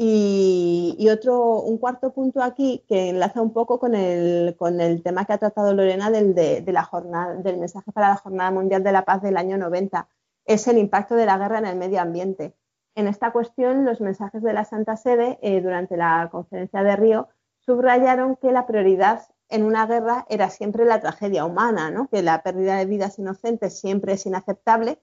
Y, 0.00 1.08
otro, 1.10 1.60
un 1.60 1.76
cuarto 1.78 2.12
punto 2.12 2.40
aquí 2.40 2.84
que 2.88 3.08
enlaza 3.08 3.42
un 3.42 3.52
poco 3.52 3.80
con 3.80 3.96
el, 3.96 4.54
con 4.56 4.80
el 4.80 5.02
tema 5.02 5.24
que 5.24 5.32
ha 5.32 5.38
tratado 5.38 5.74
Lorena 5.74 6.08
del, 6.10 6.36
de, 6.36 6.62
la 6.72 6.84
jornada, 6.84 7.34
del 7.34 7.58
mensaje 7.58 7.90
para 7.90 8.10
la 8.10 8.16
Jornada 8.16 8.52
Mundial 8.52 8.84
de 8.84 8.92
la 8.92 9.04
Paz 9.04 9.22
del 9.22 9.36
año 9.36 9.58
90, 9.58 10.08
es 10.44 10.68
el 10.68 10.78
impacto 10.78 11.16
de 11.16 11.26
la 11.26 11.36
guerra 11.36 11.58
en 11.58 11.66
el 11.66 11.76
medio 11.76 12.00
ambiente. 12.00 12.54
En 12.94 13.08
esta 13.08 13.32
cuestión, 13.32 13.84
los 13.84 14.00
mensajes 14.00 14.40
de 14.42 14.52
la 14.52 14.64
Santa 14.64 14.96
Sede 14.96 15.38
eh, 15.42 15.60
durante 15.60 15.96
la 15.96 16.28
conferencia 16.30 16.84
de 16.84 16.94
Río 16.94 17.28
subrayaron 17.58 18.36
que 18.36 18.52
la 18.52 18.66
prioridad 18.66 19.22
en 19.48 19.62
una 19.64 19.86
guerra 19.86 20.26
era 20.28 20.50
siempre 20.50 20.84
la 20.84 21.00
tragedia 21.00 21.44
humana, 21.44 21.90
¿no? 21.90 22.08
que 22.08 22.22
la 22.22 22.42
pérdida 22.42 22.76
de 22.76 22.86
vidas 22.86 23.18
inocentes 23.18 23.78
siempre 23.78 24.14
es 24.14 24.26
inaceptable 24.26 25.00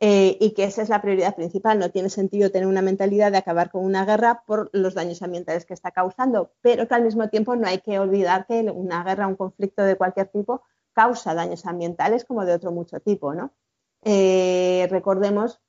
eh, 0.00 0.36
y 0.40 0.52
que 0.54 0.64
esa 0.64 0.82
es 0.82 0.88
la 0.88 1.02
prioridad 1.02 1.36
principal. 1.36 1.78
No 1.78 1.90
tiene 1.90 2.08
sentido 2.08 2.50
tener 2.50 2.66
una 2.66 2.82
mentalidad 2.82 3.30
de 3.30 3.38
acabar 3.38 3.70
con 3.70 3.84
una 3.84 4.04
guerra 4.04 4.42
por 4.46 4.70
los 4.72 4.94
daños 4.94 5.22
ambientales 5.22 5.64
que 5.64 5.74
está 5.74 5.90
causando, 5.90 6.52
pero 6.60 6.88
que 6.88 6.94
al 6.94 7.04
mismo 7.04 7.28
tiempo 7.28 7.54
no 7.54 7.68
hay 7.68 7.78
que 7.78 7.98
olvidar 7.98 8.46
que 8.46 8.62
una 8.62 9.04
guerra, 9.04 9.28
un 9.28 9.36
conflicto 9.36 9.82
de 9.82 9.96
cualquier 9.96 10.28
tipo, 10.28 10.62
causa 10.92 11.34
daños 11.34 11.66
ambientales 11.66 12.24
como 12.24 12.44
de 12.44 12.54
otro 12.54 12.72
mucho 12.72 12.98
tipo. 13.00 13.34
¿no? 13.34 13.52
Eh, 14.02 14.88
recordemos, 14.90 15.60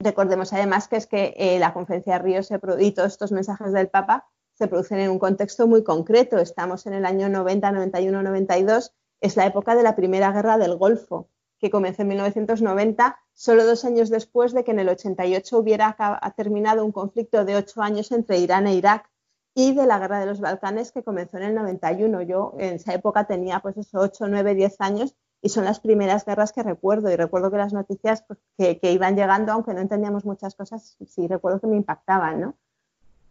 recordemos 0.00 0.52
además 0.52 0.88
que 0.88 0.96
es 0.96 1.06
que 1.06 1.34
eh, 1.36 1.58
la 1.58 1.72
conferencia 1.72 2.14
de 2.14 2.18
Río 2.18 2.42
se, 2.42 2.58
y 2.80 2.90
todos 2.92 3.12
estos 3.12 3.30
mensajes 3.30 3.72
del 3.72 3.88
Papa 3.88 4.26
se 4.54 4.68
producen 4.68 5.00
en 5.00 5.10
un 5.10 5.18
contexto 5.18 5.66
muy 5.66 5.82
concreto. 5.82 6.38
Estamos 6.38 6.86
en 6.86 6.94
el 6.94 7.04
año 7.04 7.28
90, 7.28 7.72
91, 7.72 8.22
92, 8.22 8.92
es 9.20 9.36
la 9.36 9.46
época 9.46 9.74
de 9.74 9.82
la 9.82 9.96
Primera 9.96 10.32
Guerra 10.32 10.58
del 10.58 10.76
Golfo 10.76 11.28
que 11.62 11.70
comenzó 11.70 12.02
en 12.02 12.08
1990, 12.08 13.20
solo 13.32 13.64
dos 13.64 13.84
años 13.84 14.10
después 14.10 14.52
de 14.52 14.64
que 14.64 14.72
en 14.72 14.80
el 14.80 14.88
88 14.88 15.56
hubiera 15.56 15.96
terminado 16.36 16.84
un 16.84 16.90
conflicto 16.90 17.44
de 17.44 17.54
ocho 17.54 17.82
años 17.82 18.10
entre 18.10 18.38
Irán 18.38 18.66
e 18.66 18.74
Irak 18.74 19.08
y 19.54 19.72
de 19.72 19.86
la 19.86 20.00
guerra 20.00 20.18
de 20.18 20.26
los 20.26 20.40
Balcanes 20.40 20.90
que 20.90 21.04
comenzó 21.04 21.36
en 21.36 21.44
el 21.44 21.54
91. 21.54 22.22
Yo 22.22 22.56
en 22.58 22.74
esa 22.74 22.94
época 22.94 23.28
tenía 23.28 23.60
pues 23.60 23.76
eso, 23.76 24.00
8, 24.00 24.26
9, 24.28 24.56
10 24.56 24.80
años 24.80 25.14
y 25.40 25.50
son 25.50 25.64
las 25.64 25.78
primeras 25.78 26.24
guerras 26.24 26.52
que 26.52 26.64
recuerdo 26.64 27.10
y 27.12 27.16
recuerdo 27.16 27.52
que 27.52 27.58
las 27.58 27.72
noticias 27.72 28.22
pues, 28.22 28.40
que, 28.58 28.92
iban 28.92 29.14
llegando, 29.14 29.52
aunque 29.52 29.72
no 29.72 29.80
entendíamos 29.80 30.24
muchas 30.24 30.56
cosas, 30.56 30.96
sí 31.06 31.28
recuerdo 31.28 31.60
que 31.60 31.68
me 31.68 31.76
impactaban, 31.76 32.40
¿no? 32.40 32.56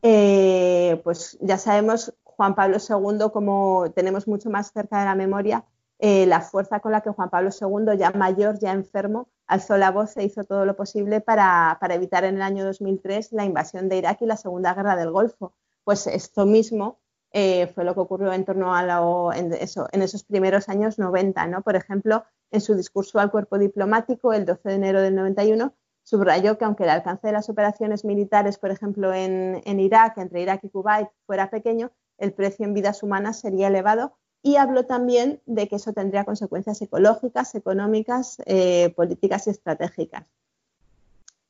Eh, 0.01 0.99
pues 1.03 1.37
ya 1.41 1.57
sabemos 1.57 2.13
Juan 2.23 2.55
Pablo 2.55 2.77
II 2.77 3.29
como 3.31 3.91
tenemos 3.95 4.27
mucho 4.27 4.49
más 4.49 4.71
cerca 4.71 4.99
de 4.99 5.05
la 5.05 5.15
memoria 5.15 5.63
eh, 6.03 6.25
la 6.25 6.41
fuerza 6.41 6.79
con 6.79 6.91
la 6.93 7.01
que 7.01 7.11
Juan 7.11 7.29
Pablo 7.29 7.51
II, 7.51 7.95
ya 7.95 8.09
mayor, 8.09 8.57
ya 8.57 8.71
enfermo, 8.71 9.29
alzó 9.45 9.77
la 9.77 9.91
voz 9.91 10.17
e 10.17 10.23
hizo 10.23 10.43
todo 10.43 10.65
lo 10.65 10.75
posible 10.75 11.21
para, 11.21 11.77
evitar 11.91 12.23
en 12.23 12.37
el 12.37 12.41
año 12.41 12.65
2003 12.65 13.33
la 13.33 13.45
invasión 13.45 13.87
de 13.87 13.97
Irak 13.97 14.19
y 14.23 14.25
la 14.25 14.35
Segunda 14.35 14.73
Guerra 14.73 14.95
del 14.95 15.11
Golfo. 15.11 15.53
Pues 15.83 16.07
esto 16.07 16.47
mismo 16.47 16.97
eh, 17.33 17.67
fue 17.67 17.83
lo 17.83 17.93
que 17.93 17.99
ocurrió 17.99 18.33
en 18.33 18.45
torno 18.45 18.73
a 18.73 19.35
en, 19.35 19.53
esos 19.53 20.23
primeros 20.23 20.69
años 20.69 20.97
90. 20.97 21.45
¿no? 21.45 21.61
Por 21.61 21.75
ejemplo, 21.75 22.23
en 22.49 22.61
su 22.61 22.73
discurso 22.73 23.19
al 23.19 23.29
cuerpo 23.29 23.59
diplomático 23.59 24.33
el 24.33 24.47
12 24.47 24.69
de 24.69 24.75
enero 24.75 25.01
del 25.03 25.13
91, 25.13 25.71
subrayó 26.03 26.57
que 26.57 26.65
aunque 26.65 26.83
el 26.83 26.89
alcance 26.89 27.27
de 27.27 27.33
las 27.33 27.49
operaciones 27.49 28.05
militares, 28.05 28.57
por 28.57 28.71
ejemplo, 28.71 29.13
en, 29.13 29.61
en 29.65 29.79
Irak, 29.79 30.17
entre 30.17 30.41
Irak 30.41 30.63
y 30.63 30.69
Kuwait, 30.69 31.09
fuera 31.25 31.49
pequeño, 31.49 31.91
el 32.17 32.33
precio 32.33 32.65
en 32.65 32.73
vidas 32.73 33.03
humanas 33.03 33.39
sería 33.39 33.67
elevado 33.67 34.17
y 34.43 34.55
habló 34.55 34.85
también 34.85 35.41
de 35.45 35.67
que 35.67 35.75
eso 35.75 35.93
tendría 35.93 36.25
consecuencias 36.25 36.81
ecológicas, 36.81 37.53
económicas, 37.55 38.37
eh, 38.45 38.93
políticas 38.95 39.47
y 39.47 39.51
estratégicas. 39.51 40.25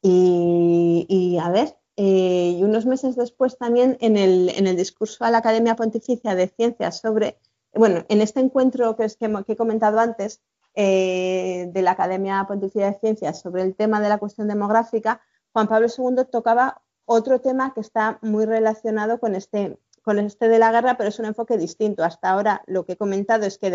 Y, 0.04 1.38
a 1.42 1.50
ver, 1.50 1.78
eh, 1.96 2.56
y 2.58 2.64
unos 2.64 2.86
meses 2.86 3.16
después 3.16 3.58
también 3.58 3.98
en 4.02 4.18
el, 4.18 4.50
en 4.50 4.66
el, 4.66 4.76
discurso 4.76 5.24
a 5.24 5.32
la 5.32 5.38
Academia 5.38 5.76
Pontificia 5.76 6.34
de 6.34 6.48
Ciencias 6.48 7.00
sobre, 7.00 7.38
bueno, 7.74 8.04
en 8.10 8.22
este 8.22 8.40
encuentro 8.40 8.96
que, 8.96 9.06
es 9.06 9.16
que, 9.16 9.32
he 9.48 9.56
comentado 9.56 10.00
antes 10.00 10.42
eh, 10.74 11.70
de 11.72 11.82
la 11.82 11.92
Academia 11.92 12.46
Pontificia 12.48 12.92
de 12.92 13.00
Ciencias 13.00 13.40
sobre 13.42 13.64
el 13.64 13.76
tema 13.76 14.00
de 14.00 14.10
la 14.10 14.18
cuestión 14.18 14.48
demográfica, 14.48 15.22
Juan 15.52 15.68
Pablo 15.68 15.88
II 15.96 16.26
tocaba 16.32 16.82
otro 17.06 17.42
tema 17.42 17.74
que 17.74 17.82
está 17.82 18.20
muy 18.22 18.46
relacionado 18.46 19.20
con 19.20 19.36
este, 19.36 19.78
con 20.02 20.20
este 20.20 20.48
de 20.48 20.60
la 20.60 20.72
guerra, 20.72 20.96
pero 20.98 21.10
es 21.10 21.20
un 21.20 21.26
enfoque 21.26 21.58
distinto. 21.58 22.04
Hasta 22.04 22.30
ahora 22.30 22.64
lo 22.68 22.86
que 22.86 22.94
he 22.94 22.98
comentado 22.98 23.46
es 23.46 23.58
que 23.58 23.70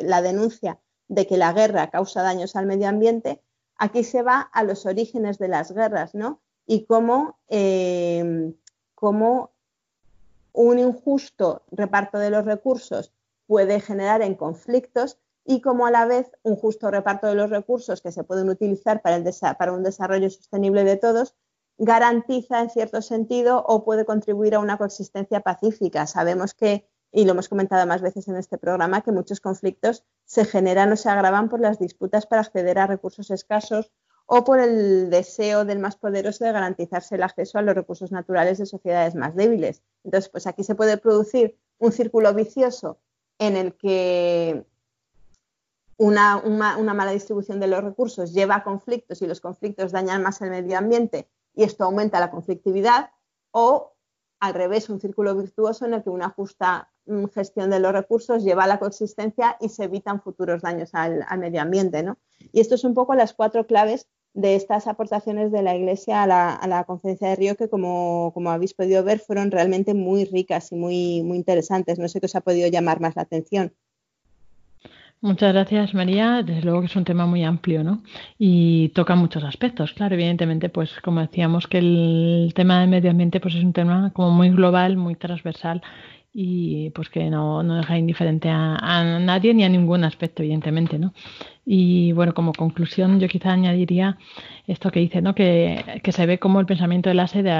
la 0.00 0.22
denuncia 0.22 0.80
de 1.08 1.26
que 1.26 1.36
la 1.36 1.52
guerra 1.52 1.90
causa 1.90 2.22
daños 2.22 2.56
al 2.56 2.66
medio 2.66 2.88
ambiente, 2.88 3.42
aquí 3.76 4.04
se 4.04 4.22
va 4.22 4.40
a 4.40 4.64
los 4.64 4.86
orígenes 4.86 5.38
de 5.38 5.48
las 5.48 5.72
guerras, 5.72 6.14
¿no? 6.14 6.40
Y 6.66 6.84
cómo, 6.84 7.38
eh, 7.48 8.52
cómo 8.94 9.52
un 10.52 10.78
injusto 10.78 11.62
reparto 11.70 12.18
de 12.18 12.30
los 12.30 12.44
recursos 12.44 13.12
puede 13.46 13.80
generar 13.80 14.22
en 14.22 14.34
conflictos 14.34 15.18
y 15.44 15.60
cómo 15.60 15.86
a 15.86 15.90
la 15.90 16.06
vez 16.06 16.30
un 16.42 16.56
justo 16.56 16.90
reparto 16.90 17.26
de 17.26 17.34
los 17.34 17.50
recursos 17.50 18.00
que 18.00 18.12
se 18.12 18.24
pueden 18.24 18.48
utilizar 18.48 19.02
para, 19.02 19.16
el 19.16 19.24
para 19.58 19.72
un 19.72 19.82
desarrollo 19.82 20.30
sostenible 20.30 20.84
de 20.84 20.96
todos 20.96 21.34
garantiza 21.80 22.60
en 22.60 22.68
cierto 22.68 23.00
sentido 23.00 23.64
o 23.66 23.84
puede 23.84 24.04
contribuir 24.04 24.54
a 24.54 24.58
una 24.58 24.76
coexistencia 24.76 25.40
pacífica. 25.40 26.06
Sabemos 26.06 26.52
que, 26.52 26.86
y 27.10 27.24
lo 27.24 27.32
hemos 27.32 27.48
comentado 27.48 27.86
más 27.86 28.02
veces 28.02 28.28
en 28.28 28.36
este 28.36 28.58
programa, 28.58 29.00
que 29.00 29.12
muchos 29.12 29.40
conflictos 29.40 30.04
se 30.26 30.44
generan 30.44 30.92
o 30.92 30.96
se 30.96 31.08
agravan 31.08 31.48
por 31.48 31.58
las 31.58 31.78
disputas 31.78 32.26
para 32.26 32.42
acceder 32.42 32.78
a 32.78 32.86
recursos 32.86 33.30
escasos 33.30 33.92
o 34.26 34.44
por 34.44 34.60
el 34.60 35.08
deseo 35.08 35.64
del 35.64 35.78
más 35.78 35.96
poderoso 35.96 36.44
de 36.44 36.52
garantizarse 36.52 37.14
el 37.14 37.22
acceso 37.22 37.58
a 37.58 37.62
los 37.62 37.74
recursos 37.74 38.12
naturales 38.12 38.58
de 38.58 38.66
sociedades 38.66 39.14
más 39.14 39.34
débiles. 39.34 39.82
Entonces, 40.04 40.28
pues 40.28 40.46
aquí 40.46 40.62
se 40.62 40.74
puede 40.74 40.98
producir 40.98 41.58
un 41.78 41.92
círculo 41.92 42.34
vicioso 42.34 42.98
en 43.38 43.56
el 43.56 43.74
que 43.74 44.66
una, 46.00 46.94
mala 46.94 47.12
distribución 47.12 47.60
de 47.60 47.66
los 47.66 47.84
recursos 47.84 48.32
lleva 48.32 48.56
a 48.56 48.64
conflictos 48.64 49.20
y 49.20 49.26
los 49.26 49.40
conflictos 49.40 49.92
dañan 49.92 50.22
más 50.22 50.40
el 50.40 50.48
medio 50.48 50.78
ambiente 50.78 51.28
y 51.54 51.64
esto 51.64 51.84
aumenta 51.84 52.20
la 52.20 52.30
conflictividad 52.30 53.10
o 53.50 53.92
al 54.40 54.54
revés, 54.54 54.88
un 54.88 54.98
círculo 54.98 55.36
virtuoso 55.36 55.84
en 55.84 55.92
el 55.92 56.02
que 56.02 56.08
una 56.08 56.30
justa 56.30 56.90
mm, 57.04 57.26
gestión 57.26 57.68
de 57.68 57.80
los 57.80 57.92
recursos 57.92 58.42
lleva 58.42 58.64
a 58.64 58.66
la 58.66 58.78
consistencia 58.78 59.58
y 59.60 59.68
se 59.68 59.84
evitan 59.84 60.22
futuros 60.22 60.62
daños 60.62 60.94
al, 60.94 61.26
medio 61.38 61.60
ambiente. 61.60 62.02
¿no? 62.02 62.16
Y 62.50 62.60
esto 62.60 62.76
es 62.76 62.84
un 62.84 62.94
poco 62.94 63.14
las 63.14 63.34
cuatro 63.34 63.66
claves 63.66 64.08
de 64.32 64.54
estas 64.54 64.86
aportaciones 64.86 65.52
de 65.52 65.60
la 65.60 65.76
Iglesia 65.76 66.22
a 66.22 66.26
la, 66.66 66.84
conferencia 66.86 67.28
de 67.28 67.36
Río 67.36 67.56
que, 67.56 67.68
como, 67.68 68.30
como, 68.32 68.50
habéis 68.50 68.72
podido 68.72 69.04
ver, 69.04 69.18
fueron 69.18 69.50
realmente 69.50 69.92
muy 69.92 70.24
ricas 70.24 70.72
y 70.72 70.76
muy, 70.76 71.22
muy 71.22 71.36
interesantes. 71.36 71.98
No 71.98 72.08
sé 72.08 72.20
qué 72.20 72.26
os 72.26 72.36
ha 72.36 72.40
podido 72.40 72.68
llamar 72.68 73.00
más 73.00 73.16
la 73.16 73.22
atención. 73.22 73.74
Muchas 75.22 75.52
gracias, 75.52 75.92
María. 75.92 76.42
Desde 76.42 76.62
luego 76.62 76.80
que 76.80 76.86
es 76.86 76.96
un 76.96 77.04
tema 77.04 77.26
muy 77.26 77.44
amplio, 77.44 77.84
¿no? 77.84 78.02
Y 78.38 78.88
toca 78.90 79.14
muchos 79.16 79.44
aspectos. 79.44 79.92
Claro, 79.92 80.14
evidentemente, 80.14 80.70
pues 80.70 80.98
como 81.02 81.20
decíamos 81.20 81.66
que 81.66 81.78
el 81.78 82.52
tema 82.54 82.80
del 82.80 82.88
medio 82.88 83.10
ambiente 83.10 83.38
pues 83.38 83.54
es 83.54 83.62
un 83.62 83.74
tema 83.74 84.12
como 84.14 84.30
muy 84.30 84.48
global, 84.50 84.96
muy 84.96 85.16
transversal 85.16 85.82
y 86.32 86.90
pues 86.90 87.08
que 87.08 87.28
no, 87.28 87.62
no 87.62 87.76
deja 87.76 87.98
indiferente 87.98 88.48
a, 88.48 89.18
nadie 89.20 89.52
ni 89.52 89.64
a 89.64 89.68
ningún 89.68 90.04
aspecto, 90.04 90.42
evidentemente, 90.42 90.98
¿no? 90.98 91.12
Y 91.66 92.12
bueno, 92.12 92.34
como 92.34 92.52
conclusión, 92.52 93.18
yo 93.20 93.28
quizá 93.28 93.52
añadiría 93.52 94.16
esto 94.66 94.90
que 94.90 95.00
dice, 95.00 95.22
¿no? 95.22 95.34
Que, 95.34 96.00
que 96.02 96.12
se 96.12 96.26
ve 96.26 96.38
como 96.38 96.60
el 96.60 96.66
pensamiento 96.66 97.08
de 97.08 97.14
la 97.14 97.26
sede 97.26 97.52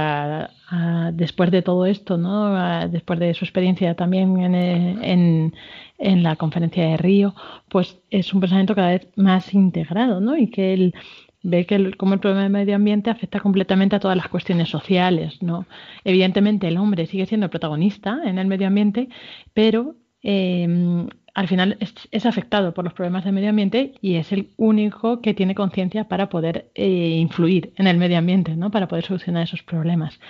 después 1.13 1.51
de 1.51 1.63
todo 1.63 1.87
esto, 1.87 2.17
¿no? 2.17 2.89
después 2.89 3.19
de 3.19 3.35
su 3.35 3.45
experiencia 3.45 3.95
también 3.97 4.39
en, 4.39 4.55
en, 4.55 5.55
en, 5.99 6.23
la 6.23 6.37
conferencia 6.37 6.85
de 6.85 6.97
Río, 6.97 7.35
pues 7.69 7.99
es 8.11 8.33
un 8.33 8.41
pensamiento 8.41 8.75
cada 8.77 8.91
vez 8.91 9.09
más 9.17 9.53
integrado, 9.53 10.21
¿no? 10.21 10.37
Y 10.37 10.49
que 10.49 10.73
él 10.75 10.95
ve 11.43 11.67
que 11.67 11.75
el, 11.75 11.97
como 11.97 12.15
el 12.15 12.21
problema 12.21 12.43
del 12.43 12.53
medio 12.53 12.77
ambiente 12.77 13.11
afecta 13.11 13.41
completamente 13.41 13.97
a 13.97 14.01
todas 14.01 14.17
las 14.17 14.29
cuestiones 14.29 14.69
sociales, 14.69 15.43
¿no? 15.43 15.67
Evidentemente 16.05 16.69
el 16.69 16.77
hombre 16.77 17.07
sigue 17.07 17.27
siendo 17.27 17.47
el 17.47 17.51
protagonista 17.51 18.21
en 18.25 18.39
el 18.39 18.47
medio 18.47 18.67
ambiente, 18.67 19.09
pero 19.55 19.97
em, 20.23 21.09
al 21.35 21.49
final 21.49 21.79
es, 22.11 22.27
afectado 22.27 22.75
por 22.75 22.85
los 22.85 22.93
problemas 22.93 23.25
del 23.25 23.33
medio 23.33 23.51
ambiente 23.51 23.95
y 24.01 24.17
es 24.17 24.33
el 24.33 24.51
único 24.57 25.21
que 25.21 25.35
tiene 25.35 25.55
conciencia 25.55 26.05
para 26.09 26.29
poder 26.29 26.71
eh, 26.75 27.17
influir 27.19 27.73
en 27.77 27.87
el 27.87 27.97
medio 27.97 28.19
ambiente, 28.19 28.57
¿no? 28.57 28.71
para 28.71 28.89
poder 28.89 29.05
solucionar 29.05 29.45
esos 29.45 29.63
problemas. 29.63 30.21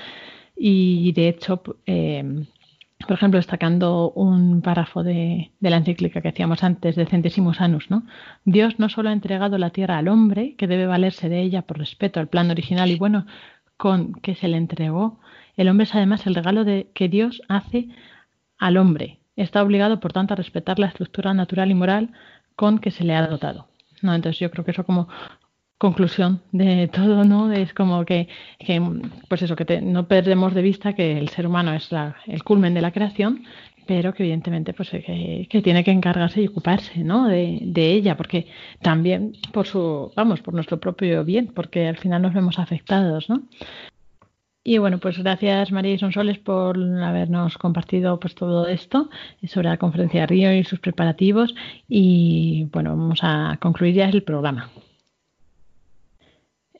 Y 0.56 1.12
de 1.12 1.28
hecho, 1.28 1.62
em, 1.86 2.46
por 3.06 3.16
ejemplo, 3.16 3.38
destacando 3.38 4.12
un 4.12 4.62
párrafo 4.62 5.02
de, 5.02 5.52
la 5.60 5.76
encíclica 5.76 6.20
que 6.20 6.28
hacíamos 6.28 6.62
antes 6.62 6.96
de 6.96 7.06
Centesimus 7.06 7.60
Anus, 7.60 7.90
¿no? 7.90 8.04
Dios 8.44 8.78
no 8.78 8.88
solo 8.88 9.08
ha 9.08 9.12
entregado 9.12 9.58
la 9.58 9.70
tierra 9.70 9.98
al 9.98 10.08
hombre, 10.08 10.54
que 10.56 10.66
debe 10.66 10.86
valerse 10.86 11.28
de 11.28 11.40
ella 11.40 11.62
por 11.62 11.78
respeto 11.78 12.20
al 12.20 12.28
plan 12.28 12.50
original 12.50 12.90
y 12.90 12.96
bueno 12.96 13.26
con 13.76 14.12
que 14.12 14.34
se 14.34 14.46
le 14.48 14.58
entregó, 14.58 15.20
el 15.56 15.68
hombre 15.68 15.84
es 15.84 15.94
además 15.94 16.26
el 16.26 16.34
regalo 16.34 16.64
de, 16.64 16.90
que 16.94 17.08
Dios 17.08 17.42
hace 17.48 17.88
al 18.58 18.76
hombre. 18.76 19.20
Está 19.36 19.62
obligado, 19.62 20.00
por 20.00 20.12
tanto, 20.12 20.34
a 20.34 20.36
respetar 20.36 20.78
la 20.78 20.88
estructura 20.88 21.32
natural 21.32 21.70
y 21.70 21.74
moral 21.74 22.12
con 22.56 22.78
que 22.78 22.90
se 22.90 23.04
le 23.04 23.14
ha 23.14 23.26
dotado. 23.26 23.68
¿no? 24.02 24.14
Entonces 24.14 24.38
yo 24.38 24.50
creo 24.50 24.64
que 24.66 24.72
eso 24.72 24.84
como 24.84 25.08
conclusión 25.80 26.42
de 26.52 26.88
todo, 26.88 27.24
¿no? 27.24 27.50
Es 27.50 27.72
como 27.72 28.04
que, 28.04 28.28
pues 29.28 29.40
eso, 29.40 29.56
que 29.56 29.80
no 29.80 30.06
perdemos 30.06 30.52
de 30.52 30.60
vista 30.60 30.92
que 30.92 31.16
el 31.18 31.30
ser 31.30 31.46
humano 31.46 31.72
es 31.72 31.88
el 32.26 32.44
culmen 32.44 32.74
de 32.74 32.82
la 32.82 32.90
creación, 32.92 33.44
pero 33.86 34.12
que 34.12 34.22
evidentemente 34.24 34.74
pues 34.74 34.90
que, 34.90 35.60
tiene 35.64 35.82
que 35.82 35.90
encargarse 35.90 36.42
y 36.42 36.48
ocuparse, 36.48 36.98
¿no? 37.02 37.28
De, 37.28 37.60
de, 37.62 37.92
ella, 37.92 38.14
porque 38.14 38.46
también 38.82 39.32
por 39.52 39.66
su, 39.66 40.12
vamos, 40.14 40.42
por 40.42 40.52
nuestro 40.52 40.78
propio 40.78 41.24
bien, 41.24 41.46
porque 41.46 41.88
al 41.88 41.96
final 41.96 42.20
nos 42.20 42.34
vemos 42.34 42.58
afectados, 42.58 43.30
¿no? 43.30 43.48
Y 44.62 44.76
bueno, 44.76 44.98
pues 44.98 45.16
gracias 45.16 45.72
María 45.72 45.94
y 45.94 45.98
Sonsoles 45.98 46.38
por 46.38 46.76
habernos 47.02 47.56
compartido 47.56 48.20
pues 48.20 48.34
todo 48.34 48.68
esto 48.68 49.08
sobre 49.44 49.70
la 49.70 49.78
conferencia 49.78 50.20
de 50.20 50.26
Río 50.26 50.52
y 50.52 50.62
sus 50.64 50.78
preparativos. 50.78 51.54
Y 51.88 52.68
bueno, 52.70 52.90
vamos 52.90 53.20
a 53.22 53.56
concluir 53.62 53.94
ya 53.94 54.10
el 54.10 54.22
programa. 54.22 54.68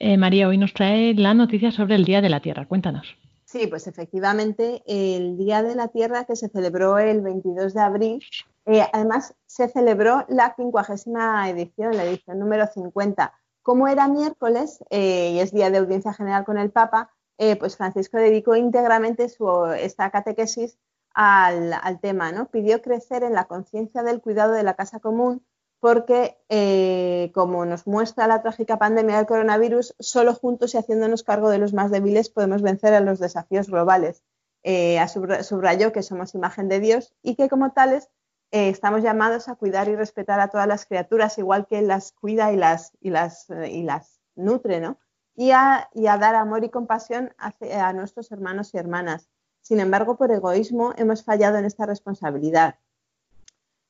Eh, 0.03 0.17
María, 0.17 0.49
hoy 0.49 0.57
nos 0.57 0.73
trae 0.73 1.13
la 1.13 1.35
noticia 1.35 1.71
sobre 1.73 1.95
el 1.95 2.07
Día 2.07 2.23
de 2.23 2.31
la 2.31 2.41
Tierra. 2.41 2.67
Cuéntanos. 2.67 3.19
Sí, 3.45 3.67
pues 3.67 3.87
efectivamente, 3.87 4.83
el 4.87 5.37
Día 5.37 5.63
de 5.63 5.75
la 5.75 5.89
Tierra 5.89 6.25
que 6.25 6.37
se 6.37 6.49
celebró 6.49 6.99
el 6.99 7.21
22 7.21 7.75
de 7.75 7.81
abril, 7.83 8.25
eh, 8.65 8.83
además 8.95 9.35
se 9.45 9.69
celebró 9.69 10.25
la 10.29 10.55
quincuagésima 10.57 11.51
edición, 11.51 11.95
la 11.95 12.05
edición 12.05 12.39
número 12.39 12.67
50. 12.67 13.35
Como 13.61 13.89
era 13.89 14.09
miércoles 14.09 14.83
eh, 14.89 15.33
y 15.35 15.41
es 15.41 15.53
día 15.53 15.71
de 15.71 15.79
audiencia 15.79 16.15
general 16.15 16.45
con 16.47 16.57
el 16.57 16.71
Papa, 16.71 17.11
pues 17.59 17.77
Francisco 17.77 18.19
dedicó 18.19 18.55
íntegramente 18.55 19.31
su, 19.31 19.65
esta 19.67 20.11
catequesis 20.11 20.79
al, 21.15 21.73
al 21.73 21.99
tema, 21.99 22.33
¿no? 22.33 22.51
Pidió 22.51 22.83
crecer 22.83 23.23
en 23.23 23.33
la 23.33 23.45
conciencia 23.45 24.03
del 24.03 24.21
cuidado 24.21 24.53
de 24.53 24.63
la 24.63 24.75
casa 24.75 25.01
común 25.01 25.43
porque, 25.81 26.39
eh, 26.51 27.31
como 27.35 27.65
nos 27.65 27.87
muestra 27.87 28.27
la 28.27 28.43
trágica 28.43 28.79
pandemia 28.79 29.17
del 29.17 29.27
coronavirus, 29.27 29.95
solo 29.99 30.35
juntos 30.35 30.75
y 30.75 30.79
haciéndonos 30.79 31.25
cargo 31.25 31.49
de 31.49 31.59
los 31.59 31.73
más 31.73 31.91
débiles 31.91 32.29
podemos 32.29 32.61
vencer 32.61 32.93
a 32.93 33.01
los 33.01 33.19
desafíos 33.19 33.69
globales. 33.69 34.23
Eh, 34.63 35.03
subrayó 35.43 35.91
que 35.91 36.03
somos 36.03 36.35
imagen 36.35 36.69
de 36.69 36.81
Dios 36.81 37.15
y 37.23 37.35
que 37.35 37.49
como 37.49 37.73
tales 37.73 38.11
eh, 38.51 38.69
estamos 38.69 39.03
llamados 39.03 39.49
a 39.49 39.55
cuidar 39.55 39.89
y 39.89 39.97
respetar 39.97 40.39
a 40.39 40.49
todas 40.49 40.67
las 40.67 40.85
criaturas, 40.85 41.39
igual 41.39 41.67
que 41.67 41.81
las 41.81 42.13
cuida 42.13 42.53
y 42.53 42.57
las, 42.57 42.93
y 43.01 43.09
las, 43.09 43.49
y 43.49 43.83
las 43.83 44.21
nutre, 44.37 44.81
¿no? 44.81 44.99
Y 45.35 45.53
a, 45.53 45.89
y 45.95 46.09
a, 46.09 46.19
dar 46.19 46.35
amor 46.35 46.63
y 46.65 46.69
compasión 46.69 47.33
a 47.39 47.93
nuestros 47.95 48.31
hermanos 48.31 48.75
y 48.75 48.79
hermanas. 48.79 49.31
Sin 49.63 49.81
embargo, 49.81 50.19
por 50.19 50.31
egoísmo 50.31 50.93
hemos 50.97 51.25
fallado 51.25 51.57
en 51.57 51.65
esta 51.65 51.87
responsabilidad. 51.87 52.79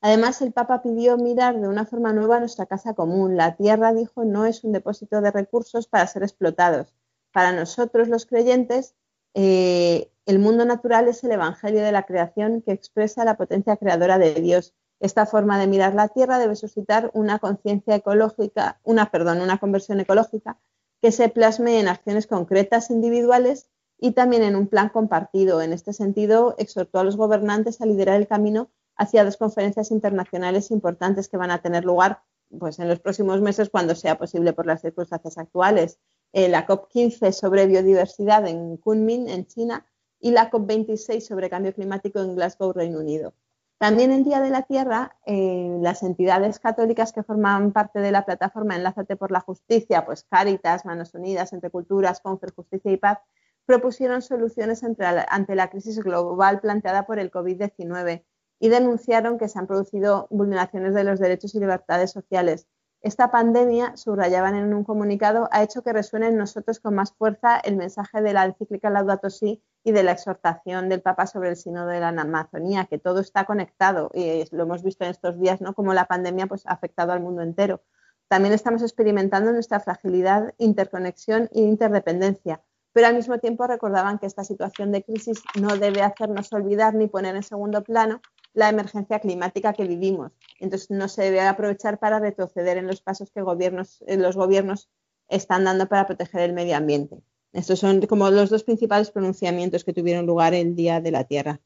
Además, 0.03 0.40
el 0.40 0.53
Papa 0.53 0.82
pidió 0.82 1.18
mirar 1.18 1.61
de 1.61 1.68
una 1.68 1.84
forma 1.84 2.12
nueva 2.12 2.40
nuestra 2.40 2.66
casa 2.66 2.94
común. 2.94 3.36
La 3.36 3.57
tierra, 3.57 3.92
dijo, 3.92 4.24
no 4.24 4.46
es 4.46 4.64
un 4.64 4.72
depósito 4.72 5.20
de 5.20 5.30
recursos 5.30 5.86
para 5.86 6.07
ser 6.07 6.22
explotados. 6.22 6.94
Para 7.32 7.53
nosotros, 7.53 8.09
los 8.09 8.24
creyentes, 8.24 8.94
eh, 9.34 10.11
el 10.24 10.38
mundo 10.38 10.64
natural 10.64 11.09
es 11.09 11.22
el 11.22 11.32
Evangelio 11.32 11.82
de 11.82 11.92
la 11.92 12.05
creación 12.05 12.62
que 12.62 12.72
expresa 12.72 13.24
la 13.24 13.36
potencia 13.36 13.76
creadora 13.76 14.18
de 14.18 14.34
Dios. 14.34 14.74
Esta 15.01 15.26
forma 15.26 15.59
de 15.59 15.66
mirar 15.66 15.94
la 15.94 16.09
tierra 16.09 16.38
debe 16.38 16.57
suscitar 16.57 17.11
una 17.14 17.38
conciencia 17.38 17.94
ecológica, 17.94 18.80
una, 18.84 19.11
perdón, 19.11 19.40
una 19.40 19.59
conversión 19.59 20.01
ecológica 20.01 20.59
que 21.03 21.12
se 21.12 21.28
plasme 21.28 21.78
en 21.78 21.88
acciones 21.88 22.26
concretas 22.26 22.90
individuales 22.90 23.68
y 23.98 24.12
también 24.12 24.42
en 24.42 24.57
un 24.57 24.66
plan 24.66 24.88
compartido. 24.88 25.62
En 25.62 25.72
este 25.72 25.92
sentido, 25.92 26.55
exhortó 26.59 26.98
a 26.98 27.05
los 27.05 27.16
gobernantes 27.16 27.80
a 27.80 27.86
liderar 27.86 28.16
el 28.16 28.28
camino 28.28 28.70
hacia 29.01 29.24
dos 29.24 29.38
conferencias 29.38 29.90
internacionales 29.90 30.70
importantes 30.70 31.26
que 31.28 31.38
van 31.38 31.51
a 31.51 31.62
tener 31.62 31.86
lugar 31.86 32.20
pues, 32.59 32.78
en 32.78 32.86
los 32.86 33.01
próximos 33.01 33.40
meses 33.40 33.70
cuando 33.70 33.94
sea 33.94 34.18
posible 34.18 34.53
por 34.53 34.66
las 34.66 34.82
circunstancias 34.82 35.38
actuales. 35.38 35.98
Eh, 36.34 36.51
la 36.51 36.66
COP15 36.66 37.32
sobre 37.32 37.66
biodiversidad 37.66 38.46
en 38.46 38.76
Kunming, 38.76 39.30
en 39.30 39.46
China, 39.46 39.86
y 40.20 40.32
la 40.32 40.51
COP26 40.51 41.20
sobre 41.20 41.48
cambio 41.48 41.72
climático 41.72 42.20
en 42.20 42.34
Glasgow, 42.34 42.74
Reino 42.74 42.98
Unido. 42.98 43.32
También 43.78 44.12
en 44.12 44.22
Día 44.22 44.42
de 44.42 44.51
la 44.51 44.64
Tierra, 44.64 45.16
eh, 45.24 45.78
las 45.80 46.03
entidades 46.03 46.59
católicas 46.59 47.12
que 47.12 47.22
forman 47.22 47.72
parte 47.72 48.01
de 48.01 48.12
la 48.12 48.26
plataforma 48.26 48.76
Enlázate 48.76 49.16
por 49.16 49.30
la 49.30 49.40
Justicia, 49.40 50.05
pues 50.05 50.24
Cáritas, 50.24 50.84
Manos 50.84 51.14
Unidas, 51.14 51.55
Entre 51.55 51.70
Culturas, 51.70 52.20
Confer, 52.20 52.53
Justicia 52.53 52.92
y 52.92 52.98
Paz, 52.98 53.18
propusieron 53.64 54.20
soluciones 54.20 54.84
ante 54.84 55.55
la 55.55 55.70
crisis 55.70 56.01
global 56.01 56.61
planteada 56.61 57.07
por 57.07 57.18
el 57.18 57.30
COVID-19 57.30 58.24
y 58.61 58.68
denunciaron 58.68 59.38
que 59.38 59.48
se 59.48 59.58
han 59.58 59.66
producido 59.66 60.28
vulneraciones 60.30 60.94
de 60.94 61.02
los 61.02 61.18
derechos 61.18 61.54
y 61.54 61.61
libertades 61.61 62.12
sociales. 62.12 62.68
Esta 63.02 63.30
pandemia, 63.30 63.96
subrayaban 63.96 64.54
en 64.54 64.74
un 64.74 64.84
comunicado, 64.84 65.48
ha 65.52 65.62
hecho 65.62 65.82
que 65.82 65.94
resuene 65.94 66.28
en 66.28 66.36
nosotros 66.36 66.80
con 66.80 66.94
más 66.94 67.14
fuerza 67.14 67.58
el 67.58 67.76
mensaje 67.76 68.20
de 68.20 68.34
la 68.34 68.44
encíclica 68.44 68.90
Laudato 68.90 69.30
Si 69.30 69.62
y 69.82 69.92
de 69.92 70.02
la 70.02 70.12
exhortación 70.12 70.90
del 70.90 71.00
Papa 71.00 71.26
sobre 71.26 71.48
el 71.48 71.56
Sínodo 71.56 71.86
de 71.86 72.00
la 72.00 72.08
Amazonía, 72.08 72.84
que 72.84 72.98
todo 72.98 73.20
está 73.20 73.46
conectado 73.46 74.11
y 74.12 74.44
lo 74.54 74.64
hemos 74.64 74.82
visto 74.82 75.04
en 75.04 75.11
estos 75.12 75.40
días, 75.40 75.62
¿no? 75.62 75.74
Como 75.74 75.94
la 75.94 76.04
pandemia 76.04 76.46
pues, 76.46 76.66
ha 76.66 76.72
afectado 76.72 77.12
al 77.12 77.20
mundo 77.20 77.40
entero. 77.40 77.82
También 78.28 78.52
estamos 78.52 78.82
experimentando 78.82 79.50
nuestra 79.50 79.80
fragilidad, 79.80 80.52
interconexión 80.58 81.48
e 81.54 81.62
interdependencia 81.62 82.62
pero 82.92 83.06
al 83.06 83.14
mismo 83.14 83.38
tiempo 83.38 83.66
recordaban 83.66 84.18
que 84.18 84.26
esta 84.26 84.44
situación 84.44 84.90
de 84.92 85.04
crisis 85.04 85.42
no 85.61 85.76
debe 85.76 86.02
hacernos 86.02 86.52
olvidar 86.52 86.94
ni 86.94 87.06
poner 87.06 87.36
en 87.36 87.42
segundo 87.42 87.82
plano 87.82 88.20
la 88.53 88.68
emergencia 88.68 89.20
climática 89.20 89.72
que 89.72 89.84
vivimos. 89.84 90.32
Entonces 90.59 90.90
no 90.90 91.09
se 91.09 91.22
debe 91.22 91.40
aprovechar 91.40 91.98
para 91.98 92.18
retroceder 92.18 92.76
en 92.76 92.86
los 92.86 93.01
pasos 93.01 93.30
que 93.30 93.42
gobiernos, 93.42 94.03
los 94.07 94.36
gobiernos 94.36 94.88
están 95.28 95.64
dando 95.64 95.86
para 95.88 96.07
proteger 96.07 96.42
el 96.42 96.53
medio 96.53 96.76
ambiente. 96.76 97.22
Estos 97.53 97.78
son 97.78 98.01
como 98.03 98.30
los 98.30 98.51
dos 98.51 98.64
principales 98.64 99.11
pronunciamientos 99.11 99.84
que 99.84 99.92
tuvieron 99.92 100.26
lugar 100.26 100.55
el 100.55 100.76
Día 100.76 101.01
de 101.01 101.11
la 101.11 101.24
Tierra. 101.24 101.61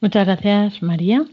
Muchas 0.00 0.26
gracias, 0.26 0.82
María. 0.82 1.24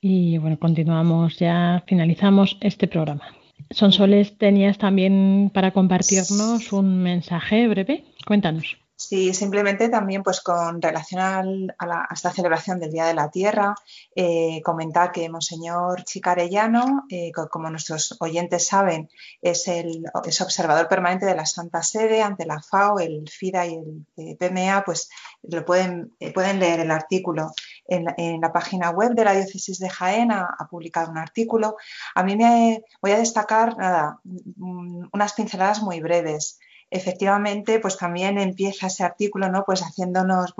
Y 0.00 0.38
bueno, 0.38 0.58
continuamos, 0.58 1.38
ya 1.38 1.82
finalizamos 1.86 2.56
este 2.60 2.86
programa. 2.86 3.24
Sonsoles, 3.70 4.38
tenías 4.38 4.78
también 4.78 5.50
para 5.52 5.72
compartirnos 5.72 6.72
un 6.72 7.02
mensaje 7.02 7.68
breve. 7.68 8.04
Cuéntanos. 8.26 8.78
Sí, 9.00 9.32
simplemente 9.32 9.88
también 9.88 10.24
pues 10.24 10.40
con 10.40 10.82
relación 10.82 11.72
a, 11.78 12.08
esta 12.12 12.32
celebración 12.32 12.80
del 12.80 12.90
Día 12.90 13.06
de 13.06 13.14
la 13.14 13.30
Tierra, 13.30 13.76
eh, 14.16 14.60
comentar 14.64 15.12
que 15.12 15.28
Monseñor 15.28 16.02
Chicarellano, 16.02 17.04
eh, 17.08 17.30
como 17.30 17.70
nuestros 17.70 18.16
oyentes 18.18 18.66
saben, 18.66 19.08
es 19.40 19.68
el 19.68 20.02
observador 20.14 20.88
permanente 20.88 21.26
de 21.26 21.36
la 21.36 21.46
Santa 21.46 21.80
Sede 21.84 22.22
ante 22.22 22.44
la 22.44 22.60
FAO, 22.60 22.98
el 22.98 23.28
FIDA 23.30 23.66
y 23.66 23.74
el 23.74 24.06
eh, 24.16 24.36
PMA, 24.36 24.82
pues 24.84 25.08
lo 25.42 25.64
pueden, 25.64 26.16
pueden 26.34 26.58
leer 26.58 26.80
el 26.80 26.90
artículo 26.90 27.52
en, 27.86 28.40
la 28.40 28.52
página 28.52 28.90
web 28.90 29.12
de 29.12 29.24
la 29.24 29.32
Diócesis 29.32 29.78
de 29.78 29.90
Jaén, 29.90 30.32
ha, 30.32 30.56
ha, 30.58 30.66
publicado 30.66 31.12
un 31.12 31.18
artículo. 31.18 31.76
A 32.16 32.24
mí 32.24 32.36
me 32.36 32.82
voy 33.00 33.12
a 33.12 33.18
destacar 33.18 33.76
nada, 33.76 34.18
unas 34.56 35.34
pinceladas 35.34 35.82
muy 35.82 36.00
breves 36.00 36.58
efectivamente, 36.90 37.80
pues 37.80 37.96
también 37.96 38.38
empieza 38.38 38.86
ese 38.86 39.04
artículo, 39.04 39.50
¿no? 39.50 39.64
Pues 39.64 39.82
haciéndonos, 39.82 40.54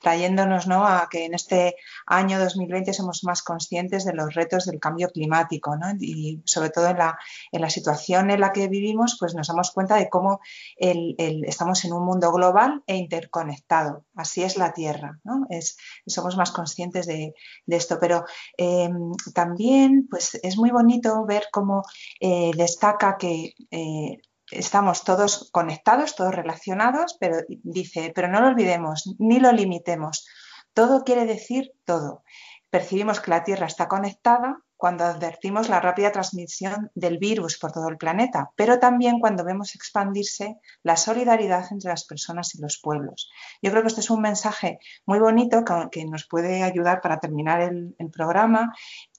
trayéndonos, 0.00 0.66
¿no? 0.66 0.86
A 0.86 1.08
que 1.10 1.24
en 1.24 1.34
este 1.34 1.76
año 2.06 2.38
2020 2.38 2.92
somos 2.92 3.24
más 3.24 3.42
conscientes 3.42 4.04
de 4.04 4.12
los 4.12 4.34
retos 4.34 4.66
del 4.66 4.80
cambio 4.80 5.08
climático, 5.08 5.76
¿no? 5.76 5.86
Y 5.98 6.42
sobre 6.44 6.70
todo 6.70 6.88
en 6.88 6.98
la, 6.98 7.18
en 7.52 7.60
la 7.60 7.70
situación 7.70 8.30
en 8.30 8.40
la 8.40 8.52
que 8.52 8.68
vivimos, 8.68 9.16
pues 9.18 9.34
nos 9.34 9.48
damos 9.48 9.70
cuenta 9.70 9.96
de 9.96 10.08
cómo 10.08 10.40
el, 10.76 11.14
estamos 11.46 11.84
en 11.84 11.92
un 11.92 12.04
mundo 12.04 12.32
global 12.32 12.82
e 12.86 12.96
interconectado. 12.96 14.04
Así 14.14 14.42
es 14.42 14.56
la 14.56 14.72
Tierra, 14.72 15.20
¿no? 15.24 15.46
Es, 15.50 15.76
somos 16.06 16.36
más 16.36 16.50
conscientes 16.50 17.06
de, 17.06 17.34
esto. 17.66 17.98
Pero 18.00 18.24
eh, 18.58 18.90
también, 19.34 20.06
pues 20.10 20.34
es 20.42 20.56
muy 20.56 20.70
bonito 20.70 21.24
ver 21.24 21.44
cómo 21.50 21.82
eh, 22.20 22.52
destaca 22.54 23.16
que 23.16 23.54
eh, 23.70 24.20
estamos 24.58 25.04
todos 25.04 25.50
conectados, 25.52 26.14
todos 26.16 26.34
relacionados, 26.34 27.16
pero 27.20 27.38
dice, 27.48 28.12
pero 28.14 28.28
no 28.28 28.40
lo 28.40 28.48
olvidemos, 28.48 29.14
ni 29.18 29.40
lo 29.40 29.52
limitemos. 29.52 30.26
Todo 30.72 31.04
quiere 31.04 31.26
decir 31.26 31.72
todo. 31.84 32.22
percibimos 32.70 33.20
que 33.20 33.30
la 33.30 33.44
Tierra 33.44 33.66
está 33.66 33.86
conectada 33.86 34.58
cuando 34.76 35.04
advertimos 35.04 35.68
la 35.68 35.80
rápida 35.80 36.12
transmisión 36.12 36.90
del 36.94 37.16
virus 37.18 37.58
por 37.58 37.72
todo 37.72 37.88
el 37.88 37.96
planeta, 37.96 38.50
pero 38.56 38.78
también 38.78 39.18
cuando 39.18 39.44
vemos 39.44 39.74
expandirse 39.74 40.58
la 40.82 40.96
solidaridad 40.96 41.64
entre 41.70 41.90
las 41.90 42.04
personas 42.04 42.54
y 42.54 42.60
los 42.60 42.80
pueblos. 42.82 43.30
Yo 43.62 43.70
creo 43.70 43.82
que 43.82 43.88
este 43.88 44.00
es 44.00 44.10
un 44.10 44.20
mensaje 44.20 44.78
muy 45.06 45.20
bonito 45.20 45.64
que, 45.90 46.04
nos 46.04 46.26
puede 46.26 46.62
ayudar 46.62 47.00
para 47.00 47.18
terminar 47.18 47.62
el, 47.62 47.94
programa 48.12 48.74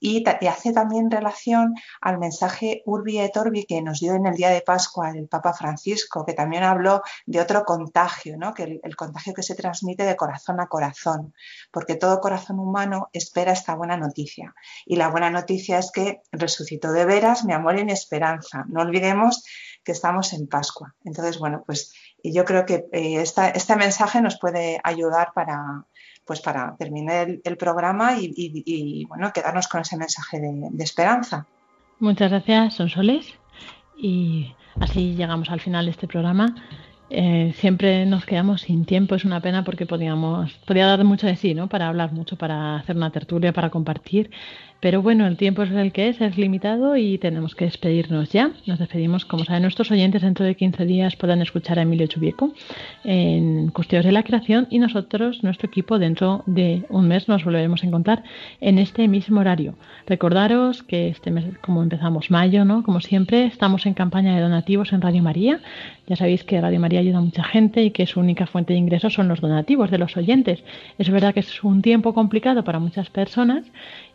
y, 0.06 0.24
hace 0.47 0.72
también 0.72 1.10
relación 1.10 1.74
al 1.99 2.20
mensaje 2.20 2.84
Urbi 2.86 3.20
et 3.20 3.36
Orbi 3.38 3.66
que 3.66 3.82
nos 3.82 3.99
dio 3.99 4.14
en 4.14 4.28
el 4.28 4.36
día 4.36 4.49
de 4.49 4.62
Pascua 4.62 5.10
el 5.10 5.28
Papa 5.28 5.53
Francisco, 5.53 6.24
que 6.26 6.34
también 6.34 6.62
habló 6.64 7.01
de 7.26 7.41
otro 7.41 7.64
contagio, 7.66 8.38
¿no? 8.38 8.53
que 8.53 8.80
el 8.84 8.95
contagio 8.95 9.34
que 9.34 9.41
se 9.41 9.56
transmite 9.56 10.03
de 10.03 10.16
corazón 10.16 10.60
a 10.60 10.68
corazón, 10.68 11.34
porque 11.72 11.95
todo 11.95 12.20
corazón 12.20 12.60
humano 12.60 13.10
espera 13.14 13.51
esta 13.51 13.74
buena 13.74 13.97
noticia. 13.97 14.53
Y 14.86 14.95
la 14.95 15.10
buena 15.10 15.32
noticia 15.32 15.80
es 15.80 15.91
que 15.91 16.22
resucitó 16.32 16.91
de 16.91 17.06
veras 17.06 17.43
mi 17.43 17.53
amor 17.53 17.80
y 17.80 17.86
mi 17.86 17.91
esperanza. 17.91 18.64
No 18.68 18.82
olvidemos 18.82 19.43
que 19.84 19.91
estamos 19.91 20.34
en 20.34 20.47
Pascua. 20.47 20.95
Entonces, 21.03 21.39
bueno, 21.39 21.64
pues 21.66 21.93
yo 22.24 22.45
creo 22.45 22.66
que 22.66 22.86
eh, 22.91 23.22
este 23.22 23.76
mensaje 23.76 24.22
nos 24.22 24.38
puede 24.39 24.80
ayudar 24.84 25.32
para, 25.34 25.86
pues 26.26 26.41
para 26.41 26.76
terminar 26.78 27.28
el, 27.43 27.57
programa 27.57 28.15
y, 28.19 29.05
bueno, 29.05 29.32
quedarnos 29.32 29.67
con 29.67 29.82
ese 29.82 29.97
mensaje 29.97 30.39
de, 30.39 30.84
esperanza. 30.84 31.45
Muchas 31.99 32.32
gracias, 32.32 32.76
Sonsoles. 32.76 33.34
Y 33.97 34.53
así 34.80 35.15
llegamos 35.15 35.49
al 35.49 35.61
final 35.61 35.86
de 35.86 35.91
este 35.91 36.07
programa. 36.07 36.55
Eh, 37.09 37.53
siempre 37.57 38.05
nos 38.07 38.26
quedamos 38.26 38.61
sin 38.61 38.86
tiempo, 38.86 39.13
es 39.13 39.26
una 39.26 39.39
pena 39.39 39.63
porque 39.63 39.86
podíamos, 39.86 40.53
podía 40.65 40.88
dar 40.88 41.03
mucho 41.03 41.28
de 41.28 41.36
sí, 41.36 41.53
¿no? 41.53 41.69
Para 41.69 41.88
hablar 41.88 42.11
mucho, 42.11 42.36
para 42.36 42.78
hacer 42.78 42.95
una 42.95 43.11
tertulia, 43.11 43.53
para 43.53 43.69
compartir, 43.69 44.32
pero 44.86 45.01
bueno, 45.01 45.25
el 45.25 45.36
tiempo 45.36 45.63
es 45.63 45.71
el 45.71 45.91
que 45.91 46.09
es, 46.09 46.21
es 46.21 46.38
limitado 46.38 46.95
y 46.95 47.17
tenemos 47.17 47.55
que 47.55 47.65
despedirnos 47.65 48.29
ya. 48.29 48.51
Nos 48.67 48.77
despedimos, 48.77 49.25
como 49.25 49.43
saben 49.43 49.63
nuestros 49.63 49.89
oyentes, 49.89 50.21
dentro 50.21 50.45
de 50.45 50.53
15 50.53 50.86
días 50.86 51.15
podrán 51.15 51.41
escuchar 51.41 51.79
a 51.79 51.81
Emilio 51.81 52.05
Chubieco 52.05 52.53
en 53.03 53.69
Custodios 53.69 54.05
de 54.05 54.11
la 54.11 54.21
Creación 54.21 54.67
y 54.69 54.77
nosotros, 54.77 55.43
nuestro 55.43 55.67
equipo, 55.69 55.97
dentro 55.97 56.43
de 56.45 56.83
un 56.89 57.07
mes 57.07 57.27
nos 57.27 57.43
volveremos 57.43 57.81
a 57.81 57.88
encontrar 57.88 58.23
en 58.61 58.77
este 58.77 59.07
mismo 59.07 59.39
horario. 59.39 59.73
Recordaros 60.05 60.83
que 60.83 61.07
este 61.07 61.31
mes, 61.31 61.45
como 61.61 61.81
empezamos 61.81 62.29
mayo, 62.29 62.63
¿no? 62.63 62.83
Como 62.83 63.01
siempre, 63.01 63.47
estamos 63.47 63.88
en 63.88 63.95
campaña 63.95 64.36
de 64.36 64.41
donativos 64.43 64.93
en 64.93 65.01
Radio 65.01 65.23
María. 65.23 65.61
Ya 66.05 66.15
sabéis 66.15 66.43
que 66.43 66.61
Radio 66.61 66.79
María 66.79 66.99
ayuda 66.99 67.17
a 67.17 67.21
mucha 67.21 67.43
gente 67.43 67.81
y 67.81 67.89
que 67.89 68.05
su 68.05 68.19
única 68.19 68.45
fuente 68.45 68.73
de 68.73 68.79
ingresos 68.79 69.15
son 69.15 69.29
los 69.29 69.41
donativos 69.41 69.89
de 69.89 69.97
los 69.97 70.15
oyentes. 70.15 70.63
Es 70.99 71.09
verdad 71.09 71.33
que 71.33 71.39
es 71.39 71.63
un 71.63 71.81
tiempo 71.81 72.13
complicado 72.13 72.63
para 72.63 72.77
muchas 72.77 73.09
personas 73.09 73.63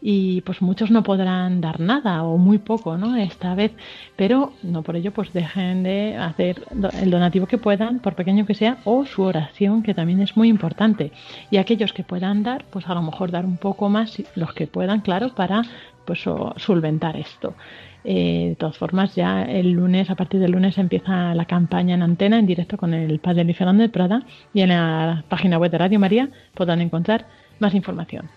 y 0.01 0.41
pues 0.43 0.63
muchos 0.63 0.91
no 0.91 1.03
podrán 1.03 1.61
dar 1.61 1.81
nada 1.81 2.23
o 2.25 2.39
muy 2.39 2.59
poco, 2.59 2.97
¿no? 2.97 3.17
Esta 3.17 3.55
vez, 3.55 3.73
pero 4.17 4.53
no 4.63 4.83
por 4.83 4.97
ello 4.97 5.13
pues 5.13 5.33
dejen 5.33 5.83
de 5.83 6.17
hacer 6.17 6.63
el 7.01 7.11
donativo 7.11 7.47
que 7.47 7.59
puedan, 7.59 7.99
por 7.99 8.15
pequeño 8.15 8.47
que 8.47 8.55
sea, 8.55 8.79
o 8.85 9.05
su 9.05 9.23
oración, 9.23 9.83
que 9.83 9.95
también 9.95 10.21
es 10.21 10.37
muy 10.37 10.49
importante. 10.49 11.13
Y 11.51 11.59
aquellos 11.59 11.93
que 11.93 12.05
puedan 12.05 12.43
dar, 12.43 12.65
pues 12.71 12.89
a 12.89 12.95
lo 12.95 13.03
mejor 13.03 13.31
dar 13.31 13.45
un 13.45 13.57
poco 13.57 13.89
más, 13.89 14.23
los 14.35 14.55
que 14.55 14.67
puedan, 14.67 15.01
claro, 15.01 15.35
para 15.35 15.63
pues 16.05 16.21
solventar 16.57 17.17
esto. 17.17 17.55
Eh, 18.03 18.47
de 18.51 18.57
todas 18.57 18.79
formas, 18.79 19.15
ya 19.15 19.43
el 19.43 19.73
lunes, 19.73 20.09
a 20.09 20.15
partir 20.15 20.41
del 20.41 20.53
lunes, 20.53 20.79
empieza 20.79 21.35
la 21.35 21.45
campaña 21.45 21.95
en 21.95 22.03
antena, 22.03 22.39
en 22.39 22.47
directo 22.47 22.79
con 22.79 22.95
el 22.95 23.19
padre 23.19 23.45
Luis 23.45 23.59
Fernando 23.59 23.83
de 23.83 23.91
Prada, 23.91 24.23
y 24.55 24.63
en 24.63 24.71
la 24.71 25.25
página 25.29 25.59
web 25.59 25.71
de 25.71 25.79
Radio 25.79 26.01
María 26.01 26.31
podrán 26.55 26.81
encontrar 26.81 27.27
más 27.59 27.75
información. 27.75 28.31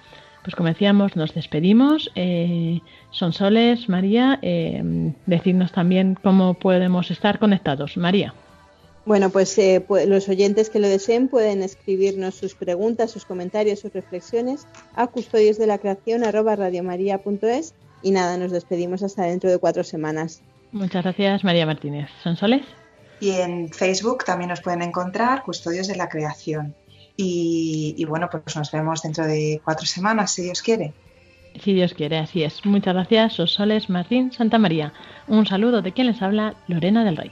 Pues 0.44 0.56
como 0.56 0.70
decíamos, 0.70 1.16
nos 1.16 1.34
despedimos. 1.34 2.12
Eh, 2.16 2.82
son 3.12 3.34
Soles, 3.34 3.88
María, 3.88 4.40
eh, 4.42 4.84
decirnos 5.26 5.72
también 5.72 6.18
cómo 6.22 6.54
podemos 6.54 7.12
estar 7.12 7.40
conectados. 7.40 7.96
María. 7.98 8.34
Bueno, 9.06 9.30
pues, 9.30 9.58
eh, 9.58 9.86
los 10.08 10.30
oyentes 10.30 10.70
que 10.70 10.80
lo 10.80 10.88
deseen 10.88 11.28
pueden 11.28 11.62
escribirnos 11.62 12.36
sus 12.36 12.56
preguntas, 12.56 13.12
sus 13.12 13.26
comentarios, 13.26 13.80
sus 13.80 13.92
reflexiones 13.92 14.66
a 14.96 15.08
custodios 15.08 15.58
de 15.58 15.68
la 15.68 15.78
creación 15.78 16.24
y 18.02 18.12
nada, 18.12 18.38
nos 18.38 18.52
despedimos 18.52 19.04
hasta 19.04 19.24
dentro 19.24 19.50
de 19.50 19.58
cuatro 19.58 19.84
semanas. 19.84 20.42
Muchas 20.72 21.04
gracias, 21.04 21.44
María 21.44 21.66
Martínez. 21.66 22.10
¿Son 22.22 22.36
Soles? 22.36 22.64
Y 23.20 23.32
en 23.32 23.70
Facebook 23.70 24.26
también 24.26 24.50
nos 24.50 24.62
pueden 24.62 24.82
encontrar 24.82 25.44
Custodios 25.44 25.88
de 25.88 25.96
la 25.96 26.10
Creación. 26.10 26.76
Y, 27.16 28.04
bueno, 28.06 28.30
pues 28.30 28.56
nos 28.56 28.72
vemos 28.72 29.02
dentro 29.04 29.26
de 29.26 29.62
cuatro 29.64 29.86
semanas, 29.86 30.32
si 30.32 30.44
Dios 30.44 30.62
quiere. 30.62 30.94
Si 31.62 31.74
Dios 31.74 31.94
quiere, 31.94 32.18
así 32.18 32.44
es. 32.44 32.66
Muchas 32.66 32.96
gracias, 32.96 33.34
Soles 33.34 33.90
Martín 33.90 34.32
Santa 34.32 34.58
María. 34.58 34.94
Un 35.28 35.46
saludo 35.46 35.82
de 35.82 35.92
quien 35.92 36.08
les 36.08 36.22
habla, 36.22 36.56
Lorena 36.68 37.06
del 37.06 37.18
Rey. 37.18 37.32